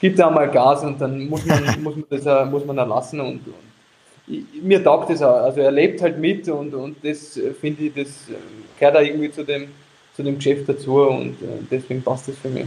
gibt 0.00 0.18
er 0.18 0.28
einmal 0.28 0.50
Gas 0.50 0.82
und 0.82 1.00
dann 1.00 1.28
muss 1.28 1.44
man, 1.44 1.62
muss 1.82 1.94
man 1.94 2.04
das 2.10 2.26
uh, 2.26 2.44
muss 2.50 2.64
man 2.64 2.78
erlassen 2.78 3.20
und, 3.20 3.42
und 3.46 4.64
mir 4.64 4.82
taugt 4.82 5.10
das 5.10 5.22
auch. 5.22 5.44
Also 5.44 5.60
er 5.60 5.70
lebt 5.70 6.02
halt 6.02 6.18
mit 6.18 6.48
und, 6.48 6.74
und 6.74 6.96
das 7.04 7.36
äh, 7.36 7.52
finde 7.52 7.84
ich, 7.84 7.94
das 7.94 8.08
äh, 8.30 8.34
gehört 8.78 8.96
auch 8.96 9.00
irgendwie 9.00 9.30
zu 9.30 9.44
dem, 9.44 9.68
zu 10.16 10.24
dem 10.24 10.36
Geschäft 10.36 10.68
dazu 10.68 11.02
und 11.02 11.36
deswegen 11.70 12.02
passt 12.02 12.28
das 12.28 12.36
für 12.36 12.48
mich. 12.48 12.66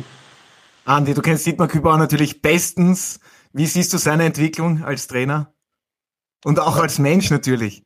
Andi, 0.85 1.13
du 1.13 1.21
kennst 1.21 1.45
Dietmar 1.45 1.67
Kübauer 1.67 1.97
natürlich 1.97 2.41
bestens. 2.41 3.19
Wie 3.51 3.65
siehst 3.65 3.93
du 3.93 3.97
seine 3.97 4.25
Entwicklung 4.25 4.83
als 4.83 5.07
Trainer? 5.07 5.53
Und 6.43 6.59
auch 6.59 6.77
als 6.77 6.99
Mensch 6.99 7.29
natürlich. 7.31 7.83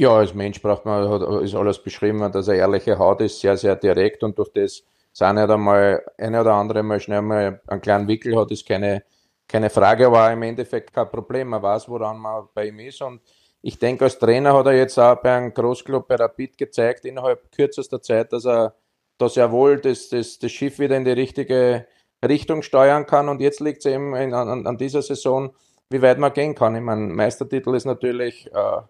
Ja, 0.00 0.16
als 0.16 0.32
Mensch 0.32 0.62
braucht 0.62 0.86
man, 0.86 1.42
ist 1.42 1.54
alles 1.54 1.78
beschrieben, 1.78 2.32
dass 2.32 2.48
er 2.48 2.54
ehrliche 2.54 2.98
Haut 2.98 3.20
ist, 3.20 3.38
sehr, 3.38 3.58
sehr 3.58 3.76
direkt 3.76 4.22
und 4.22 4.38
durch 4.38 4.50
das 4.50 4.82
sein 5.12 5.34
nicht 5.34 5.50
einmal 5.50 6.02
eine 6.16 6.40
oder 6.40 6.54
andere 6.54 6.82
mal 6.82 6.98
schnell 6.98 7.20
mal 7.20 7.60
einen 7.66 7.80
kleinen 7.82 8.08
Wickel 8.08 8.34
hat, 8.34 8.50
ist 8.50 8.66
keine, 8.66 9.02
keine 9.46 9.68
Frage, 9.68 10.06
aber 10.06 10.32
im 10.32 10.40
Endeffekt 10.40 10.94
kein 10.94 11.10
Problem. 11.10 11.48
Man 11.48 11.62
weiß, 11.62 11.86
woran 11.90 12.16
man 12.16 12.48
bei 12.54 12.68
ihm 12.68 12.78
ist 12.78 13.02
und 13.02 13.20
ich 13.60 13.78
denke, 13.78 14.04
als 14.04 14.18
Trainer 14.18 14.54
hat 14.54 14.64
er 14.64 14.72
jetzt 14.72 14.96
auch 14.98 15.16
bei 15.16 15.36
einem 15.36 15.52
Großclub 15.52 16.08
bei 16.08 16.14
Rapid 16.14 16.56
gezeigt, 16.56 17.04
innerhalb 17.04 17.52
kürzester 17.52 18.00
Zeit, 18.00 18.32
dass 18.32 18.46
er 18.46 18.74
da 19.18 19.28
sehr 19.28 19.52
wohl 19.52 19.82
das, 19.82 20.08
das, 20.08 20.38
das 20.38 20.50
Schiff 20.50 20.78
wieder 20.78 20.96
in 20.96 21.04
die 21.04 21.10
richtige 21.10 21.86
Richtung 22.26 22.62
steuern 22.62 23.04
kann. 23.04 23.28
Und 23.28 23.42
jetzt 23.42 23.60
liegt 23.60 23.84
es 23.84 23.92
eben 23.92 24.16
in, 24.16 24.32
an, 24.32 24.66
an, 24.66 24.78
dieser 24.78 25.02
Saison, 25.02 25.54
wie 25.90 26.00
weit 26.00 26.16
man 26.18 26.32
gehen 26.32 26.54
kann. 26.54 26.74
Ich 26.74 26.80
meine, 26.80 27.02
Meistertitel 27.02 27.74
ist 27.74 27.84
natürlich 27.84 28.50
äh, 28.54 28.80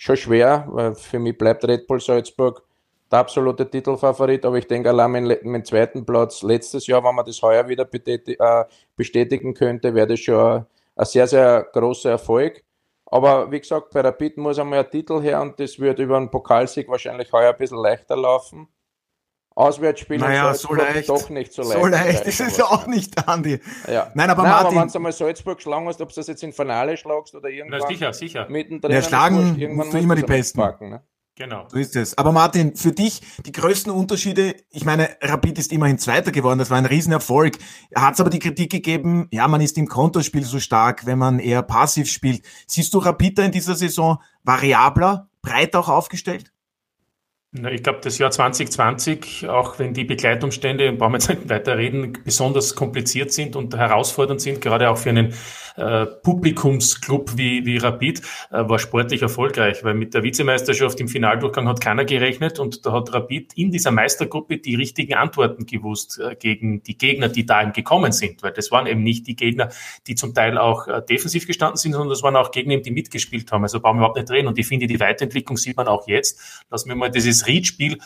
schon 0.00 0.16
schwer, 0.16 0.64
weil 0.68 0.94
für 0.94 1.18
mich 1.18 1.36
bleibt 1.36 1.62
Red 1.64 1.86
Bull 1.86 2.00
Salzburg 2.00 2.62
der 3.12 3.18
absolute 3.18 3.68
Titelfavorit, 3.68 4.46
aber 4.46 4.56
ich 4.56 4.66
denke 4.66 4.88
allein 4.88 5.12
mit 5.12 5.42
dem 5.42 5.64
zweiten 5.64 6.06
Platz 6.06 6.42
letztes 6.42 6.86
Jahr, 6.86 7.04
wenn 7.04 7.14
man 7.14 7.26
das 7.26 7.42
heuer 7.42 7.68
wieder 7.68 7.86
äh, 7.92 8.64
bestätigen 8.96 9.52
könnte, 9.52 9.94
wäre 9.94 10.06
das 10.06 10.20
schon 10.20 10.64
ein 10.96 11.04
sehr, 11.04 11.26
sehr 11.26 11.68
großer 11.72 12.12
Erfolg. 12.12 12.64
Aber 13.04 13.50
wie 13.50 13.60
gesagt, 13.60 13.90
bei 13.90 14.00
Rapid 14.00 14.38
muss 14.38 14.58
einmal 14.58 14.78
ein 14.78 14.90
Titel 14.90 15.20
her 15.20 15.42
und 15.42 15.60
das 15.60 15.78
wird 15.78 15.98
über 15.98 16.16
einen 16.16 16.30
Pokalsieg 16.30 16.88
wahrscheinlich 16.88 17.30
heuer 17.32 17.50
ein 17.50 17.58
bisschen 17.58 17.78
leichter 17.78 18.16
laufen. 18.16 18.68
Auswärtsspiele 19.54 20.20
naja, 20.20 20.54
so 20.54 20.72
leicht, 20.74 21.08
doch 21.08 21.28
nicht 21.28 21.52
so 21.52 21.62
leicht. 21.62 21.80
So 21.80 21.86
leicht 21.86 22.24
ist 22.24 22.40
es 22.40 22.60
auch 22.60 22.86
nicht, 22.86 23.28
Andi. 23.28 23.60
Ja. 23.88 24.10
Nein, 24.14 24.30
aber 24.30 24.42
Nein, 24.42 24.52
Martin. 24.52 24.66
Aber 24.68 24.80
wenn 24.82 24.88
du 24.88 24.94
einmal 24.94 25.12
Salzburg 25.12 25.56
geschlagen 25.58 25.86
hast, 25.86 26.00
ob 26.00 26.08
du 26.08 26.14
das 26.14 26.28
jetzt 26.28 26.42
im 26.42 26.52
Finale 26.52 26.96
schlagst 26.96 27.34
oder 27.34 27.48
irgendwann. 27.48 27.80
Na, 27.80 27.86
sicher, 27.86 28.12
sicher. 28.12 28.46
Mittendrin. 28.48 28.92
Ja, 28.92 29.02
schlagen 29.02 29.74
musst 29.74 29.92
du 29.92 29.98
immer 29.98 30.14
die 30.14 30.22
Besten. 30.22 30.58
Packen, 30.58 30.90
ne? 30.90 31.02
Genau. 31.40 31.66
So 31.68 31.78
ist 31.78 31.96
es. 31.96 32.18
Aber 32.18 32.32
Martin, 32.32 32.76
für 32.76 32.92
dich 32.92 33.22
die 33.46 33.52
größten 33.52 33.90
Unterschiede, 33.90 34.56
ich 34.68 34.84
meine, 34.84 35.08
Rapid 35.22 35.58
ist 35.58 35.72
immerhin 35.72 35.98
Zweiter 35.98 36.32
geworden, 36.32 36.58
das 36.58 36.68
war 36.68 36.76
ein 36.76 36.84
Riesenerfolg. 36.84 37.56
Hat 37.94 38.14
es 38.14 38.20
aber 38.20 38.28
die 38.28 38.40
Kritik 38.40 38.70
gegeben, 38.70 39.26
ja, 39.30 39.48
man 39.48 39.62
ist 39.62 39.78
im 39.78 39.86
Konterspiel 39.86 40.44
so 40.44 40.60
stark, 40.60 41.06
wenn 41.06 41.18
man 41.18 41.38
eher 41.38 41.62
passiv 41.62 42.10
spielt. 42.10 42.44
Siehst 42.66 42.92
du 42.92 42.98
Rapid 42.98 43.38
da 43.38 43.44
in 43.44 43.52
dieser 43.52 43.74
Saison 43.74 44.18
variabler, 44.42 45.30
breit 45.40 45.74
auch 45.76 45.88
aufgestellt? 45.88 46.49
Ich 47.52 47.82
glaube, 47.82 47.98
das 48.00 48.18
Jahr 48.18 48.30
2020, 48.30 49.48
auch 49.48 49.80
wenn 49.80 49.92
die 49.92 50.04
Begleitumstände, 50.04 50.92
brauchen 50.92 51.14
wir 51.14 51.18
jetzt 51.18 51.30
nicht 51.30 51.48
weiter 51.48 51.76
reden, 51.76 52.12
besonders 52.24 52.76
kompliziert 52.76 53.32
sind 53.32 53.56
und 53.56 53.76
herausfordernd 53.76 54.40
sind, 54.40 54.60
gerade 54.60 54.88
auch 54.88 54.98
für 54.98 55.08
einen 55.08 55.34
äh, 55.76 56.06
Publikumsclub 56.06 57.36
wie, 57.36 57.64
wie 57.66 57.78
Rapid, 57.78 58.20
äh, 58.50 58.68
war 58.68 58.78
sportlich 58.78 59.22
erfolgreich, 59.22 59.84
weil 59.84 59.94
mit 59.94 60.14
der 60.14 60.22
Vizemeisterschaft 60.22 61.00
im 61.00 61.08
Finaldurchgang 61.08 61.68
hat 61.68 61.80
keiner 61.80 62.04
gerechnet 62.04 62.58
und 62.58 62.86
da 62.86 62.92
hat 62.92 63.12
Rapid 63.12 63.54
in 63.54 63.70
dieser 63.70 63.90
Meistergruppe 63.90 64.58
die 64.58 64.74
richtigen 64.74 65.14
Antworten 65.14 65.66
gewusst 65.66 66.18
äh, 66.18 66.34
gegen 66.36 66.82
die 66.82 66.96
Gegner, 66.96 67.28
die 67.28 67.46
da 67.46 67.62
eben 67.62 67.72
gekommen 67.72 68.12
sind, 68.12 68.42
weil 68.42 68.52
das 68.52 68.70
waren 68.70 68.86
eben 68.86 69.02
nicht 69.02 69.26
die 69.26 69.36
Gegner, 69.36 69.70
die 70.06 70.14
zum 70.14 70.34
Teil 70.34 70.58
auch 70.58 70.86
äh, 70.86 71.02
defensiv 71.08 71.46
gestanden 71.46 71.76
sind, 71.76 71.92
sondern 71.92 72.10
das 72.10 72.22
waren 72.22 72.36
auch 72.36 72.50
Gegner, 72.50 72.78
die 72.78 72.90
mitgespielt 72.90 73.50
haben. 73.52 73.62
Also 73.62 73.80
brauchen 73.80 73.96
wir 73.96 74.00
überhaupt 74.00 74.16
nicht 74.16 74.30
reden 74.30 74.48
und 74.48 74.58
ich 74.58 74.66
finde, 74.66 74.86
die 74.86 75.00
Weiterentwicklung 75.00 75.56
sieht 75.56 75.76
man 75.76 75.88
auch 75.88 76.06
jetzt. 76.08 76.40
Lassen 76.70 76.88
wir 76.88 76.96
mal 76.96 77.10
dieses 77.10 77.46
Reed-Spiel 77.46 77.98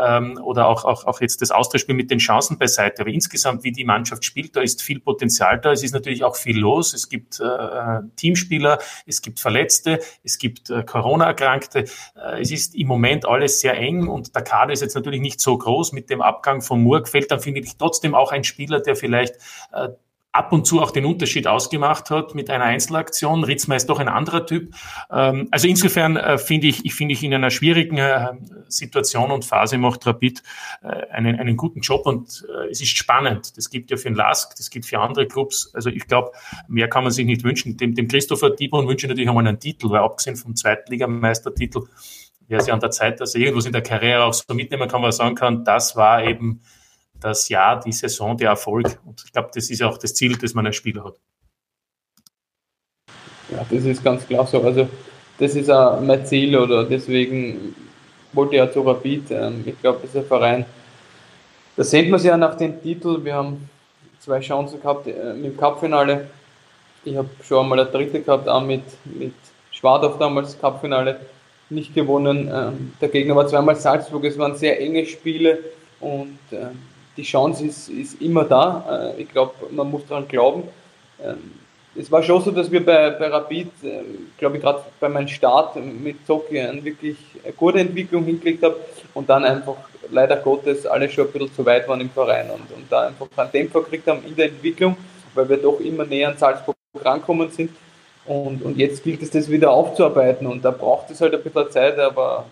ähm, 0.00 0.38
oder 0.42 0.66
auch, 0.66 0.84
auch, 0.84 1.04
auch 1.04 1.20
jetzt 1.20 1.42
das 1.42 1.50
Austauschspiel 1.50 1.94
mit 1.94 2.10
den 2.10 2.18
Chancen 2.18 2.58
beiseite. 2.58 3.02
Aber 3.02 3.10
insgesamt, 3.10 3.64
wie 3.64 3.72
die 3.72 3.84
Mannschaft 3.84 4.24
spielt, 4.24 4.56
da 4.56 4.60
ist 4.60 4.82
viel 4.82 5.00
Potenzial 5.00 5.60
da. 5.60 5.72
Es 5.72 5.82
ist 5.82 5.92
natürlich 5.92 6.24
auch 6.24 6.36
viel 6.36 6.58
los. 6.58 6.94
Es 6.94 7.03
gibt 7.08 7.40
äh, 7.40 8.00
Teamspieler, 8.16 8.78
es 9.06 9.22
gibt 9.22 9.40
Verletzte, 9.40 10.00
es 10.22 10.38
gibt 10.38 10.70
äh, 10.70 10.82
Corona-Erkrankte. 10.82 11.84
Äh, 12.16 12.40
es 12.40 12.50
ist 12.50 12.74
im 12.74 12.86
Moment 12.86 13.26
alles 13.26 13.60
sehr 13.60 13.76
eng 13.76 14.08
und 14.08 14.34
der 14.34 14.42
Kader 14.42 14.72
ist 14.72 14.82
jetzt 14.82 14.94
natürlich 14.94 15.20
nicht 15.20 15.40
so 15.40 15.56
groß. 15.56 15.92
Mit 15.92 16.10
dem 16.10 16.22
Abgang 16.22 16.62
von 16.62 16.82
Murg 16.82 17.08
fällt 17.08 17.30
dann, 17.30 17.40
finde 17.40 17.60
ich, 17.60 17.76
trotzdem 17.76 18.14
auch 18.14 18.32
ein 18.32 18.44
Spieler, 18.44 18.80
der 18.80 18.96
vielleicht 18.96 19.36
äh, 19.72 19.88
ab 20.34 20.52
und 20.52 20.66
zu 20.66 20.82
auch 20.82 20.90
den 20.90 21.04
Unterschied 21.04 21.46
ausgemacht 21.46 22.10
hat 22.10 22.34
mit 22.34 22.50
einer 22.50 22.64
Einzelaktion. 22.64 23.44
Ritzmeier 23.44 23.76
ist 23.76 23.88
doch 23.88 24.00
ein 24.00 24.08
anderer 24.08 24.44
Typ. 24.44 24.74
Ähm, 25.10 25.46
also 25.52 25.68
insofern 25.68 26.16
äh, 26.16 26.38
finde 26.38 26.66
ich, 26.66 26.84
ich 26.84 26.94
finde 26.94 27.14
ich 27.14 27.22
in 27.22 27.32
einer 27.32 27.50
schwierigen 27.50 27.98
äh, 27.98 28.32
Situation 28.66 29.30
und 29.30 29.44
Phase 29.44 29.78
macht 29.78 30.04
Rapid 30.06 30.42
äh, 30.82 30.88
einen, 31.12 31.38
einen 31.38 31.56
guten 31.56 31.80
Job 31.80 32.06
und 32.06 32.44
es 32.70 32.80
ist 32.80 32.96
spannend. 32.96 33.56
Das 33.56 33.70
gibt 33.70 33.90
ja 33.90 33.96
für 33.96 34.08
den 34.08 34.16
Lask, 34.16 34.56
das 34.56 34.70
gibt 34.70 34.86
für 34.86 34.98
andere 34.98 35.26
Clubs. 35.26 35.70
Also 35.72 35.88
ich 35.88 36.06
glaube, 36.08 36.32
mehr 36.66 36.88
kann 36.88 37.04
man 37.04 37.12
sich 37.12 37.24
nicht 37.24 37.44
wünschen. 37.44 37.76
Dem, 37.76 37.94
dem 37.94 38.08
Christopher 38.08 38.50
Dibon 38.50 38.88
wünsche 38.88 39.06
ich 39.06 39.10
natürlich 39.10 39.28
einmal 39.28 39.46
einen 39.46 39.60
Titel, 39.60 39.90
weil 39.90 40.00
abgesehen 40.00 40.36
vom 40.36 40.56
Zweitligameistertitel 40.56 41.82
wäre 42.48 42.60
es 42.60 42.66
ja 42.66 42.74
an 42.74 42.80
der 42.80 42.90
Zeit, 42.90 43.20
dass 43.20 43.34
er 43.34 43.42
irgendwas 43.42 43.66
in 43.66 43.72
der 43.72 43.82
Karriere 43.82 44.24
auch 44.24 44.34
so 44.34 44.52
mitnehmen 44.52 44.88
kann, 44.88 45.02
was 45.02 45.18
er 45.18 45.24
sagen 45.24 45.34
kann, 45.36 45.64
das 45.64 45.96
war 45.96 46.24
eben 46.24 46.60
das 47.24 47.48
Jahr, 47.48 47.80
die 47.80 47.92
Saison, 47.92 48.36
der 48.36 48.50
Erfolg. 48.50 48.98
Und 49.06 49.22
ich 49.24 49.32
glaube, 49.32 49.48
das 49.54 49.70
ist 49.70 49.82
auch 49.82 49.96
das 49.96 50.14
Ziel, 50.14 50.36
das 50.36 50.52
man 50.52 50.66
als 50.66 50.76
Spieler 50.76 51.04
hat. 51.04 51.14
Ja, 53.50 53.64
das 53.70 53.84
ist 53.84 54.04
ganz 54.04 54.26
klar 54.26 54.46
so. 54.46 54.62
Also, 54.62 54.88
das 55.38 55.54
ist 55.54 55.70
auch 55.70 56.00
mein 56.00 56.24
Ziel 56.26 56.56
oder 56.56 56.84
deswegen 56.84 57.74
wollte 58.32 58.54
ich 58.54 58.58
ja 58.58 58.70
zu 58.70 58.82
Rapid. 58.82 59.30
Ähm, 59.30 59.64
ich 59.64 59.80
glaube, 59.80 60.00
das 60.02 60.10
ist 60.10 60.16
ein 60.16 60.26
Verein. 60.26 60.66
Da 61.76 61.82
sehen 61.82 62.08
wir 62.08 62.16
es 62.16 62.24
ja 62.24 62.36
nach 62.36 62.56
dem 62.56 62.80
Titel. 62.82 63.24
Wir 63.24 63.34
haben 63.34 63.68
zwei 64.20 64.40
Chancen 64.40 64.80
gehabt 64.80 65.06
äh, 65.06 65.32
im 65.32 65.56
Cupfinale. 65.56 66.28
Ich 67.04 67.16
habe 67.16 67.28
schon 67.42 67.64
einmal 67.64 67.80
eine 67.80 67.90
dritte 67.90 68.20
gehabt, 68.20 68.48
auch 68.48 68.62
mit, 68.62 68.84
mit 69.04 69.34
Schwadorf 69.70 70.18
damals 70.18 70.58
Cupfinale 70.58 71.20
nicht 71.70 71.94
gewonnen. 71.94 72.50
Ähm, 72.52 72.92
der 73.00 73.08
Gegner 73.08 73.34
war 73.34 73.46
zweimal 73.46 73.76
Salzburg. 73.76 74.24
Es 74.24 74.36
waren 74.38 74.56
sehr 74.56 74.78
enge 74.78 75.06
Spiele 75.06 75.58
und 76.00 76.38
ähm, 76.52 76.78
die 77.16 77.22
Chance 77.22 77.64
ist, 77.64 77.88
ist 77.88 78.20
immer 78.20 78.44
da. 78.44 79.12
Äh, 79.16 79.22
ich 79.22 79.28
glaube, 79.30 79.54
man 79.70 79.90
muss 79.90 80.06
daran 80.06 80.28
glauben. 80.28 80.64
Ähm, 81.22 81.52
es 81.96 82.10
war 82.10 82.22
schon 82.22 82.42
so, 82.42 82.50
dass 82.50 82.70
wir 82.70 82.84
bei, 82.84 83.10
bei 83.10 83.28
Rapid, 83.28 83.70
ähm, 83.84 84.32
glaube 84.36 84.56
ich, 84.56 84.62
gerade 84.62 84.82
bei 84.98 85.08
meinem 85.08 85.28
Start 85.28 85.76
mit 85.76 86.26
Zoki 86.26 86.60
eine 86.60 86.84
wirklich 86.84 87.16
gute 87.56 87.78
Entwicklung 87.78 88.24
hingelegt 88.24 88.64
habe 88.64 88.76
und 89.14 89.28
dann 89.28 89.44
einfach 89.44 89.76
leider 90.10 90.36
Gottes 90.36 90.86
alle 90.86 91.08
schon 91.08 91.26
ein 91.26 91.32
bisschen 91.32 91.54
zu 91.54 91.64
weit 91.64 91.88
waren 91.88 92.00
im 92.00 92.10
Verein 92.10 92.50
und, 92.50 92.76
und 92.76 92.90
da 92.90 93.08
einfach 93.08 93.26
einen 93.36 93.52
Dämpfer 93.52 93.80
gekriegt 93.82 94.08
haben 94.08 94.24
in 94.26 94.34
der 94.34 94.46
Entwicklung, 94.46 94.96
weil 95.34 95.48
wir 95.48 95.56
doch 95.56 95.80
immer 95.80 96.04
näher 96.04 96.30
an 96.30 96.36
Salzburg 96.36 96.76
rankommen 97.02 97.50
sind. 97.50 97.70
Und, 98.26 98.62
und 98.62 98.78
jetzt 98.78 99.04
gilt 99.04 99.22
es, 99.22 99.30
das 99.30 99.50
wieder 99.50 99.70
aufzuarbeiten 99.70 100.46
und 100.46 100.64
da 100.64 100.70
braucht 100.70 101.10
es 101.10 101.20
halt 101.20 101.34
ein 101.34 101.42
bisschen 101.42 101.70
Zeit, 101.70 101.98
aber 101.98 102.46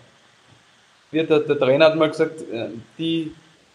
wie 1.11 1.23
der, 1.23 1.39
der 1.39 1.57
Trainer 1.57 1.85
hat 1.85 1.95
mal 1.95 2.09
gesagt, 2.09 2.41
äh, 2.41 2.67
die 2.97 3.33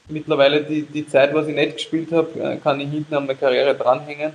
mittlerweile 0.08 0.62
die, 0.62 0.82
die 0.82 1.06
Zeit, 1.06 1.34
was 1.34 1.48
ich 1.48 1.54
nicht 1.54 1.74
gespielt 1.74 2.12
habe, 2.12 2.28
äh, 2.40 2.56
kann 2.56 2.80
ich 2.80 2.90
hinten 2.90 3.14
an 3.14 3.26
meine 3.26 3.38
Karriere 3.38 3.74
dranhängen. 3.74 4.32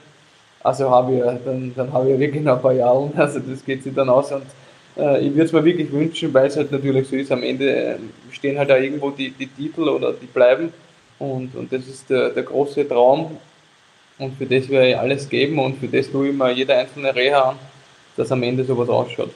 also 0.62 0.90
habe 0.90 1.14
ich, 1.14 1.22
dann, 1.46 1.74
dann 1.76 1.94
habe 1.94 2.12
ich 2.12 2.20
wirklich 2.20 2.44
noch 2.44 2.56
ein 2.56 2.62
paar 2.62 2.74
Jahre, 2.74 3.12
also 3.18 3.40
das 3.40 3.64
geht 3.64 3.84
sich 3.84 3.94
dann 3.94 4.10
aus. 4.10 4.32
Und 4.32 4.46
äh, 4.98 5.26
ich 5.26 5.32
würde 5.32 5.44
es 5.44 5.52
mir 5.52 5.64
wirklich 5.64 5.92
wünschen, 5.92 6.34
weil 6.34 6.48
es 6.48 6.58
halt 6.58 6.72
natürlich 6.72 7.08
so 7.08 7.16
ist, 7.16 7.32
am 7.32 7.44
Ende 7.44 7.70
äh, 7.70 7.96
stehen 8.32 8.58
halt 8.58 8.70
da 8.70 8.78
irgendwo 8.78 9.10
die, 9.10 9.32
die 9.32 9.48
Titel 9.48 9.88
oder 9.90 10.14
die 10.14 10.28
bleiben. 10.28 10.72
Und, 11.20 11.56
und 11.56 11.72
das 11.72 11.88
ist 11.88 12.10
der, 12.10 12.30
der 12.30 12.44
große 12.44 12.88
Traum. 12.88 13.38
Und 14.20 14.38
für 14.38 14.46
das 14.46 14.70
werde 14.70 14.90
ich 14.90 14.98
alles 14.98 15.28
geben. 15.28 15.60
Und 15.60 15.80
für 15.80 15.88
das 15.88 16.10
tue 16.10 16.30
ich 16.30 16.36
mir 16.36 16.52
jede 16.52 16.76
einzelne 16.76 17.16
Reha 17.16 17.50
an, 17.50 17.56
dass 18.16 18.32
am 18.32 18.44
Ende 18.44 18.64
sowas 18.64 18.90
ausschaut. 18.90 19.32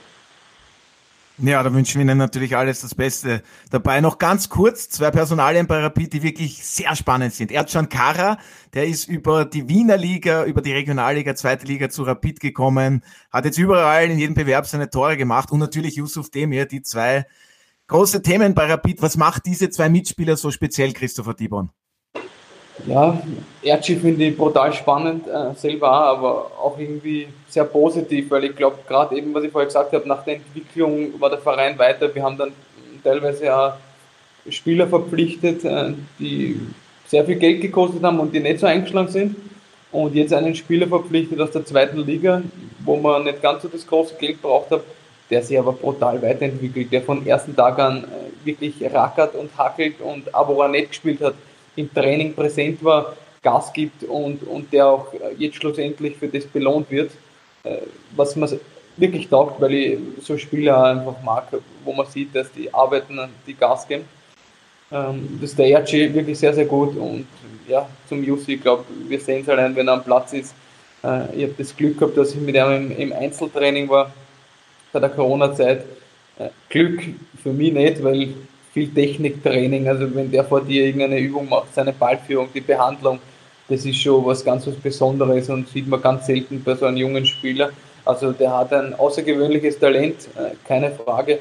Ja, 1.39 1.61
da 1.61 1.71
wünschen 1.71 1.99
wir 1.99 2.01
Ihnen 2.01 2.17
natürlich 2.17 2.57
alles 2.57 2.81
das 2.81 2.95
Beste. 2.95 3.43
Dabei 3.69 4.01
noch 4.01 4.17
ganz 4.17 4.49
kurz 4.49 4.89
zwei 4.89 5.11
Personalien 5.11 5.67
bei 5.67 5.79
Rapid, 5.79 6.13
die 6.13 6.23
wirklich 6.23 6.65
sehr 6.65 6.95
spannend 6.95 7.31
sind. 7.35 7.51
Erdschan 7.51 7.89
Kara, 7.89 8.39
der 8.73 8.88
ist 8.88 9.07
über 9.07 9.45
die 9.45 9.69
Wiener 9.69 9.97
Liga, 9.97 10.45
über 10.45 10.63
die 10.63 10.73
Regionalliga, 10.73 11.35
zweite 11.35 11.67
Liga 11.67 11.89
zu 11.89 12.01
Rapid 12.01 12.39
gekommen, 12.39 13.03
hat 13.29 13.45
jetzt 13.45 13.59
überall 13.59 14.09
in 14.09 14.17
jedem 14.17 14.33
Bewerb 14.33 14.65
seine 14.65 14.89
Tore 14.89 15.15
gemacht 15.15 15.51
und 15.51 15.59
natürlich 15.59 15.95
Yusuf 15.95 16.31
Demir, 16.31 16.65
die 16.65 16.81
zwei 16.81 17.27
große 17.85 18.23
Themen 18.23 18.55
bei 18.55 18.65
Rapid. 18.65 19.03
Was 19.03 19.15
macht 19.15 19.45
diese 19.45 19.69
zwei 19.69 19.89
Mitspieler 19.89 20.38
so 20.38 20.49
speziell, 20.49 20.91
Christopher 20.91 21.35
Dibon? 21.35 21.69
Ja, 22.86 23.21
Erci 23.63 23.95
finde 23.95 24.25
ich 24.25 24.38
brutal 24.38 24.71
spannend, 24.71 25.28
äh, 25.28 25.55
selber 25.55 25.89
auch, 25.89 26.17
aber 26.17 26.51
auch 26.61 26.80
irgendwie 26.80 27.28
sehr 27.49 27.63
positiv, 27.63 28.30
weil 28.30 28.45
ich 28.45 28.55
glaube, 28.55 28.78
gerade 28.88 29.17
eben, 29.17 29.34
was 29.34 29.43
ich 29.43 29.51
vorher 29.51 29.67
gesagt 29.67 29.93
habe, 29.93 30.07
nach 30.07 30.23
der 30.23 30.36
Entwicklung 30.36 31.19
war 31.19 31.30
der 31.30 31.39
Verein 31.39 31.78
weiter. 31.78 32.13
Wir 32.13 32.23
haben 32.23 32.38
dann 32.38 32.51
teilweise 33.03 33.55
auch 33.55 33.73
Spieler 34.49 34.88
verpflichtet, 34.88 35.65
äh, 35.65 35.93
die 36.19 36.59
sehr 37.07 37.25
viel 37.25 37.36
Geld 37.36 37.61
gekostet 37.61 38.03
haben 38.03 38.19
und 38.19 38.34
die 38.34 38.39
nicht 38.39 38.59
so 38.59 38.67
eingeschlagen 38.67 39.09
sind. 39.09 39.36
Und 39.91 40.13
jetzt 40.15 40.34
einen 40.34 40.53
Spieler 40.53 40.88
verpflichtet 40.88 41.39
aus 41.39 41.51
der 41.51 41.65
zweiten 41.65 41.99
Liga, 42.05 42.41
wo 42.84 42.97
man 42.97 43.23
nicht 43.23 43.41
ganz 43.41 43.63
so 43.63 43.69
das 43.69 43.88
große 43.88 44.15
Geld 44.15 44.41
braucht 44.41 44.69
hat, 44.71 44.82
der 45.30 45.41
sich 45.41 45.57
aber 45.57 45.73
brutal 45.73 46.21
weiterentwickelt, 46.21 46.91
der 46.91 47.01
von 47.01 47.25
ersten 47.25 47.55
Tag 47.55 47.80
an 47.80 48.03
äh, 48.03 48.45
wirklich 48.45 48.75
rackert 48.93 49.36
und 49.36 49.49
hackelt 49.57 49.95
und 50.01 50.34
aber 50.34 50.65
er 50.65 50.69
nicht 50.69 50.89
gespielt 50.89 51.21
hat, 51.21 51.34
im 51.78 51.93
Training 51.93 52.34
präsent 52.34 52.84
war, 52.84 53.15
Gas 53.41 53.71
gibt 53.71 54.03
und, 54.03 54.43
und 54.43 54.73
der 54.73 54.88
auch 54.88 55.07
jetzt 55.38 55.55
schlussendlich 55.55 56.17
für 56.17 56.28
das 56.28 56.45
belohnt 56.45 56.91
wird, 56.91 57.11
äh, 57.63 57.78
was 58.15 58.36
man 58.36 58.49
wirklich 58.97 59.30
taugt, 59.30 59.61
weil 59.61 59.73
ich 59.73 59.99
so 60.21 60.38
Spieler 60.38 60.84
einfach 60.84 61.21
mag, 61.23 61.47
wo 61.86 61.93
man 61.93 62.07
sieht, 62.07 62.36
dass 62.36 62.51
die 62.51 62.73
arbeiten, 62.73 63.19
die 63.45 63.53
Gas 63.53 63.88
geben. 63.88 64.05
Ähm, 64.91 65.38
das 65.39 65.51
ist 65.51 65.59
der 65.59 65.80
RG 65.80 66.13
wirklich 66.13 66.39
sehr, 66.39 66.53
sehr 66.53 66.65
gut 66.65 66.97
und 66.97 67.28
ja, 67.67 67.88
zum 68.09 68.23
Jussi, 68.23 68.53
ich 68.53 68.61
glaube, 68.61 68.86
wir 69.07 69.19
sehen 69.19 69.41
es 69.43 69.49
allein, 69.49 69.75
wenn 69.75 69.88
er 69.88 69.93
am 69.93 70.03
Platz 70.03 70.34
ist. 70.34 70.55
Äh, 71.03 71.36
ich 71.36 71.43
habe 71.43 71.53
das 71.57 71.75
Glück 71.75 71.99
gehabt, 71.99 72.17
dass 72.17 72.34
ich 72.34 72.41
mit 72.41 72.55
ihm 72.55 72.71
im, 72.71 72.97
im 72.97 73.13
Einzeltraining 73.13 73.88
war, 73.88 74.11
bei 74.91 74.99
der 74.99 75.09
Corona-Zeit. 75.09 75.86
Äh, 76.39 76.49
Glück 76.69 77.03
für 77.41 77.51
mich 77.51 77.73
nicht, 77.73 78.03
weil 78.03 78.34
viel 78.78 78.93
Techniktraining. 78.93 79.88
Also 79.88 80.13
wenn 80.13 80.30
der 80.30 80.43
vor 80.43 80.61
dir 80.61 80.86
irgendeine 80.86 81.17
Übung 81.17 81.49
macht, 81.49 81.73
seine 81.73 81.93
Ballführung, 81.93 82.49
die 82.53 82.61
Behandlung, 82.61 83.19
das 83.67 83.84
ist 83.86 83.99
schon 83.99 84.23
was 84.23 84.45
ganz 84.45 84.67
was 84.67 84.75
Besonderes 84.75 85.49
und 85.49 85.67
sieht 85.67 85.88
man 85.88 85.99
ganz 85.99 86.28
selten 86.28 86.63
bei 86.63 86.75
so 86.75 86.86
einem 86.86 86.97
jungen 86.97 87.25
Spieler. 87.25 87.71
Also 88.05 88.32
der 88.32 88.55
hat 88.55 88.71
ein 88.73 88.93
außergewöhnliches 88.93 89.80
Talent, 89.80 90.30
äh, 90.36 90.55
keine 90.65 90.91
Frage. 90.91 91.39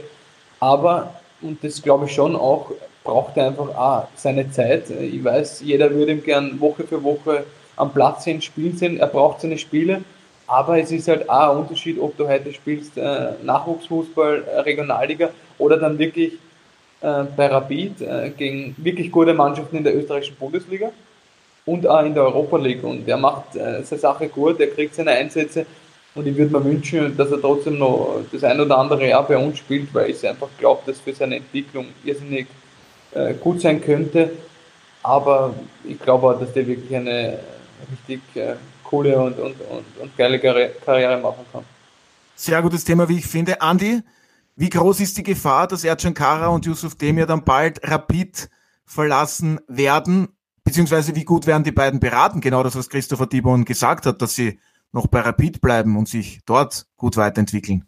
Aber, 0.61 1.15
und 1.43 1.63
das 1.63 1.83
glaube 1.83 2.07
ich 2.07 2.13
schon 2.13 2.35
auch, 2.35 2.73
braucht 3.05 3.37
er 3.37 3.49
einfach 3.49 3.69
auch 3.77 4.09
seine 4.15 4.51
Zeit. 4.51 4.89
Ich 4.91 5.23
weiß, 5.23 5.61
jeder 5.61 5.91
würde 5.91 6.13
ihm 6.13 6.23
gern 6.23 6.59
Woche 6.59 6.85
für 6.85 7.05
Woche 7.05 7.45
am 7.77 7.93
Platz 7.93 8.25
sehen, 8.25 8.41
spielen 8.41 8.77
sehen. 8.79 8.99
Er 8.99 9.09
braucht 9.09 9.43
seine 9.43 9.59
Spiele. 9.59 10.03
Aber 10.49 10.79
es 10.79 10.91
ist 10.91 11.09
halt 11.09 11.29
auch 11.29 11.51
ein 11.53 11.59
Unterschied, 11.59 12.01
ob 12.01 12.17
du 12.17 12.27
heute 12.27 12.53
spielst 12.53 12.97
äh, 12.97 13.33
Nachwuchsfußball, 13.43 14.45
äh, 14.45 14.61
Regionalliga 14.61 15.31
oder 15.59 15.77
dann 15.77 15.99
wirklich 15.99 16.39
äh, 17.07 17.25
bei 17.37 17.47
Rapid 17.47 18.01
äh, 18.01 18.31
gegen 18.37 18.75
wirklich 18.79 19.13
gute 19.13 19.33
Mannschaften 19.33 19.77
in 19.77 19.85
der 19.85 19.97
österreichischen 19.97 20.37
Bundesliga 20.37 20.91
und 21.65 21.87
auch 21.87 22.05
in 22.05 22.15
der 22.15 22.25
Europa 22.25 22.57
League. 22.57 22.83
Und 22.83 23.07
er 23.09 23.17
macht 23.17 23.55
äh, 23.55 23.85
seine 23.85 24.01
Sache 24.01 24.29
gut, 24.29 24.59
er 24.59 24.67
kriegt 24.67 24.95
seine 24.95 25.13
Einsätze 25.13 25.67
und 26.17 26.27
ich 26.27 26.37
würde 26.37 26.53
mir 26.53 26.65
wünschen, 26.65 27.17
dass 27.17 27.31
er 27.31 27.41
trotzdem 27.41 27.79
noch 27.79 28.23
das 28.33 28.43
ein 28.43 28.61
oder 28.61 28.79
andere 28.79 29.09
Jahr 29.09 29.25
bei 29.25 29.39
uns 29.39 29.59
spielt, 29.59 29.95
weil 29.95 30.11
ich 30.11 30.27
einfach 30.27 30.49
glaube, 30.59 30.83
dass 30.87 30.99
für 30.99 31.15
seine 31.15 31.37
Entwicklung 31.37 31.87
irrsinnig 32.05 32.49
äh, 33.15 33.35
gut 33.35 33.61
sein 33.61 33.81
könnte. 33.81 34.31
Aber 35.05 35.55
ich 35.85 36.01
glaube 36.01 36.27
auch, 36.27 36.41
dass 36.41 36.53
der 36.53 36.67
wirklich 36.67 36.97
eine 36.97 37.39
richtig 37.89 38.21
äh, 38.35 38.55
coole 38.83 39.17
und, 39.17 39.39
und, 39.39 39.61
und, 39.61 39.85
und 40.01 40.17
geile 40.17 40.41
Karriere 40.41 41.19
machen 41.19 41.47
kann. 41.53 41.65
Sehr 42.35 42.61
gutes 42.63 42.83
Thema, 42.85 43.09
wie 43.09 43.19
ich 43.19 43.27
finde. 43.27 43.61
Andi, 43.61 44.03
wie 44.57 44.71
groß 44.71 45.01
ist 45.01 45.19
die 45.19 45.23
Gefahr, 45.23 45.67
dass 45.67 45.85
Ercan 45.85 46.15
Kara 46.15 46.49
und 46.49 46.65
Yusuf 46.65 46.95
Demir 46.95 47.27
dann 47.27 47.45
bald 47.45 47.81
Rapid 47.89 48.49
verlassen 48.87 49.61
werden? 49.69 50.29
Beziehungsweise 50.65 51.15
wie 51.15 51.25
gut 51.25 51.47
werden 51.47 51.63
die 51.63 51.73
beiden 51.73 52.01
beraten? 52.01 52.41
Genau 52.41 52.63
das, 52.63 52.75
was 52.75 52.89
Christopher 52.89 53.27
Dibon 53.27 53.67
gesagt 53.67 54.07
hat, 54.07 54.23
dass 54.23 54.35
sie 54.35 54.59
noch 54.93 55.07
bei 55.09 55.21
Rapid 55.21 55.61
bleiben 55.61 55.97
und 55.97 56.09
sich 56.09 56.41
dort 56.47 56.87
gut 56.97 57.19
weiterentwickeln. 57.19 57.87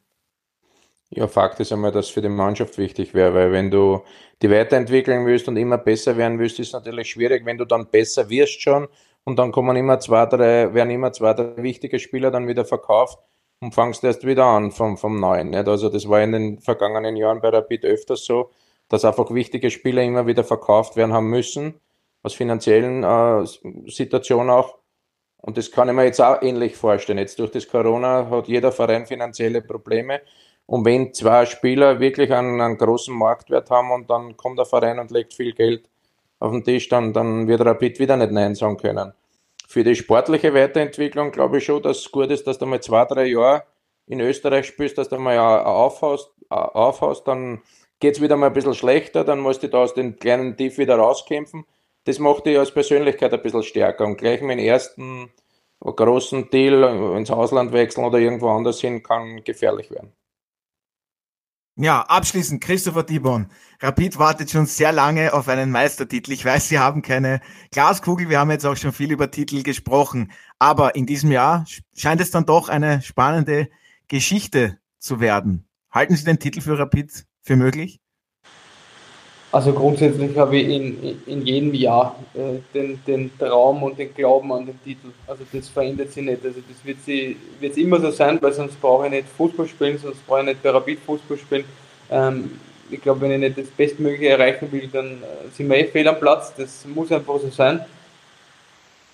Ja, 1.11 1.27
Fakt 1.27 1.59
ist 1.59 1.73
einmal, 1.73 1.91
dass 1.91 2.11
für 2.11 2.21
die 2.21 2.29
Mannschaft 2.29 2.77
wichtig 2.77 3.14
wäre, 3.14 3.33
weil 3.33 3.51
wenn 3.51 3.71
du 3.71 4.03
die 4.43 4.51
weiterentwickeln 4.51 5.25
willst 5.25 5.49
und 5.49 5.57
immer 5.57 5.79
besser 5.79 6.19
werden 6.19 6.39
willst, 6.39 6.61
ist 6.61 6.75
natürlich 6.75 7.09
schwierig, 7.11 7.47
wenn 7.47 7.57
du 7.57 7.64
dann 7.64 7.91
besser 7.91 8.29
wirst 8.29 8.61
schon 8.61 8.89
und 9.25 9.39
dann 9.39 9.53
kommen 9.53 9.75
immer 9.77 10.01
zwei, 10.01 10.27
drei, 10.27 10.75
werden 10.75 10.91
immer 10.91 11.12
zwei, 11.12 11.33
drei 11.33 11.62
wichtige 11.62 11.99
Spieler 11.99 12.31
dann 12.31 12.47
wieder 12.47 12.66
verkauft 12.66 13.19
und 13.61 13.74
fangst 13.74 14.04
erst 14.04 14.26
wieder 14.26 14.44
an 14.44 14.70
vom, 14.70 14.96
vom 14.96 15.18
Neuen. 15.20 15.50
Nicht? 15.50 15.68
Also 15.68 15.88
das 15.88 16.09
war 16.09 16.22
in 16.22 16.32
den 16.32 16.59
vergangenen 16.59 17.16
Jahren 17.16 17.40
bei 17.40 17.48
Rapid 17.48 17.84
öfters 17.84 18.24
so, 18.24 18.50
dass 18.88 19.04
einfach 19.04 19.32
wichtige 19.32 19.70
Spieler 19.70 20.02
immer 20.02 20.26
wieder 20.26 20.44
verkauft 20.44 20.96
werden 20.96 21.12
haben 21.12 21.28
müssen, 21.28 21.80
aus 22.22 22.34
finanziellen 22.34 23.04
äh, 23.04 23.46
Situationen 23.90 24.50
auch. 24.50 24.78
Und 25.38 25.56
das 25.56 25.70
kann 25.70 25.88
ich 25.88 25.94
mir 25.94 26.04
jetzt 26.04 26.20
auch 26.20 26.42
ähnlich 26.42 26.76
vorstellen. 26.76 27.18
Jetzt 27.18 27.38
durch 27.38 27.50
das 27.50 27.68
Corona 27.68 28.28
hat 28.30 28.48
jeder 28.48 28.72
Verein 28.72 29.06
finanzielle 29.06 29.62
Probleme. 29.62 30.20
Und 30.66 30.84
wenn 30.84 31.14
zwei 31.14 31.46
Spieler 31.46 32.00
wirklich 32.00 32.32
einen, 32.32 32.61
einen 32.61 32.76
großen 32.76 33.16
Marktwert 33.16 33.70
haben 33.70 33.90
und 33.92 34.11
dann 34.11 34.36
kommt 34.36 34.59
der 34.59 34.66
Verein 34.66 34.98
und 34.98 35.11
legt 35.11 35.34
viel 35.34 35.52
Geld 35.54 35.88
auf 36.40 36.52
den 36.52 36.64
Tisch, 36.64 36.88
dann, 36.88 37.12
dann 37.12 37.48
wird 37.48 37.64
Rapid 37.64 37.98
wieder 37.98 38.16
nicht 38.16 38.32
Nein 38.32 38.54
sagen 38.54 38.76
können 38.76 39.12
für 39.69 39.85
die 39.85 39.95
sportliche 39.95 40.55
Weiterentwicklung 40.55 41.31
glaube 41.31 41.59
ich 41.59 41.64
schon, 41.64 41.83
dass 41.83 41.99
es 41.99 42.11
gut 42.11 42.31
ist, 42.31 42.47
dass 42.47 42.59
du 42.59 42.64
mal 42.64 42.81
zwei, 42.81 43.05
drei 43.05 43.27
Jahre 43.27 43.64
in 44.07 44.19
Österreich 44.19 44.66
spielst, 44.66 44.97
dass 44.97 45.11
du 45.11 45.19
mal 45.19 45.39
aufhaust, 45.39 46.33
aufhaust 46.49 47.29
dann 47.29 47.61
geht 48.01 48.16
es 48.16 48.23
wieder 48.23 48.37
mal 48.37 48.47
ein 48.47 48.55
bisschen 48.55 48.75
schlechter, 48.75 49.25
dann 49.25 49.41
musst 49.41 49.62
du 49.62 49.69
da 49.69 49.83
aus 49.83 49.93
dem 49.93 50.19
kleinen 50.19 50.57
Tief 50.57 50.79
wieder 50.79 50.97
rauskämpfen. 50.97 51.66
Das 52.05 52.19
macht 52.19 52.47
dich 52.47 52.59
als 52.59 52.71
Persönlichkeit 52.71 53.35
ein 53.35 53.43
bisschen 53.43 53.62
stärker 53.62 54.07
und 54.07 54.16
gleich 54.16 54.41
mit 54.41 54.59
dem 54.59 54.64
ersten 54.64 55.31
großen 55.81 56.49
Deal 56.49 57.16
ins 57.16 57.31
Ausland 57.31 57.73
wechseln 57.73 58.07
oder 58.07 58.19
irgendwo 58.19 58.49
anders 58.49 58.81
hin 58.81 59.03
kann 59.03 59.45
gefährlich 59.45 59.91
werden. 59.91 60.14
Ja, 61.81 62.03
abschließend, 62.03 62.61
Christopher 62.61 63.05
Dibon. 63.05 63.47
Rapid 63.81 64.18
wartet 64.18 64.51
schon 64.51 64.66
sehr 64.66 64.91
lange 64.91 65.33
auf 65.33 65.47
einen 65.47 65.70
Meistertitel. 65.70 66.33
Ich 66.33 66.45
weiß, 66.45 66.68
Sie 66.68 66.81
haben 66.81 67.03
keine 67.03 67.41
Glaskugel. 67.70 68.29
Wir 68.29 68.41
haben 68.41 68.51
jetzt 68.51 68.66
auch 68.66 68.76
schon 68.76 68.93
viel 68.93 69.12
über 69.12 69.31
Titel 69.31 69.62
gesprochen. 69.62 70.33
Aber 70.59 70.97
in 70.97 71.07
diesem 71.07 71.31
Jahr 71.31 71.66
scheint 71.97 72.20
es 72.20 72.33
dann 72.33 72.47
doch 72.47 72.68
eine 72.68 73.01
spannende 73.03 73.68
Geschichte 74.09 74.81
zu 74.99 75.20
werden. 75.20 75.68
Halten 75.93 76.16
Sie 76.16 76.24
den 76.24 76.41
Titel 76.41 76.62
für 76.62 76.76
Rapid 76.76 77.26
für 77.43 77.55
möglich? 77.55 78.01
Also 79.51 79.72
grundsätzlich 79.72 80.36
habe 80.36 80.59
ich 80.59 80.68
in, 80.68 81.22
in 81.26 81.46
jedem 81.46 81.72
Jahr 81.72 82.16
äh, 82.34 82.59
den, 82.74 83.01
den 83.07 83.30
Traum 83.38 83.82
und 83.82 83.99
den 83.99 84.12
Glauben 84.12 84.53
an 84.53 84.66
den 84.66 84.78
Titel. 84.84 85.09
Also 85.26 85.42
das 85.51 85.68
verändert 85.68 86.12
sich 86.12 86.22
nicht. 86.22 86.44
Also 86.44 86.61
das 86.68 86.84
wird, 86.84 86.99
sie, 87.05 87.36
wird 87.59 87.76
immer 87.78 87.99
so 87.99 88.11
sein, 88.11 88.38
weil 88.42 88.53
sonst 88.53 88.78
brauche 88.78 89.07
ich 89.07 89.12
nicht 89.12 89.28
Fußball 89.36 89.66
spielen, 89.66 89.96
sonst 89.96 90.26
brauche 90.26 90.40
ich 90.40 90.46
nicht 90.46 90.62
Therapie 90.62 90.96
Fußball 90.96 91.38
spielen. 91.38 91.64
Ähm, 92.11 92.61
ich 92.90 93.01
glaube, 93.01 93.22
wenn 93.22 93.32
ich 93.32 93.38
nicht 93.38 93.59
das 93.59 93.68
Bestmögliche 93.68 94.28
erreichen 94.28 94.70
will, 94.70 94.88
dann 94.92 95.22
äh, 95.22 95.49
sind 95.55 95.68
wir 95.70 95.78
eh 95.78 95.84
fehl 95.84 96.07
am 96.09 96.20
Platz. 96.20 96.53
Das 96.55 96.84
muss 96.84 97.11
einfach 97.11 97.38
so 97.40 97.49
sein. 97.49 97.80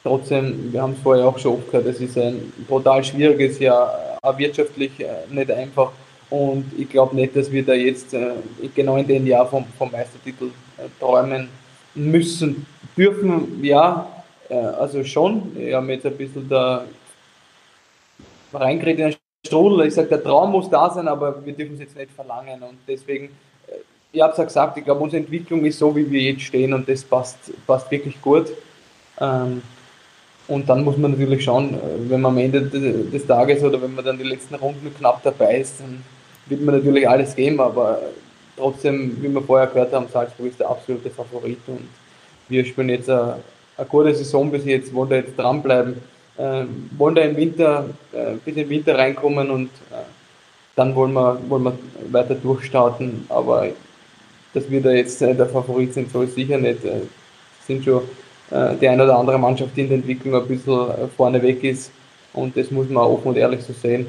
Trotzdem, 0.02 0.72
wir 0.72 0.82
haben 0.82 0.92
es 0.92 0.98
vorher 1.02 1.26
auch 1.26 1.38
schon 1.38 1.54
oft 1.54 1.70
gehört, 1.70 1.86
es 1.86 2.00
ist 2.00 2.18
ein 2.18 2.52
brutal 2.68 3.02
schwieriges 3.02 3.58
Jahr, 3.58 4.18
auch 4.20 4.36
wirtschaftlich 4.36 4.98
äh, 5.00 5.06
nicht 5.30 5.50
einfach. 5.50 5.92
Und 6.34 6.64
ich 6.76 6.88
glaube 6.88 7.14
nicht, 7.14 7.36
dass 7.36 7.48
wir 7.54 7.64
da 7.64 7.74
jetzt 7.74 8.12
äh, 8.12 8.32
genau 8.74 8.96
in 8.96 9.06
dem 9.06 9.24
Jahr 9.26 9.46
vom, 9.46 9.64
vom 9.78 9.90
Meistertitel 9.92 10.46
äh, 10.78 10.88
träumen 10.98 11.48
müssen. 11.94 12.66
Dürfen, 12.96 13.62
ja, 13.62 13.84
äh, 14.48 14.54
also 14.54 15.04
schon. 15.04 15.54
Wir 15.54 15.76
haben 15.76 15.88
jetzt 15.90 16.06
ein 16.06 16.16
bisschen 16.16 16.48
da 16.48 16.84
reingeredet 18.52 19.00
in 19.00 19.10
den 19.10 19.16
Strudel. 19.46 19.86
Ich 19.86 19.94
sage, 19.94 20.08
der 20.08 20.22
Traum 20.22 20.50
muss 20.50 20.68
da 20.68 20.90
sein, 20.90 21.06
aber 21.06 21.28
wir 21.44 21.52
dürfen 21.52 21.74
es 21.74 21.80
jetzt 21.80 21.96
nicht 21.96 22.10
verlangen. 22.10 22.62
Und 22.62 22.78
deswegen, 22.88 23.26
äh, 23.68 23.72
ich 24.12 24.20
habe 24.20 24.32
es 24.32 24.38
ja 24.38 24.44
gesagt, 24.44 24.76
ich 24.78 24.84
glaube, 24.84 25.02
unsere 25.04 25.22
Entwicklung 25.22 25.64
ist 25.64 25.78
so, 25.78 25.94
wie 25.94 26.10
wir 26.10 26.22
jetzt 26.22 26.42
stehen 26.42 26.72
und 26.72 26.88
das 26.88 27.04
passt, 27.04 27.38
passt 27.66 27.90
wirklich 27.90 28.20
gut. 28.20 28.46
Ähm, 29.20 29.62
Und 30.46 30.68
dann 30.68 30.84
muss 30.84 30.98
man 30.98 31.12
natürlich 31.12 31.42
schauen, 31.42 31.78
wenn 32.10 32.20
man 32.20 32.32
am 32.32 32.38
Ende 32.38 32.60
des 33.14 33.24
Tages 33.26 33.62
oder 33.62 33.80
wenn 33.80 33.94
man 33.94 34.04
dann 34.04 34.18
die 34.18 34.28
letzten 34.32 34.56
Runden 34.56 34.92
knapp 34.98 35.22
dabei 35.22 35.60
ist, 35.60 35.80
dann 35.80 36.02
wird 36.46 36.60
man 36.62 36.76
natürlich 36.76 37.08
alles 37.08 37.34
geben, 37.34 37.60
aber 37.60 38.00
trotzdem, 38.56 39.16
wie 39.20 39.28
wir 39.28 39.42
vorher 39.42 39.66
gehört 39.66 39.92
haben, 39.92 40.06
Salzburg 40.12 40.48
ist 40.48 40.60
der 40.60 40.70
absolute 40.70 41.10
Favorit 41.10 41.58
und 41.66 41.88
wir 42.48 42.64
spielen 42.64 42.90
jetzt 42.90 43.08
eine, 43.08 43.38
eine 43.76 43.86
gute 43.86 44.14
Saison 44.14 44.50
bis 44.50 44.64
jetzt, 44.64 44.92
wollen 44.94 45.10
da 45.10 45.16
jetzt 45.16 45.38
dranbleiben, 45.38 45.96
äh, 46.36 46.64
wollen 46.96 47.14
da 47.14 47.22
im 47.22 47.36
Winter, 47.36 47.86
äh, 48.12 48.34
bis 48.44 48.54
den 48.54 48.68
Winter 48.68 48.96
reinkommen 48.96 49.50
und 49.50 49.70
äh, 49.90 50.04
dann 50.76 50.94
wollen 50.94 51.12
wir, 51.12 51.38
wollen 51.48 51.64
wir 51.64 51.78
weiter 52.10 52.34
durchstarten, 52.34 53.26
aber 53.28 53.68
dass 54.52 54.70
wir 54.70 54.80
da 54.80 54.90
jetzt 54.90 55.20
äh, 55.22 55.34
der 55.34 55.46
Favorit 55.46 55.94
sind, 55.94 56.10
so 56.10 56.22
ist 56.22 56.34
sicher 56.34 56.58
nicht. 56.58 56.84
Äh, 56.84 57.02
sind 57.66 57.84
schon 57.84 58.02
äh, 58.50 58.74
die 58.80 58.88
eine 58.88 59.04
oder 59.04 59.18
andere 59.18 59.38
Mannschaft, 59.38 59.76
die 59.76 59.82
in 59.82 59.88
der 59.88 59.98
Entwicklung 59.98 60.34
ein 60.34 60.46
bisschen 60.46 60.88
vorne 61.16 61.42
weg 61.42 61.62
ist 61.64 61.90
und 62.32 62.56
das 62.56 62.70
muss 62.70 62.88
man 62.88 63.04
offen 63.04 63.28
und 63.28 63.36
ehrlich 63.36 63.62
so 63.62 63.72
sehen. 63.72 64.06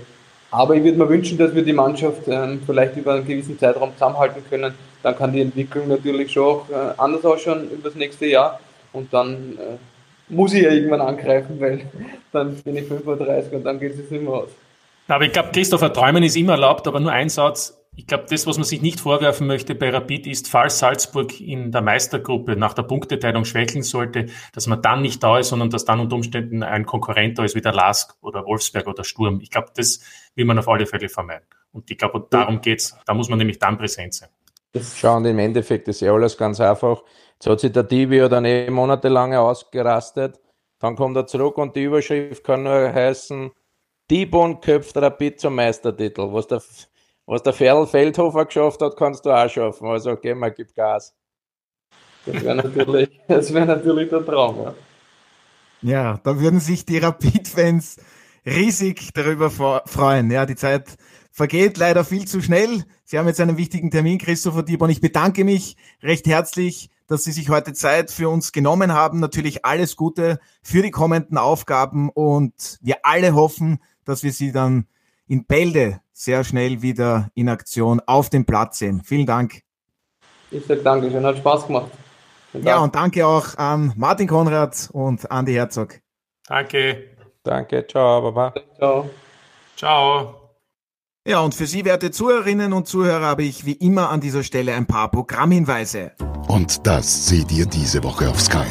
Aber 0.55 0.73
ich 0.73 0.83
würde 0.85 0.97
mir 0.97 1.09
wünschen, 1.09 1.37
dass 1.37 1.53
wir 1.53 1.63
die 1.63 1.73
Mannschaft 1.73 2.27
ähm, 2.27 2.61
vielleicht 2.65 2.95
über 2.95 3.15
einen 3.15 3.27
gewissen 3.27 3.59
Zeitraum 3.59 3.91
zusammenhalten 3.91 4.41
können. 4.49 4.73
Dann 5.03 5.17
kann 5.17 5.33
die 5.33 5.41
Entwicklung 5.41 5.89
natürlich 5.89 6.31
schon 6.31 6.43
auch 6.45 6.69
äh, 6.69 6.93
anders 6.97 7.25
ausschauen 7.25 7.69
über 7.69 7.89
das 7.89 7.95
nächste 7.95 8.25
Jahr. 8.27 8.61
Und 8.93 9.13
dann 9.13 9.57
äh, 9.59 10.33
muss 10.33 10.53
ich 10.53 10.63
ja 10.63 10.71
irgendwann 10.71 11.01
angreifen, 11.01 11.59
weil 11.59 11.81
dann 12.31 12.55
bin 12.55 12.77
ich 12.77 12.85
35 12.85 13.51
und 13.51 13.63
dann 13.65 13.79
geht 13.81 13.95
es 13.95 14.09
nicht 14.09 14.23
mehr 14.23 14.33
aus. 14.33 14.49
Aber 15.09 15.25
ich 15.25 15.33
glaube, 15.33 15.49
Christopher, 15.51 15.91
Träumen 15.91 16.23
ist 16.23 16.37
immer 16.37 16.53
erlaubt, 16.53 16.87
aber 16.87 17.01
nur 17.01 17.11
ein 17.11 17.27
Satz. 17.27 17.77
Ich 17.97 18.07
glaube, 18.07 18.25
das, 18.29 18.45
was 18.45 18.57
man 18.57 18.65
sich 18.65 18.81
nicht 18.81 18.99
vorwerfen 18.99 19.47
möchte 19.47 19.73
bei 19.73 19.89
Rapid, 19.89 20.27
ist, 20.27 20.49
falls 20.49 20.79
Salzburg 20.79 21.39
in 21.39 21.71
der 21.71 21.81
Meistergruppe 21.81 22.55
nach 22.57 22.73
der 22.73 22.83
Punkteteilung 22.83 23.45
schwächeln 23.45 23.83
sollte, 23.83 24.25
dass 24.53 24.67
man 24.67 24.81
dann 24.81 25.01
nicht 25.01 25.23
da 25.23 25.39
ist, 25.39 25.49
sondern 25.49 25.69
dass 25.69 25.85
dann 25.85 26.01
unter 26.01 26.15
Umständen 26.15 26.61
ein 26.61 26.85
Konkurrent 26.85 27.39
da 27.39 27.45
ist, 27.45 27.55
wie 27.55 27.61
der 27.61 27.73
Lask 27.73 28.13
oder 28.21 28.45
Wolfsberg 28.45 28.87
oder 28.87 29.03
Sturm. 29.03 29.39
Ich 29.39 29.49
glaube, 29.49 29.69
das 29.75 30.01
will 30.35 30.45
man 30.45 30.59
auf 30.59 30.67
alle 30.67 30.85
Fälle 30.85 31.07
vermeiden. 31.07 31.45
Und 31.71 31.89
ich 31.89 31.97
glaube, 31.97 32.25
darum 32.29 32.61
geht's. 32.61 32.97
Da 33.05 33.13
muss 33.13 33.29
man 33.29 33.39
nämlich 33.39 33.59
dann 33.59 33.77
präsent 33.77 34.13
sein. 34.13 34.29
Schauen, 34.81 35.23
im 35.25 35.39
Endeffekt 35.39 35.87
ist 35.87 36.01
ja 36.01 36.13
alles 36.13 36.37
ganz 36.37 36.59
einfach. 36.59 37.01
Jetzt 37.35 37.47
hat 37.47 37.59
sich 37.61 37.71
der 37.71 37.83
Divi 37.83 38.27
dann 38.27 38.43
eh 38.43 38.69
monatelang 38.69 39.33
ausgerastet. 39.33 40.39
Dann 40.79 40.95
kommt 40.95 41.15
er 41.15 41.27
zurück 41.27 41.57
und 41.57 41.75
die 41.75 41.83
Überschrift 41.83 42.43
kann 42.43 42.63
nur 42.63 42.93
heißen, 42.93 43.51
Dibon 44.11 44.59
köpft 44.59 44.97
Rapid 44.97 45.39
zum 45.39 45.55
Meistertitel. 45.55 46.27
Was 46.31 46.47
der 46.47 46.61
was 47.25 47.43
der 47.43 47.53
Ferl 47.53 47.87
Feldhofer 47.87 48.45
geschafft 48.45 48.81
hat, 48.81 48.97
kannst 48.97 49.25
du 49.25 49.31
auch 49.31 49.49
schaffen. 49.49 49.87
Also 49.87 50.15
geh 50.15 50.33
mal, 50.33 50.51
gib 50.51 50.75
Gas. 50.75 51.15
Das 52.25 52.43
wäre 52.43 52.55
natürlich, 52.55 53.09
wär 53.27 53.65
natürlich 53.65 54.09
der 54.09 54.25
Traum, 54.25 54.61
ja. 54.61 54.73
Ja, 55.81 56.19
da 56.23 56.39
würden 56.39 56.59
sich 56.59 56.85
die 56.85 56.97
Rapid-Fans 56.97 57.97
riesig 58.45 59.11
darüber 59.13 59.51
freuen. 59.51 60.31
Ja, 60.31 60.45
die 60.45 60.55
Zeit 60.55 60.97
vergeht 61.31 61.77
leider 61.77 62.03
viel 62.03 62.25
zu 62.25 62.41
schnell. 62.41 62.85
Sie 63.03 63.19
haben 63.19 63.27
jetzt 63.27 63.41
einen 63.41 63.57
wichtigen 63.57 63.91
Termin, 63.91 64.17
Christopher 64.17 64.63
Dieborn. 64.63 64.89
Ich 64.89 65.01
bedanke 65.01 65.43
mich 65.43 65.75
recht 66.01 66.25
herzlich, 66.25 66.89
dass 67.07 67.23
Sie 67.23 67.31
sich 67.31 67.49
heute 67.49 67.73
Zeit 67.73 68.09
für 68.09 68.29
uns 68.29 68.51
genommen 68.51 68.93
haben. 68.93 69.19
Natürlich 69.19 69.65
alles 69.65 69.95
Gute 69.95 70.39
für 70.63 70.81
die 70.81 70.91
kommenden 70.91 71.37
Aufgaben 71.37 72.09
und 72.09 72.79
wir 72.81 72.97
alle 73.03 73.35
hoffen, 73.35 73.79
dass 74.05 74.23
wir 74.23 74.31
Sie 74.31 74.51
dann 74.51 74.87
in 75.27 75.45
Bälde 75.45 76.01
sehr 76.15 76.45
schnell 76.45 76.81
wieder 76.81 77.29
in 77.35 77.49
Aktion 77.49 78.01
auf 78.05 78.29
dem 78.29 78.45
Platz 78.45 78.79
sehen. 78.79 79.01
Vielen 79.03 79.25
Dank. 79.25 79.61
Ich 80.49 80.65
sage 80.65 80.81
Dankeschön, 80.81 81.25
hat 81.25 81.37
Spaß 81.37 81.67
gemacht. 81.67 81.91
Ja, 82.53 82.79
und 82.79 82.95
danke 82.95 83.27
auch 83.27 83.57
an 83.57 83.91
Martin 83.97 84.27
Konrad 84.27 84.89
und 84.93 85.29
Andi 85.29 85.53
Herzog. 85.53 85.99
Danke. 86.47 87.09
Danke, 87.43 87.85
ciao, 87.85 88.21
Baba. 88.21 88.53
Ciao. 88.77 89.09
Ciao. 89.75 90.41
Ja, 91.27 91.41
und 91.41 91.53
für 91.53 91.65
Sie, 91.65 91.83
werte 91.83 92.11
Zuhörerinnen 92.11 92.71
und 92.71 92.87
Zuhörer, 92.87 93.25
habe 93.25 93.43
ich 93.43 93.65
wie 93.65 93.73
immer 93.73 94.09
an 94.09 94.21
dieser 94.21 94.43
Stelle 94.43 94.73
ein 94.73 94.85
paar 94.85 95.11
Programmhinweise. 95.11 96.13
Und 96.47 96.87
das 96.87 97.27
seht 97.27 97.51
ihr 97.51 97.65
diese 97.65 98.03
Woche 98.03 98.29
auf 98.29 98.39
Sky. 98.39 98.65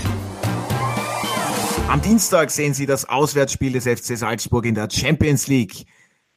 Am 1.89 2.01
Dienstag 2.01 2.51
sehen 2.51 2.73
Sie 2.73 2.87
das 2.87 3.09
Auswärtsspiel 3.09 3.73
des 3.73 3.85
FC 3.85 4.17
Salzburg 4.17 4.65
in 4.65 4.75
der 4.75 4.89
Champions 4.91 5.47
League. 5.47 5.85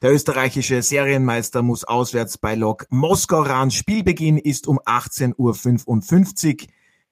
Der 0.00 0.12
österreichische 0.12 0.80
Serienmeister 0.80 1.60
muss 1.62 1.82
auswärts 1.82 2.38
bei 2.38 2.54
Lok 2.54 2.86
Moskau 2.88 3.42
ran. 3.42 3.72
Spielbeginn 3.72 4.38
ist 4.38 4.68
um 4.68 4.78
18.55 4.78 6.62
Uhr. 6.62 6.68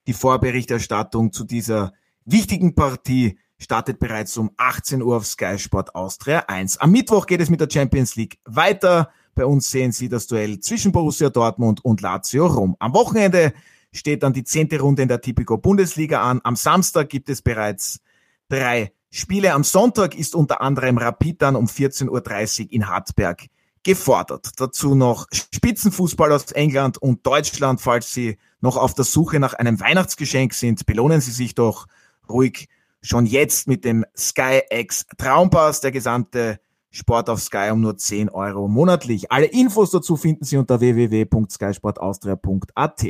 Die 0.07 0.13
Vorberichterstattung 0.13 1.33
zu 1.33 1.43
dieser 1.43 1.91
wichtigen 2.23 2.75
Partie 2.75 3.37
startet 3.57 3.99
bereits 3.99 4.37
um 4.37 4.51
18 4.55 5.01
Uhr 5.01 5.17
auf 5.17 5.25
Sky 5.25 5.59
Sport 5.59 5.95
Austria 5.95 6.45
1. 6.47 6.77
Am 6.77 6.91
Mittwoch 6.91 7.25
geht 7.25 7.41
es 7.41 7.49
mit 7.49 7.59
der 7.59 7.67
Champions 7.69 8.15
League 8.15 8.39
weiter. 8.45 9.09
Bei 9.35 9.45
uns 9.45 9.69
sehen 9.69 9.91
Sie 9.91 10.07
das 10.07 10.27
Duell 10.27 10.61
zwischen 10.61 10.93
Borussia 10.93 11.29
Dortmund 11.29 11.83
und 11.83 11.99
Lazio 11.99 12.47
Rom. 12.47 12.77
Am 12.79 12.93
Wochenende 12.93 13.53
steht 13.91 14.23
dann 14.23 14.31
die 14.31 14.45
zehnte 14.45 14.79
Runde 14.79 15.01
in 15.01 15.09
der 15.09 15.19
Tipico 15.19 15.57
Bundesliga 15.57 16.21
an. 16.21 16.39
Am 16.45 16.55
Samstag 16.55 17.09
gibt 17.09 17.27
es 17.27 17.41
bereits 17.41 17.99
drei 18.47 18.93
Spiele 19.09 19.53
am 19.53 19.63
Sonntag 19.63 20.15
ist 20.15 20.35
unter 20.35 20.61
anderem 20.61 20.97
Rapid 20.97 21.41
dann 21.41 21.55
um 21.55 21.65
14.30 21.65 22.65
Uhr 22.65 22.71
in 22.71 22.87
Hartberg 22.87 23.45
gefordert. 23.83 24.51
Dazu 24.57 24.95
noch 24.95 25.27
Spitzenfußball 25.31 26.31
aus 26.31 26.51
England 26.51 26.97
und 26.97 27.25
Deutschland. 27.25 27.79
Falls 27.79 28.13
Sie 28.13 28.37
noch 28.59 28.75
auf 28.75 28.93
der 28.93 29.05
Suche 29.05 29.39
nach 29.39 29.53
einem 29.53 29.79
Weihnachtsgeschenk 29.79 30.53
sind, 30.53 30.85
belohnen 30.85 31.21
Sie 31.21 31.31
sich 31.31 31.55
doch 31.55 31.87
ruhig 32.29 32.67
schon 33.01 33.25
jetzt 33.25 33.67
mit 33.67 33.85
dem 33.85 34.05
Sky 34.15 34.61
X 34.69 35.05
Traumpass. 35.17 35.79
Der 35.79 35.91
gesamte 35.91 36.59
Sport 36.89 37.29
auf 37.29 37.41
Sky 37.41 37.69
um 37.71 37.79
nur 37.79 37.95
10 37.95 38.27
Euro 38.29 38.67
monatlich. 38.67 39.31
Alle 39.31 39.45
Infos 39.45 39.91
dazu 39.91 40.17
finden 40.17 40.43
Sie 40.43 40.57
unter 40.57 40.81
www.skysportaustria.at. 40.81 43.05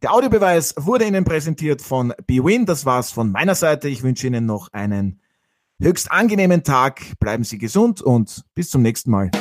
Der 0.00 0.12
Audiobeweis 0.12 0.74
wurde 0.76 1.06
Ihnen 1.06 1.24
präsentiert 1.24 1.82
von 1.82 2.14
BWin. 2.24 2.66
Das 2.66 2.86
war's 2.86 3.10
von 3.10 3.32
meiner 3.32 3.56
Seite. 3.56 3.88
Ich 3.88 4.04
wünsche 4.04 4.28
Ihnen 4.28 4.46
noch 4.46 4.72
einen 4.72 5.20
höchst 5.80 6.12
angenehmen 6.12 6.62
Tag. 6.62 7.02
Bleiben 7.18 7.42
Sie 7.42 7.58
gesund 7.58 8.00
und 8.00 8.44
bis 8.54 8.70
zum 8.70 8.82
nächsten 8.82 9.10
Mal. 9.10 9.32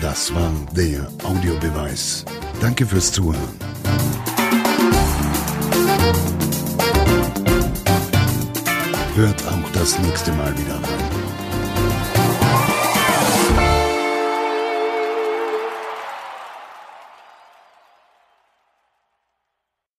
Das 0.00 0.34
war 0.34 0.50
der 0.74 1.06
Audiobeweis. 1.24 2.24
Danke 2.58 2.86
fürs 2.86 3.12
Zuhören. 3.12 3.38
Hört 9.14 9.46
auch 9.46 9.70
das 9.74 9.98
nächste 9.98 10.32
Mal 10.32 10.56
wieder 10.56 10.76
rein. 10.76 11.01